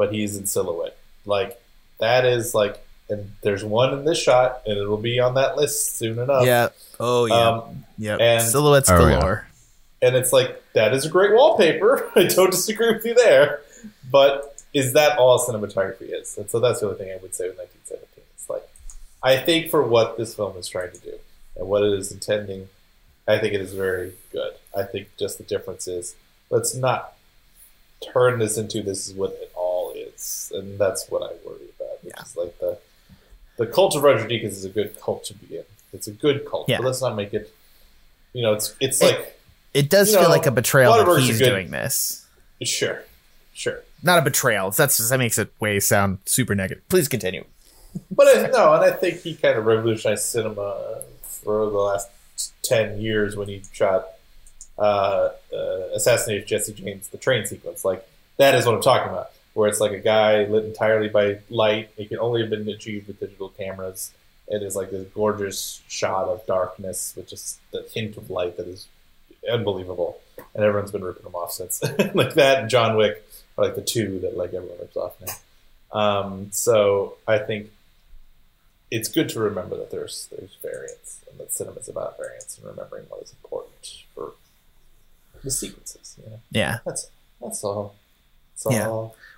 but 0.00 0.12
he's 0.16 0.32
in 0.38 0.46
silhouette 0.46 0.96
like 1.26 1.60
that 1.98 2.24
is 2.24 2.54
like 2.54 2.74
and 3.10 3.20
there's 3.42 3.64
one 3.64 3.92
in 3.96 4.04
this 4.04 4.20
shot 4.26 4.62
and 4.66 4.78
it'll 4.78 4.96
be 5.12 5.18
on 5.26 5.34
that 5.34 5.56
list 5.60 5.96
soon 5.98 6.18
enough 6.18 6.44
Yeah. 6.46 6.68
Oh 6.98 7.26
yeah. 7.26 7.48
um, 7.48 7.84
yep. 7.98 8.18
and- 8.20 8.42
Silhouettes 8.42 8.88
Oh, 8.90 9.06
yeah. 9.06 9.18
galore. 9.20 9.46
and 10.00 10.12
it's 10.16 10.32
like 10.32 10.50
that 10.78 10.94
is 10.94 11.04
a 11.04 11.10
great 11.16 11.32
wallpaper 11.38 11.92
i 12.20 12.24
don't 12.36 12.50
disagree 12.50 12.92
with 12.94 13.04
you 13.04 13.14
there 13.14 13.60
but 14.10 14.62
is 14.80 14.92
that 14.98 15.18
all 15.18 15.38
cinematography 15.46 16.08
is 16.20 16.38
and 16.38 16.48
so 16.50 16.56
that's 16.60 16.78
the 16.80 16.86
only 16.86 16.98
thing 16.98 17.10
i 17.12 17.18
would 17.22 17.34
say 17.38 17.44
with 17.48 17.58
1917 17.58 18.24
it's 18.36 18.48
like 18.54 18.66
i 19.22 19.34
think 19.46 19.70
for 19.70 19.82
what 19.94 20.16
this 20.18 20.30
film 20.38 20.56
is 20.56 20.66
trying 20.74 20.92
to 20.92 21.00
do 21.10 21.14
and 21.56 21.64
what 21.68 21.82
it 21.82 21.92
is 22.00 22.10
intending 22.16 22.62
i 23.28 23.36
think 23.40 23.52
it 23.58 23.60
is 23.60 23.74
very 23.74 24.08
good 24.32 24.52
i 24.80 24.82
think 24.90 25.04
just 25.18 25.34
the 25.38 25.44
difference 25.54 25.84
is 25.98 26.14
let's 26.54 26.72
not 26.86 27.00
turn 28.12 28.38
this 28.38 28.56
into 28.62 28.78
this 28.82 29.00
is 29.08 29.12
what 29.20 29.32
it 29.42 29.50
all 29.54 29.69
is 30.20 30.52
and 30.54 30.78
that's 30.78 31.08
what 31.10 31.22
i 31.22 31.32
worry 31.46 31.68
about 31.78 32.02
which 32.02 32.12
Yeah. 32.16 32.22
is 32.22 32.36
like 32.36 32.58
the 32.58 32.78
the 33.56 33.66
cult 33.66 33.94
of 33.96 34.02
roger 34.02 34.26
deakins 34.26 34.52
is 34.52 34.64
a 34.64 34.68
good 34.70 34.98
cult 35.00 35.24
to 35.24 35.34
be 35.34 35.56
in 35.58 35.64
it's 35.92 36.06
a 36.06 36.12
good 36.12 36.46
cult 36.48 36.68
Yeah. 36.68 36.78
but 36.78 36.86
let's 36.86 37.00
not 37.02 37.16
make 37.16 37.32
it 37.34 37.52
you 38.32 38.42
know 38.42 38.52
it's 38.54 38.74
it's 38.80 39.00
It- 39.02 39.04
like 39.06 39.40
It 39.74 39.88
does 39.90 40.10
feel 40.12 40.22
know, 40.24 40.28
like 40.28 40.46
a 40.46 40.50
betrayal 40.50 40.92
that 40.94 41.20
he's 41.20 41.38
good. 41.38 41.48
doing 41.50 41.70
this. 41.70 42.26
Sure, 42.62 43.04
sure. 43.54 43.82
Not 44.02 44.18
a 44.18 44.22
betrayal. 44.22 44.72
That's 44.72 44.98
that 45.08 45.18
makes 45.18 45.38
it 45.38 45.48
way 45.60 45.78
sound 45.78 46.18
super 46.26 46.56
negative. 46.56 46.82
Please 46.88 47.06
continue. 47.06 47.44
But 48.10 48.26
I, 48.36 48.46
no, 48.50 48.74
and 48.74 48.84
I 48.84 48.90
think 48.90 49.20
he 49.22 49.34
kind 49.36 49.56
of 49.56 49.66
revolutionized 49.66 50.24
cinema 50.24 51.02
for 51.22 51.66
the 51.70 51.78
last 51.78 52.08
ten 52.64 53.00
years 53.00 53.36
when 53.36 53.46
he 53.46 53.62
shot 53.72 54.08
uh, 54.76 55.30
uh, 55.54 55.58
"Assassinated 55.94 56.48
Jesse 56.48 56.72
James," 56.74 57.06
the 57.08 57.18
train 57.18 57.46
sequence. 57.46 57.84
Like 57.84 58.04
that 58.38 58.56
is 58.56 58.66
what 58.66 58.74
I'm 58.74 58.82
talking 58.82 59.08
about, 59.12 59.30
where 59.54 59.68
it's 59.68 59.80
like 59.80 59.92
a 59.92 59.98
guy 59.98 60.44
lit 60.44 60.64
entirely 60.64 61.08
by 61.08 61.38
light. 61.50 61.90
It 61.96 62.08
can 62.08 62.18
only 62.18 62.40
have 62.40 62.50
been 62.50 62.68
achieved 62.68 63.08
with 63.08 63.20
digital 63.20 63.48
cameras. 63.50 64.12
It 64.48 64.62
is 64.62 64.74
like 64.76 64.90
this 64.90 65.06
gorgeous 65.14 65.80
shot 65.88 66.28
of 66.28 66.44
darkness 66.46 67.14
with 67.16 67.28
just 67.28 67.60
the 67.72 67.86
hint 67.92 68.16
of 68.16 68.30
light 68.30 68.56
that 68.56 68.66
is 68.66 68.88
unbelievable, 69.50 70.20
and 70.54 70.64
everyone's 70.64 70.90
been 70.90 71.04
ripping 71.04 71.24
them 71.24 71.34
off 71.34 71.52
since. 71.52 71.82
like 72.14 72.34
that, 72.34 72.60
and 72.62 72.70
John 72.70 72.96
Wick 72.96 73.24
are 73.56 73.64
like 73.64 73.74
the 73.76 73.82
two 73.82 74.18
that 74.20 74.36
like 74.36 74.52
everyone 74.54 74.78
rips 74.78 74.96
off 74.96 75.14
now. 75.20 75.98
Um, 75.98 76.48
so 76.52 77.16
I 77.26 77.38
think 77.38 77.70
it's 78.90 79.08
good 79.08 79.28
to 79.30 79.40
remember 79.40 79.76
that 79.76 79.90
there's 79.90 80.28
there's 80.36 80.56
variance 80.62 81.20
and 81.30 81.38
that 81.38 81.52
cinema's 81.52 81.88
about 81.88 82.16
variance 82.18 82.58
and 82.58 82.66
remembering 82.66 83.04
what 83.08 83.22
is 83.22 83.32
important 83.32 84.04
for 84.14 84.32
the 85.44 85.50
sequences. 85.50 86.16
You 86.22 86.30
know, 86.30 86.40
Yeah. 86.50 86.78
that's 86.84 87.08
that's 87.40 87.62
all. 87.64 87.94
Yeah. 88.70 88.88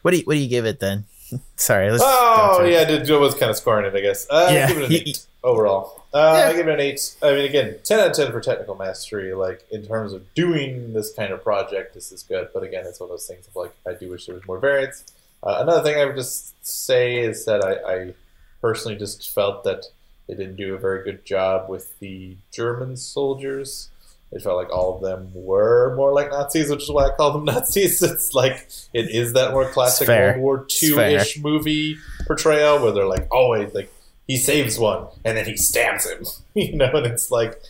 What 0.03 0.11
do 0.11 0.17
you 0.17 0.23
What 0.25 0.35
do 0.35 0.41
you 0.41 0.49
give 0.49 0.65
it 0.67 0.81
then? 0.81 1.05
Sorry. 1.57 1.89
Oh 1.91 1.97
go 1.99 2.59
through 2.59 2.69
it. 2.75 2.91
yeah, 2.91 3.03
Joe 3.05 3.21
was 3.21 3.35
kind 3.35 3.51
of 3.51 3.57
scoring 3.57 3.87
it, 3.87 3.97
I 3.97 4.01
guess. 4.01 4.27
Uh, 4.29 4.49
Yeah, 4.53 4.69
give 4.69 4.79
it 4.79 4.85
an 4.85 4.93
eight 4.93 5.27
overall. 5.45 6.03
Uh, 6.13 6.35
Yeah. 6.39 6.49
I 6.51 6.53
give 6.57 6.69
it 6.69 6.75
an 6.75 6.81
eight. 6.81 7.15
I 7.23 7.31
mean, 7.33 7.45
again, 7.45 7.77
ten 7.85 8.01
out 8.01 8.09
of 8.11 8.17
ten 8.17 8.33
for 8.33 8.41
technical 8.41 8.75
mastery. 8.75 9.33
Like 9.35 9.65
in 9.71 9.87
terms 9.87 10.13
of 10.13 10.35
doing 10.35 10.93
this 10.93 11.13
kind 11.15 11.33
of 11.33 11.43
project, 11.43 11.95
this 11.95 12.11
is 12.13 12.23
good. 12.23 12.49
But 12.53 12.63
again, 12.65 12.85
it's 12.87 13.01
one 13.01 13.07
of 13.07 13.13
those 13.13 13.27
things 13.27 13.47
of 13.47 13.55
like 13.57 13.75
I 13.87 13.93
do 13.95 14.11
wish 14.11 14.27
there 14.27 14.35
was 14.35 14.47
more 14.47 14.59
variance. 14.59 15.05
Uh, 15.43 15.59
another 15.61 15.83
thing 15.83 15.99
I 16.01 16.05
would 16.05 16.17
just 16.17 16.55
say 16.67 17.19
is 17.19 17.45
that 17.47 17.65
I, 17.65 17.93
I 17.95 18.15
personally 18.61 18.97
just 18.97 19.33
felt 19.35 19.65
that 19.65 19.87
they 20.29 20.35
didn't 20.35 20.55
do 20.57 20.75
a 20.75 20.79
very 20.79 21.03
good 21.03 21.25
job 21.25 21.69
with 21.69 21.99
the 21.99 22.37
German 22.53 22.97
soldiers. 22.97 23.89
It 24.33 24.43
felt 24.43 24.57
like 24.57 24.73
all 24.73 24.97
of 24.97 25.03
them 25.03 25.31
were 25.35 25.95
more 25.95 26.13
like 26.13 26.31
Nazis, 26.31 26.71
which 26.71 26.83
is 26.83 26.91
why 26.91 27.07
I 27.07 27.11
call 27.11 27.33
them 27.33 27.45
Nazis. 27.53 28.03
It's 28.03 28.35
like 28.35 28.69
it 28.95 29.11
is 29.11 29.35
that 29.35 29.53
more 29.53 29.69
classic. 29.69 30.09
World 30.09 30.41
War 30.41 30.67
II 30.83 31.15
ish 31.15 31.39
movie 31.39 31.99
portrayal 32.27 32.83
where 32.83 32.93
they're 32.93 33.07
like 33.07 33.29
always 33.31 33.75
like 33.75 33.93
he 34.27 34.37
saves 34.39 34.79
one 34.79 35.07
and 35.25 35.37
then 35.37 35.45
he 35.45 35.57
stabs 35.57 36.09
him, 36.09 36.25
you 36.55 36.75
know, 36.77 36.91
and 36.95 37.07
it's 37.07 37.31
like 37.31 37.61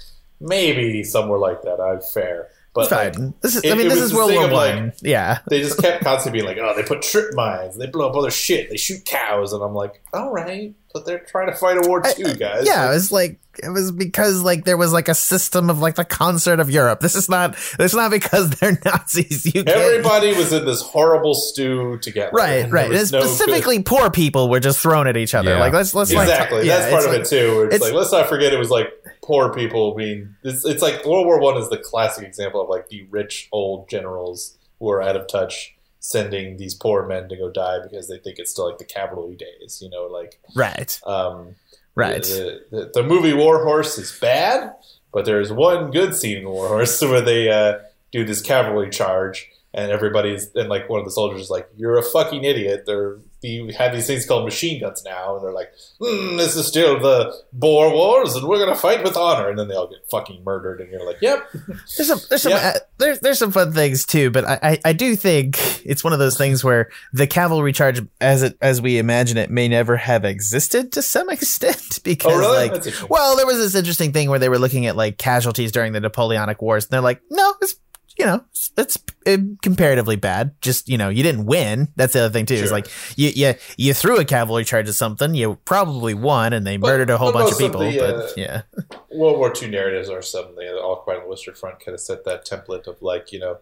maybe 0.40 1.02
somewhere 1.02 1.38
like 1.38 1.62
that. 1.62 1.80
I'm 1.80 2.00
fair, 2.00 2.48
but 2.74 2.90
like, 2.90 3.14
Fine. 3.14 3.34
This 3.42 3.56
is. 3.56 3.64
it- 3.64 3.72
I 3.72 3.76
mean, 3.76 3.86
it 3.86 3.90
this 3.90 4.00
is 4.00 4.14
World 4.14 4.32
War 4.32 4.44
of, 4.46 4.52
like, 4.52 4.74
One. 4.74 4.92
yeah. 5.02 5.38
they 5.48 5.60
just 5.60 5.78
kept 5.80 6.02
constantly 6.04 6.40
being 6.40 6.48
like, 6.56 6.58
oh, 6.62 6.74
they 6.74 6.82
put 6.82 7.02
trip 7.02 7.34
mines, 7.34 7.76
they 7.76 7.86
blow 7.86 8.08
up 8.08 8.16
other 8.16 8.30
shit, 8.30 8.70
they 8.70 8.76
shoot 8.76 9.04
cows, 9.04 9.52
and 9.52 9.62
I'm 9.62 9.74
like, 9.74 10.02
all 10.14 10.32
right, 10.32 10.74
but 10.94 11.04
they're 11.06 11.18
trying 11.20 11.50
to 11.50 11.54
fight 11.56 11.76
a 11.76 11.86
war 11.88 12.00
I- 12.04 12.12
too, 12.12 12.34
guys. 12.34 12.64
Yeah, 12.66 12.84
it 12.84 12.86
Like, 12.86 12.94
was 12.94 13.12
like 13.12 13.38
it 13.62 13.68
was 13.68 13.92
because 13.92 14.42
like 14.42 14.64
there 14.64 14.78
was 14.78 14.94
like 14.94 15.08
a 15.08 15.14
system 15.14 15.68
of 15.68 15.78
like 15.78 15.96
the 15.96 16.06
concert 16.06 16.58
of 16.60 16.70
Europe. 16.70 17.00
This 17.00 17.14
is 17.14 17.28
not. 17.28 17.52
this 17.52 17.92
is 17.92 17.94
not 17.94 18.10
because 18.10 18.48
they're 18.60 18.78
Nazis. 18.84 19.44
You 19.54 19.64
can't- 19.64 19.68
everybody 19.68 20.34
was 20.34 20.54
in 20.54 20.64
this 20.64 20.80
horrible 20.80 21.34
stew 21.34 21.98
together. 21.98 22.30
Right, 22.32 22.64
and 22.64 22.72
right. 22.72 22.84
And 22.86 22.94
was 22.94 23.12
no 23.12 23.20
good- 23.20 23.28
specifically, 23.28 23.82
poor 23.82 24.10
people 24.10 24.48
were 24.48 24.60
just 24.60 24.78
thrown 24.80 25.06
at 25.06 25.18
each 25.18 25.34
other. 25.34 25.50
Yeah. 25.50 25.60
Like 25.60 25.74
let's 25.74 25.94
let's 25.94 26.10
like 26.12 26.28
exactly. 26.28 26.66
yeah, 26.66 26.78
That's 26.78 26.90
part 26.92 27.04
of 27.04 27.10
like- 27.12 27.20
it 27.20 27.26
too. 27.28 27.56
Where 27.56 27.66
it's, 27.66 27.74
it's- 27.76 27.90
like 27.90 27.92
let's 27.98 28.12
not 28.12 28.28
forget 28.30 28.54
it 28.54 28.58
was 28.58 28.70
like 28.70 28.88
poor 29.22 29.52
people 29.52 29.94
being. 29.94 30.34
It's, 30.42 30.64
it's 30.64 30.82
like 30.82 31.04
World 31.06 31.26
War 31.26 31.40
One 31.40 31.56
is 31.56 31.68
the 31.68 31.78
classic 31.78 32.26
example 32.26 32.60
of 32.60 32.68
like 32.68 32.88
the 32.88 33.04
rich 33.10 33.48
old 33.52 33.88
generals 33.88 34.58
who 34.78 34.90
are 34.90 35.02
out 35.02 35.16
of 35.16 35.26
touch 35.28 35.74
sending 36.00 36.56
these 36.56 36.74
poor 36.74 37.06
men 37.06 37.28
to 37.28 37.36
go 37.36 37.48
die 37.50 37.78
because 37.82 38.08
they 38.08 38.18
think 38.18 38.38
it's 38.38 38.50
still 38.50 38.68
like 38.68 38.78
the 38.78 38.84
cavalry 38.84 39.36
days. 39.36 39.80
You 39.80 39.90
know, 39.90 40.06
like 40.06 40.40
Right. 40.54 41.00
um, 41.06 41.54
Right. 41.94 42.22
The, 42.22 42.64
the, 42.70 42.90
the 42.94 43.02
movie 43.02 43.34
War 43.34 43.64
Horse 43.64 43.98
is 43.98 44.18
bad, 44.18 44.72
but 45.12 45.24
there's 45.26 45.52
one 45.52 45.90
good 45.90 46.14
scene 46.14 46.38
in 46.38 46.48
War 46.48 46.68
Horse 46.68 47.00
where 47.02 47.20
they 47.20 47.50
uh, 47.50 47.80
do 48.12 48.24
this 48.24 48.40
cavalry 48.40 48.88
charge, 48.90 49.48
and 49.74 49.90
everybody's 49.92 50.50
and 50.54 50.68
like 50.68 50.88
one 50.88 51.00
of 51.00 51.04
the 51.04 51.10
soldiers 51.10 51.42
is 51.42 51.50
like, 51.50 51.68
"You're 51.76 51.98
a 51.98 52.02
fucking 52.02 52.44
idiot." 52.44 52.84
They're 52.86 53.18
you 53.42 53.72
have 53.78 53.92
these 53.92 54.06
things 54.06 54.26
called 54.26 54.44
machine 54.44 54.80
guns 54.80 55.02
now, 55.04 55.36
and 55.36 55.44
they're 55.44 55.52
like, 55.52 55.72
mm, 56.00 56.36
"This 56.38 56.56
is 56.56 56.66
still 56.66 56.98
the 57.00 57.34
Boer 57.52 57.90
Wars, 57.92 58.34
and 58.36 58.46
we're 58.46 58.58
gonna 58.58 58.74
fight 58.76 59.02
with 59.04 59.16
honor." 59.16 59.48
And 59.48 59.58
then 59.58 59.68
they 59.68 59.74
all 59.74 59.88
get 59.88 59.98
fucking 60.10 60.42
murdered, 60.44 60.80
and 60.80 60.90
you're 60.90 61.04
like, 61.06 61.18
"Yep." 61.20 61.48
There's 61.96 62.08
some 62.08 62.20
there's 62.28 62.42
some 62.42 62.52
Yeah. 62.52 62.72
uh, 62.76 62.78
there's 62.98 63.20
there's 63.20 63.38
some 63.38 63.52
fun 63.52 63.72
things 63.72 64.04
too, 64.06 64.30
but 64.30 64.44
I, 64.44 64.58
I 64.62 64.78
I 64.86 64.92
do 64.92 65.16
think 65.16 65.58
it's 65.86 66.04
one 66.04 66.12
of 66.12 66.18
those 66.18 66.36
things 66.38 66.62
where 66.62 66.90
the 67.12 67.26
cavalry 67.26 67.72
charge, 67.72 68.00
as 68.20 68.42
it 68.42 68.56
as 68.60 68.80
we 68.80 68.98
imagine 68.98 69.36
it, 69.36 69.50
may 69.50 69.68
never 69.68 69.96
have 69.96 70.24
existed 70.24 70.92
to 70.92 71.02
some 71.02 71.28
extent 71.36 71.98
because 72.04 72.32
Oh, 72.32 72.38
really? 72.38 72.68
like 72.70 73.10
well, 73.10 73.36
there 73.36 73.46
was 73.46 73.58
this 73.58 73.74
interesting 73.74 74.12
thing 74.12 74.30
where 74.30 74.38
they 74.38 74.48
were 74.48 74.58
looking 74.58 74.86
at 74.86 74.96
like 74.96 75.18
casualties 75.18 75.72
during 75.72 75.92
the 75.92 76.00
Napoleonic 76.00 76.62
Wars, 76.62 76.84
and 76.84 76.90
they're 76.90 77.00
like, 77.00 77.20
no, 77.30 77.54
it's 77.60 77.74
you 78.18 78.26
know 78.26 78.44
it's, 78.50 78.70
it's 78.76 78.98
uh, 79.26 79.36
comparatively 79.62 80.16
bad. 80.16 80.54
Just 80.60 80.88
you 80.88 80.98
know, 80.98 81.08
you 81.08 81.22
didn't 81.22 81.46
win. 81.46 81.88
That's 81.96 82.12
the 82.12 82.20
other 82.20 82.32
thing 82.32 82.46
too. 82.46 82.54
Is 82.54 82.72
like 82.72 82.86
you 83.16 83.30
you 83.34 83.54
you 83.76 83.94
threw 83.94 84.18
a 84.18 84.24
cavalry 84.24 84.64
charge 84.64 84.88
at 84.88 84.94
something, 84.94 85.34
you 85.34 85.56
probably 85.64 86.14
won, 86.14 86.52
and 86.52 86.66
they 86.66 86.76
But- 86.76 86.88
murdered 86.88 87.10
a 87.10 87.18
whole 87.18 87.32
bunch 87.32 87.52
of 87.52 87.60
most 87.60 87.62
of 87.62 87.66
people. 87.72 87.80
the, 87.80 87.98
but 87.98 88.14
uh, 88.16 88.28
yeah, 88.36 88.62
World 89.10 89.38
War 89.38 89.52
II 89.60 89.68
narratives 89.70 90.08
are 90.08 90.22
something 90.22 90.54
the 90.56 90.78
All 90.80 90.96
Quiet 90.96 91.18
on 91.18 91.24
the 91.24 91.30
Western 91.30 91.54
Front 91.54 91.80
kind 91.80 91.94
of 91.94 92.00
set 92.00 92.24
that 92.24 92.46
template 92.46 92.86
of 92.86 93.00
like 93.02 93.32
you 93.32 93.38
know 93.38 93.58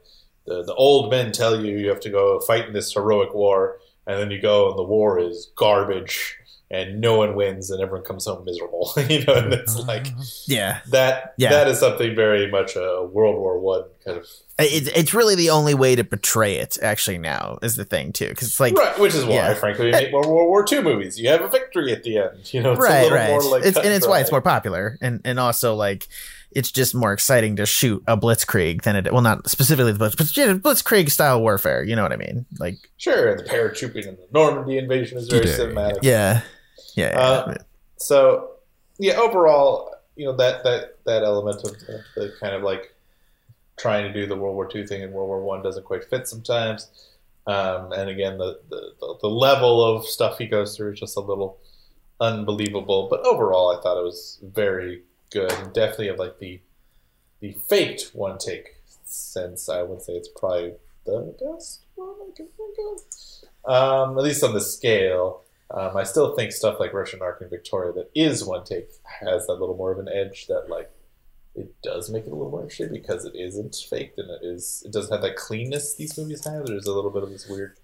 the 0.46 0.62
the 0.64 0.74
old 0.74 1.10
men 1.10 1.32
tell 1.32 1.64
you 1.64 1.76
you 1.78 1.88
have 1.88 2.00
to 2.00 2.10
go 2.10 2.40
fight 2.40 2.66
in 2.66 2.72
this 2.72 2.92
heroic 2.92 3.34
war, 3.34 3.78
and 4.06 4.18
then 4.18 4.30
you 4.30 4.40
go 4.40 4.70
and 4.70 4.78
the 4.78 4.82
war 4.84 5.18
is 5.18 5.50
garbage 5.56 6.36
and 6.70 7.00
no 7.00 7.16
one 7.16 7.34
wins 7.34 7.70
and 7.70 7.82
everyone 7.82 8.04
comes 8.04 8.26
home 8.26 8.44
miserable. 8.44 8.92
you 9.08 9.24
know, 9.24 9.34
and 9.34 9.52
it's 9.52 9.76
like 9.76 10.04
mm-hmm. 10.04 10.22
yeah. 10.46 10.80
that. 10.90 11.34
Yeah. 11.36 11.50
That 11.50 11.68
is 11.68 11.80
something 11.80 12.14
very 12.14 12.50
much 12.50 12.76
a 12.76 13.04
World 13.04 13.36
War 13.36 13.58
One 13.58 13.84
kind 14.04 14.18
of 14.18 14.26
It, 14.58 14.88
it's 14.96 15.12
really 15.12 15.34
the 15.34 15.50
only 15.50 15.74
way 15.74 15.96
to 15.96 16.04
portray 16.04 16.56
it. 16.56 16.78
Actually, 16.80 17.18
now 17.18 17.58
is 17.62 17.76
the 17.76 17.84
thing 17.84 18.12
too, 18.12 18.28
because 18.28 18.48
it's 18.48 18.60
like 18.60 18.74
right, 18.74 18.98
which 18.98 19.14
is 19.14 19.24
why, 19.24 19.34
yeah. 19.34 19.54
frankly, 19.54 19.86
we 19.86 19.92
make 19.92 20.12
more 20.12 20.22
World 20.22 20.48
War 20.48 20.64
II 20.70 20.82
movies. 20.82 21.18
You 21.18 21.28
have 21.30 21.40
a 21.40 21.48
victory 21.48 21.92
at 21.92 22.04
the 22.04 22.18
end. 22.18 22.52
You 22.52 22.62
know, 22.62 22.72
it's 22.72 22.80
a 22.80 22.82
right, 22.82 23.02
little 23.02 23.18
right. 23.18 23.30
more 23.30 23.42
like 23.42 23.64
it's, 23.64 23.76
and 23.76 23.88
it's 23.88 24.06
why 24.06 24.20
it's 24.20 24.30
more 24.30 24.42
popular, 24.42 24.96
and 25.00 25.20
and 25.24 25.40
also 25.40 25.74
like 25.74 26.08
it's 26.52 26.72
just 26.72 26.94
more 26.94 27.12
exciting 27.12 27.56
to 27.56 27.66
shoot 27.66 28.02
a 28.06 28.16
blitzkrieg 28.16 28.82
than 28.82 28.96
it. 28.96 29.12
Well, 29.12 29.22
not 29.22 29.48
specifically 29.48 29.92
the 29.92 29.98
blitz, 29.98 30.16
but 30.16 30.36
yeah, 30.36 30.54
blitzkrieg 30.54 31.10
style 31.10 31.40
warfare. 31.40 31.82
You 31.82 31.96
know 31.96 32.02
what 32.02 32.12
I 32.12 32.16
mean? 32.16 32.46
Like, 32.58 32.76
sure. 32.96 33.36
The 33.36 33.44
paratrooping 33.44 34.08
and 34.08 34.18
the 34.18 34.26
Normandy 34.32 34.78
invasion 34.78 35.18
is 35.18 35.28
very 35.28 35.46
cinematic. 35.46 36.00
yeah, 36.02 36.42
yeah. 36.94 37.18
Uh, 37.18 37.54
so 37.96 38.50
yeah 38.98 39.14
overall 39.14 39.94
you 40.16 40.26
know 40.26 40.36
that 40.36 40.62
that 40.64 40.98
that 41.04 41.22
element 41.22 41.56
of 41.64 41.72
the, 41.80 42.04
the 42.14 42.32
kind 42.40 42.54
of 42.54 42.62
like 42.62 42.94
trying 43.78 44.04
to 44.04 44.12
do 44.12 44.26
the 44.26 44.36
world 44.36 44.54
war 44.54 44.70
ii 44.74 44.86
thing 44.86 45.02
in 45.02 45.12
world 45.12 45.28
war 45.28 45.42
one 45.42 45.62
doesn't 45.62 45.86
quite 45.86 46.04
fit 46.04 46.28
sometimes. 46.28 46.90
Um, 47.46 47.92
and 47.92 48.10
again 48.10 48.36
the, 48.36 48.60
the 48.68 49.16
the 49.22 49.30
level 49.30 49.82
of 49.82 50.04
stuff 50.04 50.36
he 50.36 50.46
goes 50.46 50.76
through 50.76 50.92
is 50.92 51.00
just 51.00 51.16
a 51.16 51.20
little 51.20 51.58
unbelievable. 52.20 53.08
But 53.08 53.26
overall 53.26 53.76
i 53.76 53.80
thought 53.80 53.98
it 53.98 54.04
was 54.04 54.38
very 54.42 55.02
good. 55.30 55.52
And 55.52 55.72
definitely 55.72 56.08
of 56.08 56.18
like 56.18 56.38
the 56.38 56.60
the 57.40 57.52
faked 57.68 58.10
one 58.12 58.36
take 58.36 58.76
sense 59.04 59.68
i 59.68 59.82
would 59.82 60.02
say 60.02 60.12
it's 60.12 60.28
probably 60.28 60.74
the 61.06 61.34
best 61.40 61.80
one 61.94 62.14
i 62.28 62.36
can 62.36 62.46
think 62.56 62.76
of. 62.78 63.72
Um, 63.72 64.18
at 64.18 64.24
least 64.24 64.44
on 64.44 64.52
the 64.52 64.60
scale 64.60 65.42
um, 65.72 65.96
I 65.96 66.04
still 66.04 66.34
think 66.34 66.52
stuff 66.52 66.80
like 66.80 66.92
Russian 66.92 67.22
Ark 67.22 67.38
and 67.40 67.50
Victoria 67.50 67.92
that 67.92 68.10
is 68.14 68.44
one 68.44 68.64
take 68.64 68.90
has 69.20 69.46
that 69.46 69.54
little 69.54 69.76
more 69.76 69.92
of 69.92 69.98
an 69.98 70.08
edge 70.08 70.46
that 70.48 70.68
like 70.68 70.90
it 71.54 71.74
does 71.82 72.10
make 72.10 72.26
it 72.26 72.32
a 72.32 72.34
little 72.34 72.50
more 72.50 72.62
interesting 72.62 72.92
because 72.92 73.24
it 73.24 73.34
isn't 73.34 73.74
faked 73.88 74.18
and 74.18 74.30
it 74.30 74.40
is 74.42 74.82
it 74.84 74.92
doesn't 74.92 75.12
have 75.12 75.22
that 75.22 75.36
cleanness 75.36 75.94
these 75.94 76.16
movies 76.18 76.44
have. 76.44 76.66
There's 76.66 76.86
a 76.86 76.92
little 76.92 77.10
bit 77.10 77.22
of 77.22 77.30
this 77.30 77.48
weird 77.48 77.76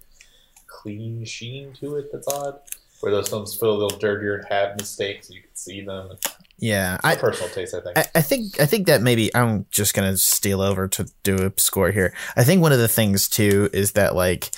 clean 0.66 1.24
sheen 1.24 1.72
to 1.74 1.96
it 1.96 2.10
that's 2.12 2.28
odd. 2.28 2.60
Where 3.00 3.12
those 3.12 3.28
films 3.28 3.54
feel 3.54 3.72
a 3.72 3.78
little 3.78 3.98
dirtier 3.98 4.36
and 4.36 4.46
have 4.48 4.78
mistakes, 4.78 5.28
you 5.28 5.42
can 5.42 5.54
see 5.54 5.82
them. 5.82 6.16
yeah, 6.56 6.96
I, 7.04 7.14
personal 7.16 7.50
taste, 7.50 7.74
I 7.74 7.80
think. 7.80 7.98
I, 7.98 8.06
I 8.14 8.22
think 8.22 8.58
I 8.58 8.64
think 8.64 8.86
that 8.86 9.02
maybe 9.02 9.34
I'm 9.34 9.66
just 9.70 9.92
gonna 9.92 10.16
steal 10.16 10.62
over 10.62 10.88
to 10.88 11.06
do 11.22 11.36
a 11.36 11.60
score 11.60 11.90
here. 11.90 12.14
I 12.36 12.44
think 12.44 12.62
one 12.62 12.72
of 12.72 12.78
the 12.78 12.88
things 12.88 13.28
too 13.28 13.68
is 13.74 13.92
that 13.92 14.14
like 14.14 14.50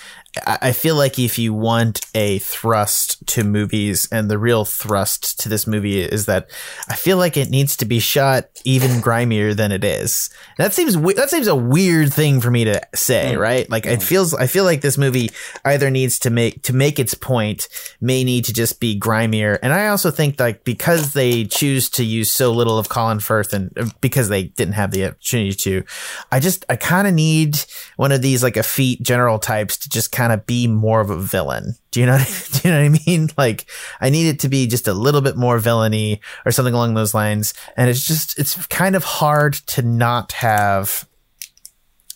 I, 0.47 0.73
feel 0.73 0.95
like 0.95 1.19
if 1.19 1.39
you 1.39 1.53
want 1.55 2.01
a 2.15 2.39
thrust 2.39 3.27
to 3.29 3.45
movies, 3.45 4.09
and 4.13 4.31
the 4.31 4.39
real 4.39 4.65
thrust 4.65 5.41
to 5.41 5.49
this 5.49 5.67
movie 5.67 6.01
is 6.01 6.27
that 6.27 6.49
I 6.89 6.95
feel 6.95 7.17
like 7.17 7.37
it 7.37 7.51
needs 7.51 7.77
to 7.79 7.85
be 7.85 7.99
shot 7.99 8.47
even 8.65 9.01
grimier 9.01 9.55
than 9.55 9.73
it 9.73 9.85
is. 9.85 10.31
That 10.57 10.73
seems 10.75 10.95
that 11.15 11.31
seems 11.31 11.47
a 11.47 11.55
weird 11.55 12.13
thing 12.13 12.41
for 12.41 12.51
me 12.51 12.65
to 12.65 12.81
say, 12.95 13.33
Mm. 13.35 13.39
right? 13.39 13.71
Like 13.71 13.87
it 13.87 14.03
feels 14.03 14.35
I 14.35 14.47
feel 14.47 14.65
like 14.65 14.81
this 14.81 14.99
movie 14.99 15.31
either 15.65 15.91
needs 15.91 16.19
to 16.21 16.31
make 16.31 16.63
to 16.65 16.73
make 16.73 16.99
its 16.99 17.15
point 17.15 17.69
may 18.01 18.25
need 18.25 18.45
to 18.47 18.53
just 18.53 18.81
be 18.81 18.99
grimier, 18.99 19.59
and 19.63 19.73
I 19.73 19.89
also 19.89 20.11
think 20.11 20.39
like 20.41 20.65
because 20.65 21.13
they 21.13 21.45
choose 21.45 21.89
to 21.91 22.05
use 22.05 22.31
so 22.31 22.53
little 22.53 22.79
of 22.79 22.89
Colin 22.89 23.21
Firth 23.21 23.53
and 23.53 23.73
uh, 23.79 23.89
because 24.01 24.29
they 24.29 24.45
didn't 24.45 24.75
have 24.75 24.91
the 24.91 25.05
opportunity 25.07 25.53
to, 25.55 25.85
I 26.33 26.41
just 26.41 26.65
I 26.69 26.77
kind 26.77 27.07
of 27.07 27.15
need 27.15 27.59
one 27.97 28.13
of 28.13 28.23
these 28.23 28.43
like 28.43 28.57
effete 28.57 29.03
general 29.03 29.39
types 29.39 29.77
to 29.79 29.89
just 29.89 30.13
kind 30.13 30.28
of 30.33 30.47
be 30.47 30.67
more 30.67 31.01
of 31.01 31.11
a 31.11 31.19
villain. 31.19 31.75
Do 31.91 32.01
you 32.01 32.07
know? 32.07 32.19
do 32.53 32.69
you 32.69 32.75
know 32.75 32.81
what 32.81 32.99
I 32.99 33.05
mean? 33.07 33.31
Like 33.37 33.67
I 34.01 34.11
need 34.11 34.29
it 34.29 34.41
to 34.41 34.49
be 34.49 34.67
just 34.67 34.89
a 34.89 34.95
little 34.95 35.21
bit 35.21 35.37
more 35.37 35.59
villainy 35.59 36.21
or 36.45 36.53
something 36.53 36.75
along 36.75 36.95
those 36.95 37.15
lines, 37.15 37.55
and 37.77 37.91
it's 37.91 38.05
just 38.05 38.39
it's 38.39 38.67
kind 38.67 38.97
of 38.97 39.05
hard 39.05 39.55
to 39.55 39.83
not 39.83 40.33
have 40.33 41.07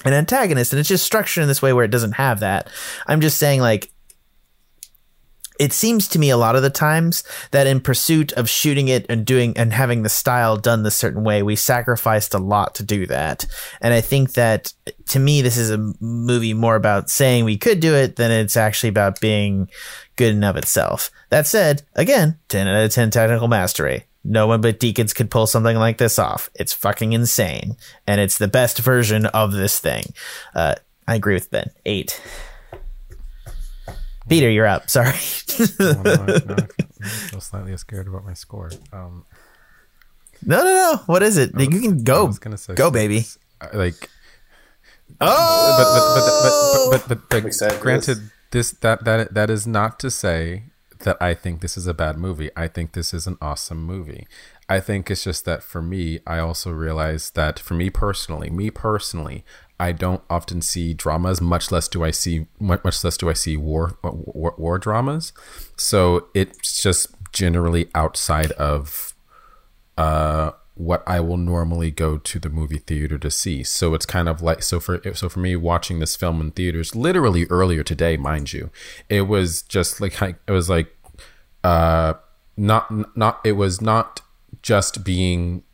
an 0.04 0.12
antagonist 0.12 0.72
and 0.72 0.80
it's 0.80 0.88
just 0.88 1.04
structured 1.04 1.42
in 1.42 1.48
this 1.48 1.62
way 1.62 1.72
where 1.72 1.84
it 1.84 1.90
doesn't 1.90 2.12
have 2.12 2.40
that. 2.40 2.68
I'm 3.06 3.20
just 3.20 3.38
saying 3.38 3.60
like 3.60 3.91
it 5.62 5.72
seems 5.72 6.08
to 6.08 6.18
me 6.18 6.28
a 6.28 6.36
lot 6.36 6.56
of 6.56 6.62
the 6.62 6.70
times 6.70 7.22
that 7.52 7.68
in 7.68 7.80
pursuit 7.80 8.32
of 8.32 8.50
shooting 8.50 8.88
it 8.88 9.06
and 9.08 9.24
doing 9.24 9.56
and 9.56 9.72
having 9.72 10.02
the 10.02 10.08
style 10.08 10.56
done 10.56 10.82
this 10.82 10.96
certain 10.96 11.22
way, 11.22 11.40
we 11.40 11.54
sacrificed 11.54 12.34
a 12.34 12.38
lot 12.38 12.74
to 12.74 12.82
do 12.82 13.06
that. 13.06 13.46
And 13.80 13.94
I 13.94 14.00
think 14.00 14.32
that 14.32 14.72
to 15.10 15.20
me, 15.20 15.40
this 15.40 15.56
is 15.56 15.70
a 15.70 15.92
movie 16.00 16.52
more 16.52 16.74
about 16.74 17.10
saying 17.10 17.44
we 17.44 17.56
could 17.56 17.78
do 17.78 17.94
it 17.94 18.16
than 18.16 18.32
it's 18.32 18.56
actually 18.56 18.88
about 18.88 19.20
being 19.20 19.70
good 20.16 20.42
of 20.42 20.56
itself. 20.56 21.12
That 21.28 21.46
said, 21.46 21.82
again, 21.94 22.40
10 22.48 22.66
out 22.66 22.84
of 22.84 22.90
10 22.90 23.12
technical 23.12 23.46
mastery. 23.46 24.06
No 24.24 24.48
one 24.48 24.62
but 24.62 24.80
Deakins 24.80 25.14
could 25.14 25.30
pull 25.30 25.46
something 25.46 25.76
like 25.76 25.98
this 25.98 26.18
off. 26.18 26.50
It's 26.56 26.72
fucking 26.72 27.12
insane. 27.12 27.76
And 28.04 28.20
it's 28.20 28.38
the 28.38 28.48
best 28.48 28.80
version 28.80 29.26
of 29.26 29.52
this 29.52 29.78
thing. 29.78 30.06
Uh, 30.56 30.74
I 31.06 31.14
agree 31.14 31.34
with 31.34 31.52
Ben. 31.52 31.70
Eight. 31.86 32.20
Peter, 34.28 34.50
you're 34.50 34.66
up. 34.66 34.90
Sorry. 34.90 35.12
Oh, 35.80 36.02
no, 36.02 36.12
I, 36.12 36.26
no, 36.46 36.56
I'm 36.56 37.08
still 37.08 37.40
slightly 37.40 37.76
scared 37.76 38.08
about 38.08 38.24
my 38.24 38.32
score. 38.32 38.70
Um, 38.90 39.26
no, 40.46 40.58
no, 40.58 40.64
no. 40.64 41.02
What 41.06 41.22
is 41.22 41.36
it? 41.36 41.50
You 41.58 41.68
can 41.68 42.02
go. 42.04 42.24
was 42.24 42.38
gonna 42.38 42.56
say 42.56 42.74
Go, 42.74 42.90
baby. 42.90 43.26
Uh, 43.60 43.68
Like, 43.74 44.08
Oh, 45.20 45.74
but 45.78 46.90
but 46.90 47.00
but 47.00 47.08
but 47.08 47.08
but, 47.08 47.28
but, 47.28 47.36
I'm 47.36 47.46
excited 47.46 47.80
granted, 47.80 48.30
this 48.50 48.70
that 48.72 49.04
that 49.04 49.34
that 49.34 49.50
is 49.50 49.66
not 49.66 49.98
to 50.00 50.10
say 50.10 50.64
that 51.00 51.16
I 51.20 51.34
think 51.34 51.60
this 51.60 51.76
is 51.76 51.86
a 51.86 51.94
bad 51.94 52.16
movie. 52.16 52.50
I 52.56 52.68
think 52.68 52.92
this 52.92 53.12
is 53.12 53.26
an 53.26 53.36
awesome 53.40 53.84
movie. 53.84 54.26
I 54.68 54.80
think 54.80 55.10
it's 55.10 55.24
just 55.24 55.44
that 55.44 55.62
for 55.62 55.82
me, 55.82 56.20
I 56.26 56.38
also 56.38 56.70
realize 56.70 57.30
that 57.32 57.58
for 57.58 57.74
me 57.74 57.90
personally, 57.90 58.48
me 58.50 58.70
personally, 58.70 59.44
I 59.82 59.90
don't 59.90 60.22
often 60.30 60.62
see 60.62 60.94
dramas. 60.94 61.40
Much 61.40 61.72
less 61.72 61.88
do 61.88 62.04
I 62.04 62.12
see 62.12 62.46
much 62.60 62.84
less 62.84 63.16
do 63.16 63.28
I 63.28 63.32
see 63.32 63.56
war 63.56 63.98
war, 64.02 64.54
war 64.56 64.78
dramas. 64.78 65.32
So 65.76 66.28
it's 66.34 66.80
just 66.80 67.08
generally 67.32 67.88
outside 67.92 68.52
of 68.52 69.12
uh, 69.98 70.52
what 70.74 71.02
I 71.04 71.18
will 71.18 71.36
normally 71.36 71.90
go 71.90 72.16
to 72.16 72.38
the 72.38 72.48
movie 72.48 72.78
theater 72.78 73.18
to 73.18 73.28
see. 73.28 73.64
So 73.64 73.92
it's 73.94 74.06
kind 74.06 74.28
of 74.28 74.40
like 74.40 74.62
so 74.62 74.78
for 74.78 75.00
so 75.14 75.28
for 75.28 75.40
me 75.40 75.56
watching 75.56 75.98
this 75.98 76.14
film 76.14 76.40
in 76.40 76.52
theaters, 76.52 76.94
literally 76.94 77.46
earlier 77.46 77.82
today, 77.82 78.16
mind 78.16 78.52
you, 78.52 78.70
it 79.08 79.22
was 79.22 79.62
just 79.62 80.00
like 80.00 80.22
it 80.22 80.52
was 80.52 80.70
like 80.70 80.96
uh 81.64 82.14
not 82.56 83.16
not 83.16 83.40
it 83.44 83.52
was 83.52 83.80
not 83.80 84.20
just 84.62 85.02
being 85.02 85.64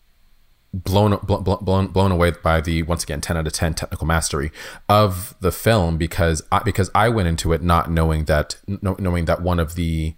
blown 0.74 1.16
blown 1.24 1.86
blown 1.86 2.12
away 2.12 2.30
by 2.42 2.60
the 2.60 2.82
once 2.82 3.02
again 3.02 3.20
10 3.22 3.38
out 3.38 3.46
of 3.46 3.52
10 3.52 3.74
technical 3.74 4.06
mastery 4.06 4.52
of 4.88 5.34
the 5.40 5.50
film 5.50 5.96
because 5.96 6.42
I, 6.52 6.58
because 6.60 6.90
I 6.94 7.08
went 7.08 7.26
into 7.26 7.52
it 7.54 7.62
not 7.62 7.90
knowing 7.90 8.26
that 8.26 8.56
knowing 8.66 9.24
that 9.24 9.40
one 9.40 9.58
of 9.58 9.76
the 9.76 10.14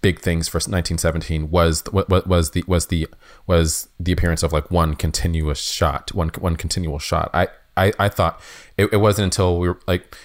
big 0.00 0.20
things 0.20 0.48
for 0.48 0.56
1917 0.56 1.50
was 1.50 1.84
was 1.92 2.26
was 2.26 2.50
the 2.50 2.64
was 2.66 2.88
the 2.88 3.08
was 3.46 3.88
the 4.00 4.12
appearance 4.12 4.42
of 4.42 4.52
like 4.52 4.70
one 4.70 4.94
continuous 4.94 5.60
shot 5.60 6.12
one 6.12 6.30
one 6.40 6.56
continual 6.56 6.98
shot. 6.98 7.30
I 7.32 7.48
I, 7.76 7.92
I 7.98 8.08
thought 8.08 8.40
it, 8.76 8.92
it 8.92 8.98
wasn't 8.98 9.24
until 9.24 9.58
we 9.58 9.68
were 9.68 9.80
like 9.86 10.16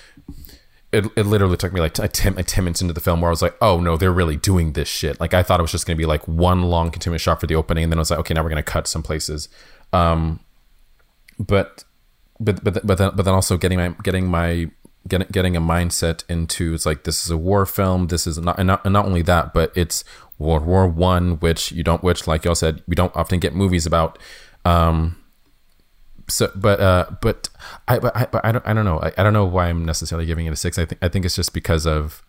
it, 0.92 1.06
it 1.16 1.26
literally 1.26 1.58
took 1.58 1.72
me 1.72 1.80
like 1.80 1.94
t- 1.94 2.08
10, 2.08 2.36
like 2.36 2.48
10 2.48 2.64
minutes 2.64 2.82
into 2.82 2.94
the 2.94 3.00
film 3.00 3.22
where 3.22 3.30
I 3.30 3.32
was 3.32 3.42
like, 3.42 3.56
oh 3.62 3.80
no, 3.80 3.96
they're 3.96 4.12
really 4.12 4.36
doing 4.36 4.74
this 4.74 4.88
shit. 4.88 5.20
Like 5.20 5.34
I 5.34 5.44
thought 5.44 5.60
it 5.60 5.64
was 5.64 5.72
just 5.72 5.86
going 5.86 5.96
to 5.96 6.02
be 6.02 6.08
like 6.08 6.28
one 6.28 6.64
long 6.64 6.90
continuous 6.90 7.22
shot 7.22 7.40
for 7.40 7.48
the 7.48 7.56
opening, 7.56 7.84
and 7.84 7.92
then 7.92 8.00
I 8.00 8.02
was 8.02 8.10
like, 8.10 8.20
okay, 8.22 8.34
now 8.34 8.44
we're 8.44 8.50
going 8.50 8.64
to 8.64 8.72
cut 8.72 8.88
some 8.88 9.04
places. 9.04 9.50
Um, 9.94 10.40
but 11.38 11.84
but 12.40 12.64
but 12.64 12.86
but 12.86 12.98
then 12.98 13.12
but 13.16 13.24
then 13.24 13.34
also 13.34 13.58
getting 13.58 13.78
my 13.78 13.96
getting 14.04 14.28
my 14.28 14.70
getting 15.08 15.28
getting 15.32 15.56
a 15.56 15.62
mindset 15.62 16.24
into 16.30 16.74
it's 16.74 16.86
like 16.86 17.04
this 17.04 17.24
is 17.24 17.30
a 17.30 17.38
war 17.38 17.66
film. 17.66 18.08
This 18.08 18.26
is 18.26 18.38
not 18.40 18.58
and 18.58 18.68
not, 18.68 18.84
and 18.84 18.94
not 18.94 19.06
only 19.06 19.22
that, 19.24 19.54
but 19.54 19.72
it's 19.76 20.04
World 20.40 20.66
War 20.66 20.88
One, 20.88 21.40
which 21.40 21.72
you 21.72 21.84
don't 21.84 22.04
which 22.04 22.26
like 22.26 22.46
y'all 22.46 22.56
said 22.56 22.82
we 22.88 22.96
don't 22.96 23.16
often 23.16 23.40
get 23.40 23.54
movies 23.54 23.86
about. 23.86 24.18
Um, 24.66 25.18
so 26.30 26.52
but 26.56 26.80
uh 26.80 27.08
but 27.22 27.50
I 27.88 28.00
but 28.00 28.16
I, 28.16 28.26
but 28.26 28.46
I 28.46 28.52
don't 28.52 28.68
I 28.68 28.74
don't 28.74 28.86
know. 28.86 29.00
I, 29.00 29.12
I 29.18 29.24
don't 29.24 29.34
know 29.34 29.46
why 29.46 29.68
I'm 29.68 29.84
necessarily 29.86 30.26
giving 30.26 30.46
it 30.46 30.54
a 30.54 30.56
six. 30.56 30.78
I 30.78 30.86
think 30.86 31.04
I 31.04 31.10
think 31.10 31.26
it's 31.26 31.36
just 31.36 31.54
because 31.54 31.86
of 31.86 32.24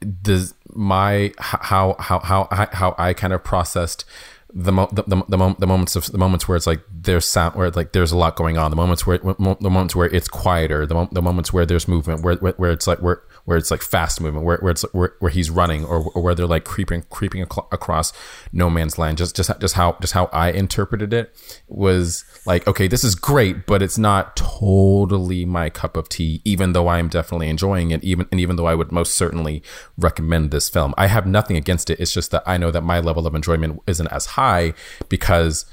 the 0.00 0.52
my 0.72 1.32
how 1.38 1.96
how 1.98 2.20
how 2.20 2.48
how 2.50 2.94
I 2.98 3.12
kind 3.12 3.32
of 3.32 3.42
processed 3.44 4.04
the 4.52 4.72
mo- 4.72 4.88
the, 4.92 5.02
the, 5.02 5.16
the, 5.28 5.54
the 5.58 5.66
moments 5.66 5.94
of 5.94 6.06
the 6.06 6.18
moments 6.18 6.48
where 6.48 6.56
it's 6.56 6.66
like 6.66 6.80
there's 6.90 7.26
sound 7.26 7.54
where 7.54 7.70
like 7.70 7.92
there's 7.92 8.12
a 8.12 8.16
lot 8.16 8.36
going 8.36 8.56
on. 8.56 8.70
The 8.70 8.76
moments 8.76 9.06
where 9.06 9.18
the 9.18 9.34
moments 9.38 9.94
where 9.94 10.08
it's 10.08 10.28
quieter. 10.28 10.86
The, 10.86 10.94
mo- 10.94 11.08
the 11.12 11.22
moments 11.22 11.52
where 11.52 11.66
there's 11.66 11.86
movement 11.86 12.22
where, 12.22 12.36
where, 12.36 12.52
where 12.52 12.70
it's 12.70 12.86
like 12.86 13.00
where 13.02 13.22
where 13.48 13.56
it's 13.56 13.70
like 13.70 13.80
fast 13.80 14.20
movement, 14.20 14.44
where, 14.44 14.58
where 14.58 14.72
it's 14.72 14.82
where, 14.92 15.14
where 15.20 15.30
he's 15.30 15.48
running, 15.48 15.82
or, 15.82 16.10
or 16.10 16.20
where 16.20 16.34
they're 16.34 16.46
like 16.46 16.64
creeping 16.64 17.02
creeping 17.08 17.40
ac- 17.40 17.62
across 17.72 18.12
no 18.52 18.68
man's 18.68 18.98
land. 18.98 19.16
Just 19.16 19.34
just 19.34 19.50
just 19.58 19.74
how 19.74 19.96
just 20.02 20.12
how 20.12 20.28
I 20.34 20.50
interpreted 20.50 21.14
it 21.14 21.34
was 21.66 22.26
like, 22.44 22.66
okay, 22.66 22.88
this 22.88 23.04
is 23.04 23.14
great, 23.14 23.64
but 23.64 23.80
it's 23.80 23.96
not 23.96 24.36
totally 24.36 25.46
my 25.46 25.70
cup 25.70 25.96
of 25.96 26.10
tea. 26.10 26.42
Even 26.44 26.74
though 26.74 26.88
I 26.88 26.98
am 26.98 27.08
definitely 27.08 27.48
enjoying 27.48 27.90
it, 27.90 28.04
even 28.04 28.28
and 28.30 28.38
even 28.38 28.56
though 28.56 28.66
I 28.66 28.74
would 28.74 28.92
most 28.92 29.16
certainly 29.16 29.62
recommend 29.96 30.50
this 30.50 30.68
film, 30.68 30.92
I 30.98 31.06
have 31.06 31.26
nothing 31.26 31.56
against 31.56 31.88
it. 31.88 31.98
It's 31.98 32.12
just 32.12 32.30
that 32.32 32.42
I 32.44 32.58
know 32.58 32.70
that 32.70 32.82
my 32.82 33.00
level 33.00 33.26
of 33.26 33.34
enjoyment 33.34 33.80
isn't 33.86 34.08
as 34.08 34.26
high 34.26 34.74
because 35.08 35.64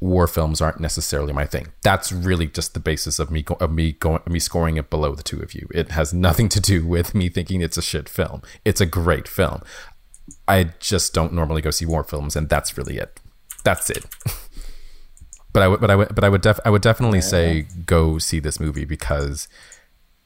war 0.00 0.26
films 0.26 0.60
aren't 0.60 0.80
necessarily 0.80 1.32
my 1.32 1.46
thing. 1.46 1.68
That's 1.82 2.12
really 2.12 2.46
just 2.46 2.74
the 2.74 2.80
basis 2.80 3.18
of 3.18 3.30
me 3.30 3.42
go- 3.42 3.56
of 3.60 3.72
me 3.72 3.92
going 3.92 4.20
me 4.26 4.38
scoring 4.38 4.76
it 4.76 4.90
below 4.90 5.14
the 5.14 5.22
two 5.22 5.40
of 5.40 5.54
you. 5.54 5.68
It 5.72 5.90
has 5.92 6.12
nothing 6.12 6.48
to 6.50 6.60
do 6.60 6.86
with 6.94 7.14
me 7.14 7.28
thinking 7.28 7.60
it's 7.60 7.76
a 7.76 7.82
shit 7.82 8.08
film. 8.08 8.42
It's 8.64 8.80
a 8.80 8.86
great 8.86 9.26
film. 9.26 9.62
I 10.48 10.70
just 10.80 11.14
don't 11.14 11.32
normally 11.32 11.62
go 11.62 11.70
see 11.70 11.86
war 11.86 12.04
films, 12.04 12.36
and 12.36 12.48
that's 12.48 12.76
really 12.76 12.98
it. 12.98 13.20
That's 13.64 13.90
it. 13.90 14.04
but 15.52 15.62
I 15.62 15.68
would, 15.68 15.80
but 15.80 15.90
I 15.90 15.96
would, 15.96 16.14
but 16.14 16.24
I 16.24 16.28
would, 16.28 16.42
def- 16.42 16.60
I 16.64 16.70
would 16.70 16.82
definitely 16.82 17.18
yeah. 17.18 17.24
say 17.24 17.66
go 17.86 18.18
see 18.18 18.40
this 18.40 18.60
movie 18.60 18.84
because 18.84 19.48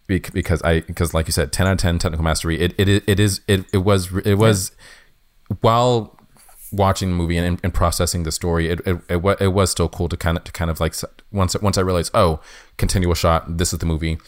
because 0.07 0.61
I 0.63 0.81
because 0.81 1.15
like 1.15 1.29
you 1.29 1.33
said, 1.33 1.53
ten 1.53 1.67
out 1.67 1.73
of 1.75 1.79
ten 1.79 1.99
technical 1.99 2.25
mastery. 2.25 2.59
It 2.59 2.75
it 2.79 3.05
it 3.07 3.21
is 3.21 3.41
it 3.47 3.67
it 3.73 3.79
was 3.79 4.13
it 4.25 4.35
was 4.35 4.73
yeah. 5.51 5.57
while 5.61 6.20
watching 6.73 7.11
the 7.11 7.17
movie 7.17 7.37
and, 7.37 7.61
and 7.63 7.75
processing 7.75 8.23
the 8.23 8.33
story, 8.33 8.69
it, 8.69 8.81
it, 8.87 9.01
it, 9.09 9.41
it 9.41 9.53
was 9.53 9.71
still 9.71 9.89
cool 9.89 10.09
to 10.09 10.17
kind 10.17 10.37
of 10.37 10.45
to 10.45 10.53
kind 10.53 10.71
of 10.71 10.81
like 10.81 10.95
once 11.33 11.59
once 11.61 11.79
I 11.79 11.83
realized, 11.83 12.11
oh, 12.15 12.41
continual 12.77 13.15
shot, 13.15 13.59
this 13.59 13.73
is 13.73 13.79
the 13.79 13.87
movie. 13.87 14.19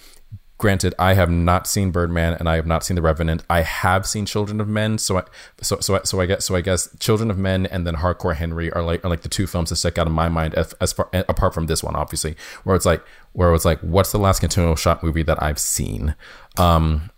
Granted, 0.58 0.94
I 0.96 1.14
have 1.14 1.28
not 1.28 1.66
seen 1.66 1.90
Birdman 1.90 2.34
and 2.34 2.48
I 2.48 2.54
have 2.54 2.68
not 2.68 2.84
seen 2.84 2.94
The 2.94 3.02
Revenant. 3.02 3.42
I 3.50 3.62
have 3.62 4.06
seen 4.06 4.26
Children 4.26 4.60
of 4.60 4.68
Men, 4.68 4.96
so 4.96 5.18
I 5.18 5.24
so 5.60 5.80
so 5.80 5.96
I, 5.96 6.02
so 6.04 6.20
I 6.20 6.26
guess 6.26 6.44
so 6.44 6.54
I 6.54 6.60
guess 6.60 6.88
Children 7.00 7.32
of 7.32 7.38
Men 7.38 7.66
and 7.66 7.84
then 7.84 7.96
Hardcore 7.96 8.36
Henry 8.36 8.72
are 8.72 8.82
like 8.82 9.04
are 9.04 9.08
like 9.08 9.22
the 9.22 9.28
two 9.28 9.48
films 9.48 9.70
that 9.70 9.76
stick 9.76 9.98
out 9.98 10.06
in 10.06 10.12
my 10.12 10.28
mind 10.28 10.54
as, 10.54 10.72
as 10.74 10.92
far 10.92 11.08
apart 11.12 11.52
from 11.52 11.66
this 11.66 11.82
one, 11.82 11.96
obviously, 11.96 12.36
where 12.62 12.76
it's 12.76 12.86
like 12.86 13.02
where 13.32 13.52
it's 13.52 13.64
like, 13.64 13.80
what's 13.80 14.12
the 14.12 14.18
last 14.18 14.38
continual 14.38 14.76
shot 14.76 15.02
movie 15.02 15.24
that 15.24 15.42
I've 15.42 15.58
seen? 15.58 16.14
Um, 16.56 17.10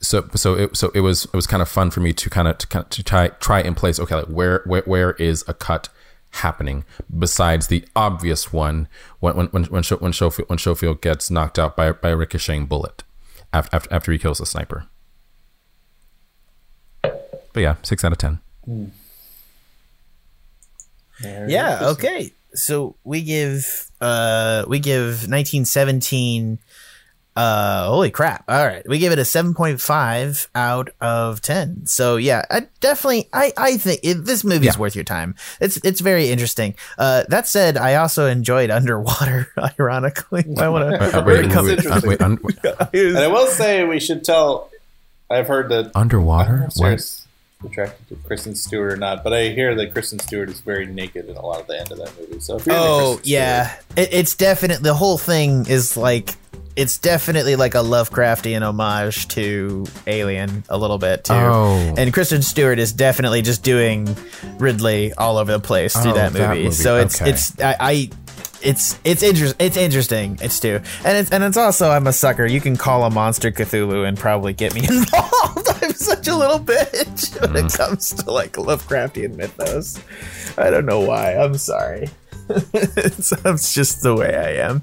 so 0.00 0.26
so 0.34 0.54
it 0.54 0.76
so 0.76 0.90
it 0.94 1.00
was 1.00 1.26
it 1.26 1.34
was 1.34 1.46
kind 1.46 1.62
of 1.62 1.68
fun 1.68 1.90
for 1.90 2.00
me 2.00 2.12
to 2.12 2.30
kind 2.30 2.48
of 2.48 2.58
to 2.58 2.66
kind 2.66 2.84
of 2.84 2.90
to 2.90 3.02
try 3.02 3.28
try 3.28 3.60
and 3.60 3.76
place 3.76 4.00
okay 4.00 4.14
like 4.14 4.26
where 4.26 4.62
where 4.64 4.82
where 4.82 5.12
is 5.12 5.44
a 5.46 5.54
cut 5.54 5.88
happening 6.34 6.84
besides 7.18 7.66
the 7.66 7.84
obvious 7.94 8.52
one 8.52 8.88
when 9.18 9.36
when 9.36 9.46
when 9.48 9.64
when, 9.64 9.82
when 9.82 10.12
Schofield 10.12 10.48
when 10.48 10.58
Schofield 10.58 11.00
gets 11.02 11.30
knocked 11.30 11.58
out 11.58 11.76
by 11.76 11.92
by 11.92 12.10
a 12.10 12.16
ricocheting 12.16 12.66
bullet 12.66 13.02
after 13.52 13.76
after, 13.76 13.94
after 13.94 14.12
he 14.12 14.18
kills 14.18 14.38
the 14.38 14.46
sniper. 14.46 14.86
But 17.02 17.60
yeah, 17.60 17.76
six 17.82 18.04
out 18.04 18.12
of 18.12 18.18
ten. 18.18 18.40
Hmm. 18.64 18.86
Yeah. 21.22 21.80
Okay. 21.82 22.32
So 22.54 22.96
we 23.04 23.22
give 23.22 23.90
uh 24.00 24.64
we 24.66 24.78
give 24.78 25.28
1917 25.28 26.58
uh, 27.36 27.86
holy 27.86 28.10
crap. 28.10 28.44
All 28.48 28.66
right. 28.66 28.86
We 28.88 28.98
give 28.98 29.12
it 29.12 29.18
a 29.18 29.22
7.5 29.22 30.48
out 30.54 30.90
of 31.00 31.40
10. 31.40 31.86
So 31.86 32.16
yeah, 32.16 32.44
I 32.50 32.66
definitely, 32.80 33.28
I, 33.32 33.52
I 33.56 33.76
think 33.76 34.00
it, 34.02 34.24
this 34.24 34.44
movie 34.44 34.68
is 34.68 34.74
yeah. 34.74 34.80
worth 34.80 34.94
your 34.94 35.04
time. 35.04 35.34
It's, 35.60 35.78
it's 35.84 36.00
very 36.00 36.28
interesting. 36.30 36.74
Uh, 36.98 37.24
that 37.28 37.46
said, 37.46 37.76
I 37.76 37.96
also 37.96 38.26
enjoyed 38.26 38.70
Underwater, 38.70 39.48
ironically. 39.78 40.44
I 40.58 40.68
want 40.68 40.90
to, 40.90 41.18
uh, 41.18 41.24
wait, 41.24 41.46
wait, 41.46 41.86
uh, 41.86 42.00
wait, 42.04 42.20
un- 42.20 42.38
and 42.92 43.18
I 43.18 43.28
will 43.28 43.46
say 43.46 43.84
we 43.84 44.00
should 44.00 44.24
tell, 44.24 44.70
I've 45.30 45.46
heard 45.46 45.68
that 45.70 45.92
Underwater? 45.94 46.68
What? 46.76 47.20
attracted 47.64 48.08
to 48.08 48.16
Kristen 48.26 48.54
Stewart 48.54 48.92
or 48.92 48.96
not, 48.96 49.22
but 49.22 49.32
I 49.32 49.50
hear 49.50 49.74
that 49.74 49.92
Kristen 49.92 50.18
Stewart 50.18 50.48
is 50.48 50.60
very 50.60 50.86
naked 50.86 51.28
in 51.28 51.36
a 51.36 51.44
lot 51.44 51.60
of 51.60 51.66
the 51.66 51.78
end 51.78 51.92
of 51.92 51.98
that 51.98 52.18
movie. 52.18 52.40
So, 52.40 52.58
oh 52.68 53.20
yeah, 53.22 53.76
it, 53.96 54.12
it's 54.12 54.34
definitely 54.34 54.82
the 54.82 54.94
whole 54.94 55.18
thing 55.18 55.66
is 55.66 55.96
like 55.96 56.34
it's 56.76 56.98
definitely 56.98 57.56
like 57.56 57.74
a 57.74 57.78
Lovecraftian 57.78 58.62
homage 58.62 59.28
to 59.28 59.86
Alien 60.06 60.64
a 60.68 60.78
little 60.78 60.98
bit 60.98 61.24
too. 61.24 61.34
Oh. 61.34 61.94
And 61.96 62.12
Kristen 62.12 62.42
Stewart 62.42 62.78
is 62.78 62.92
definitely 62.92 63.42
just 63.42 63.62
doing 63.62 64.16
Ridley 64.58 65.12
all 65.14 65.38
over 65.38 65.52
the 65.52 65.60
place 65.60 65.94
through 65.94 66.12
oh, 66.12 66.14
that, 66.14 66.32
movie. 66.32 66.44
that, 66.44 66.56
movie. 66.56 66.70
So 66.70 66.96
it's 66.96 67.20
okay. 67.20 67.30
it's 67.30 67.60
I, 67.60 67.76
I 67.80 68.10
it's 68.62 68.98
it's 69.04 69.22
interesting. 69.22 69.66
It's 69.66 69.76
interesting. 69.76 70.38
It's 70.40 70.60
too, 70.60 70.80
and 71.04 71.16
it's 71.16 71.30
and 71.30 71.42
it's 71.44 71.56
also 71.56 71.90
I'm 71.90 72.06
a 72.06 72.12
sucker. 72.12 72.46
You 72.46 72.60
can 72.60 72.76
call 72.76 73.04
a 73.04 73.10
monster 73.10 73.50
Cthulhu 73.50 74.06
and 74.06 74.18
probably 74.18 74.52
get 74.52 74.74
me 74.74 74.80
involved. 74.88 75.68
I'm 75.82 75.92
such 75.92 76.28
a 76.28 76.36
little 76.36 76.60
bitch 76.60 77.40
when 77.40 77.52
mm. 77.52 77.66
it 77.66 77.76
comes 77.76 78.10
to 78.14 78.30
like 78.30 78.52
Lovecraftian 78.52 79.36
mythos. 79.36 79.98
I 80.58 80.70
don't 80.70 80.86
know 80.86 81.00
why. 81.00 81.34
I'm 81.36 81.56
sorry. 81.56 82.08
That's 82.72 83.72
just 83.74 84.02
the 84.02 84.14
way 84.14 84.34
I 84.34 84.66
am. 84.68 84.82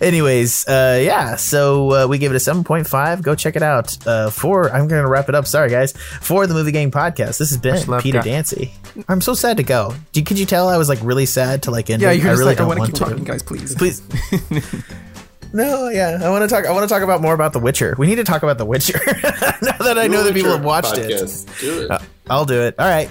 Anyways, 0.00 0.66
uh, 0.68 1.00
yeah. 1.02 1.36
So 1.36 2.04
uh, 2.04 2.06
we 2.06 2.18
give 2.18 2.32
it 2.32 2.36
a 2.36 2.40
seven 2.40 2.64
point 2.64 2.86
five. 2.86 3.22
Go 3.22 3.34
check 3.34 3.56
it 3.56 3.62
out. 3.62 3.96
Uh, 4.06 4.30
for 4.30 4.70
I'm 4.70 4.86
gonna 4.88 5.08
wrap 5.08 5.28
it 5.28 5.34
up. 5.34 5.46
Sorry, 5.46 5.70
guys. 5.70 5.92
For 5.92 6.46
the 6.46 6.54
Movie 6.54 6.72
Gang 6.72 6.90
podcast, 6.90 7.38
this 7.38 7.50
has 7.50 7.56
been 7.58 8.00
Peter 8.00 8.20
Dancy. 8.20 8.72
I'm 9.08 9.20
so 9.20 9.34
sad 9.34 9.56
to 9.56 9.62
go. 9.62 9.94
Did, 10.12 10.26
could 10.26 10.38
you 10.38 10.46
tell 10.46 10.68
I 10.68 10.76
was 10.76 10.88
like 10.88 11.00
really 11.02 11.26
sad 11.26 11.64
to 11.64 11.70
like 11.70 11.90
end? 11.90 12.02
Yeah, 12.02 12.12
you're 12.12 12.28
I 12.28 12.30
really 12.32 12.44
like, 12.44 12.58
don't 12.58 12.66
I 12.70 12.76
want 12.76 12.86
to 12.86 12.92
keep 12.92 13.08
talking, 13.08 13.24
guys. 13.24 13.42
Please, 13.42 13.74
please. 13.74 14.02
No, 15.50 15.88
yeah, 15.88 16.20
I 16.22 16.28
want 16.28 16.42
to 16.42 16.54
talk. 16.54 16.66
I 16.66 16.72
want 16.72 16.86
to 16.86 16.94
talk 16.94 17.02
about 17.02 17.22
more 17.22 17.32
about 17.32 17.54
The 17.54 17.58
Witcher. 17.58 17.94
We 17.98 18.06
need 18.06 18.16
to 18.16 18.24
talk 18.24 18.42
about 18.42 18.58
The 18.58 18.66
Witcher 18.66 19.00
now 19.06 19.78
that 19.78 19.96
I 19.96 20.06
know 20.06 20.22
that 20.22 20.34
people 20.34 20.52
have 20.52 20.62
watched 20.62 20.94
podcast. 20.94 21.48
it. 21.48 21.60
Do 21.60 21.82
it. 21.84 21.90
Uh, 21.90 21.98
I'll 22.28 22.44
do 22.44 22.60
it. 22.60 22.74
All 22.78 22.86
right, 22.86 23.08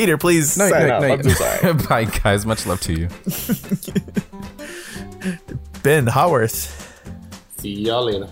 Peter, 0.00 0.16
please. 0.16 0.56
No, 0.56 0.70
no, 0.70 0.98
no, 0.98 1.16
no. 1.16 1.22
sorry. 1.34 1.74
Bye, 1.74 2.06
guys. 2.06 2.46
Much 2.46 2.64
love 2.64 2.80
to 2.80 2.94
you. 2.94 3.08
ben 5.82 6.06
Haworth. 6.06 7.02
See 7.58 7.74
y'all 7.74 8.06
later. 8.06 8.30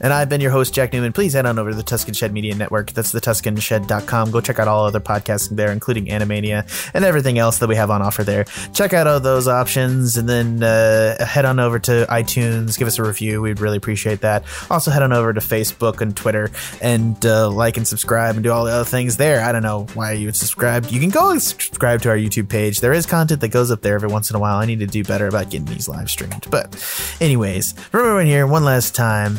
And 0.00 0.12
I've 0.12 0.28
been 0.28 0.40
your 0.40 0.50
host, 0.50 0.74
Jack 0.74 0.92
Newman. 0.92 1.12
Please 1.12 1.32
head 1.32 1.46
on 1.46 1.58
over 1.58 1.70
to 1.70 1.76
the 1.76 1.82
Tuscan 1.82 2.14
Shed 2.14 2.32
Media 2.32 2.54
Network. 2.54 2.92
That's 2.92 3.12
the 3.12 3.20
TuscanShed.com. 3.20 4.30
Go 4.30 4.40
check 4.40 4.58
out 4.58 4.68
all 4.68 4.84
other 4.86 5.00
podcasts 5.00 5.48
there, 5.48 5.72
including 5.72 6.06
Animania 6.06 6.66
and 6.94 7.04
everything 7.04 7.38
else 7.38 7.58
that 7.58 7.68
we 7.68 7.76
have 7.76 7.90
on 7.90 8.02
offer 8.02 8.24
there. 8.24 8.44
Check 8.72 8.92
out 8.92 9.06
all 9.06 9.20
those 9.20 9.48
options 9.48 10.16
and 10.16 10.28
then 10.28 10.62
uh, 10.62 11.24
head 11.24 11.44
on 11.44 11.58
over 11.58 11.78
to 11.78 12.06
iTunes. 12.08 12.78
Give 12.78 12.88
us 12.88 12.98
a 12.98 13.02
review. 13.02 13.42
We'd 13.42 13.60
really 13.60 13.76
appreciate 13.76 14.20
that. 14.20 14.44
Also, 14.70 14.90
head 14.90 15.02
on 15.02 15.12
over 15.12 15.32
to 15.32 15.40
Facebook 15.40 16.00
and 16.00 16.16
Twitter 16.16 16.50
and 16.80 17.24
uh, 17.24 17.50
like 17.50 17.76
and 17.76 17.86
subscribe 17.86 18.34
and 18.34 18.44
do 18.44 18.52
all 18.52 18.64
the 18.64 18.72
other 18.72 18.84
things 18.84 19.16
there. 19.16 19.40
I 19.42 19.52
don't 19.52 19.62
know 19.62 19.86
why 19.94 20.12
you 20.12 20.26
would 20.26 20.36
subscribe. 20.36 20.86
You 20.86 21.00
can 21.00 21.10
go 21.10 21.30
and 21.30 21.42
subscribe 21.42 22.02
to 22.02 22.10
our 22.10 22.16
YouTube 22.16 22.48
page. 22.48 22.80
There 22.80 22.92
is 22.92 23.06
content 23.06 23.40
that 23.40 23.48
goes 23.48 23.70
up 23.70 23.82
there 23.82 23.94
every 23.94 24.08
once 24.08 24.30
in 24.30 24.36
a 24.36 24.38
while. 24.38 24.56
I 24.58 24.66
need 24.66 24.80
to 24.80 24.86
do 24.86 25.04
better 25.04 25.26
about 25.26 25.50
getting 25.50 25.66
these 25.66 25.88
live 25.88 26.10
streamed. 26.10 26.46
But, 26.50 26.74
anyways, 27.20 27.72
from 27.72 28.00
everyone 28.00 28.26
here, 28.26 28.46
one 28.46 28.64
last 28.64 28.94
time, 28.94 29.38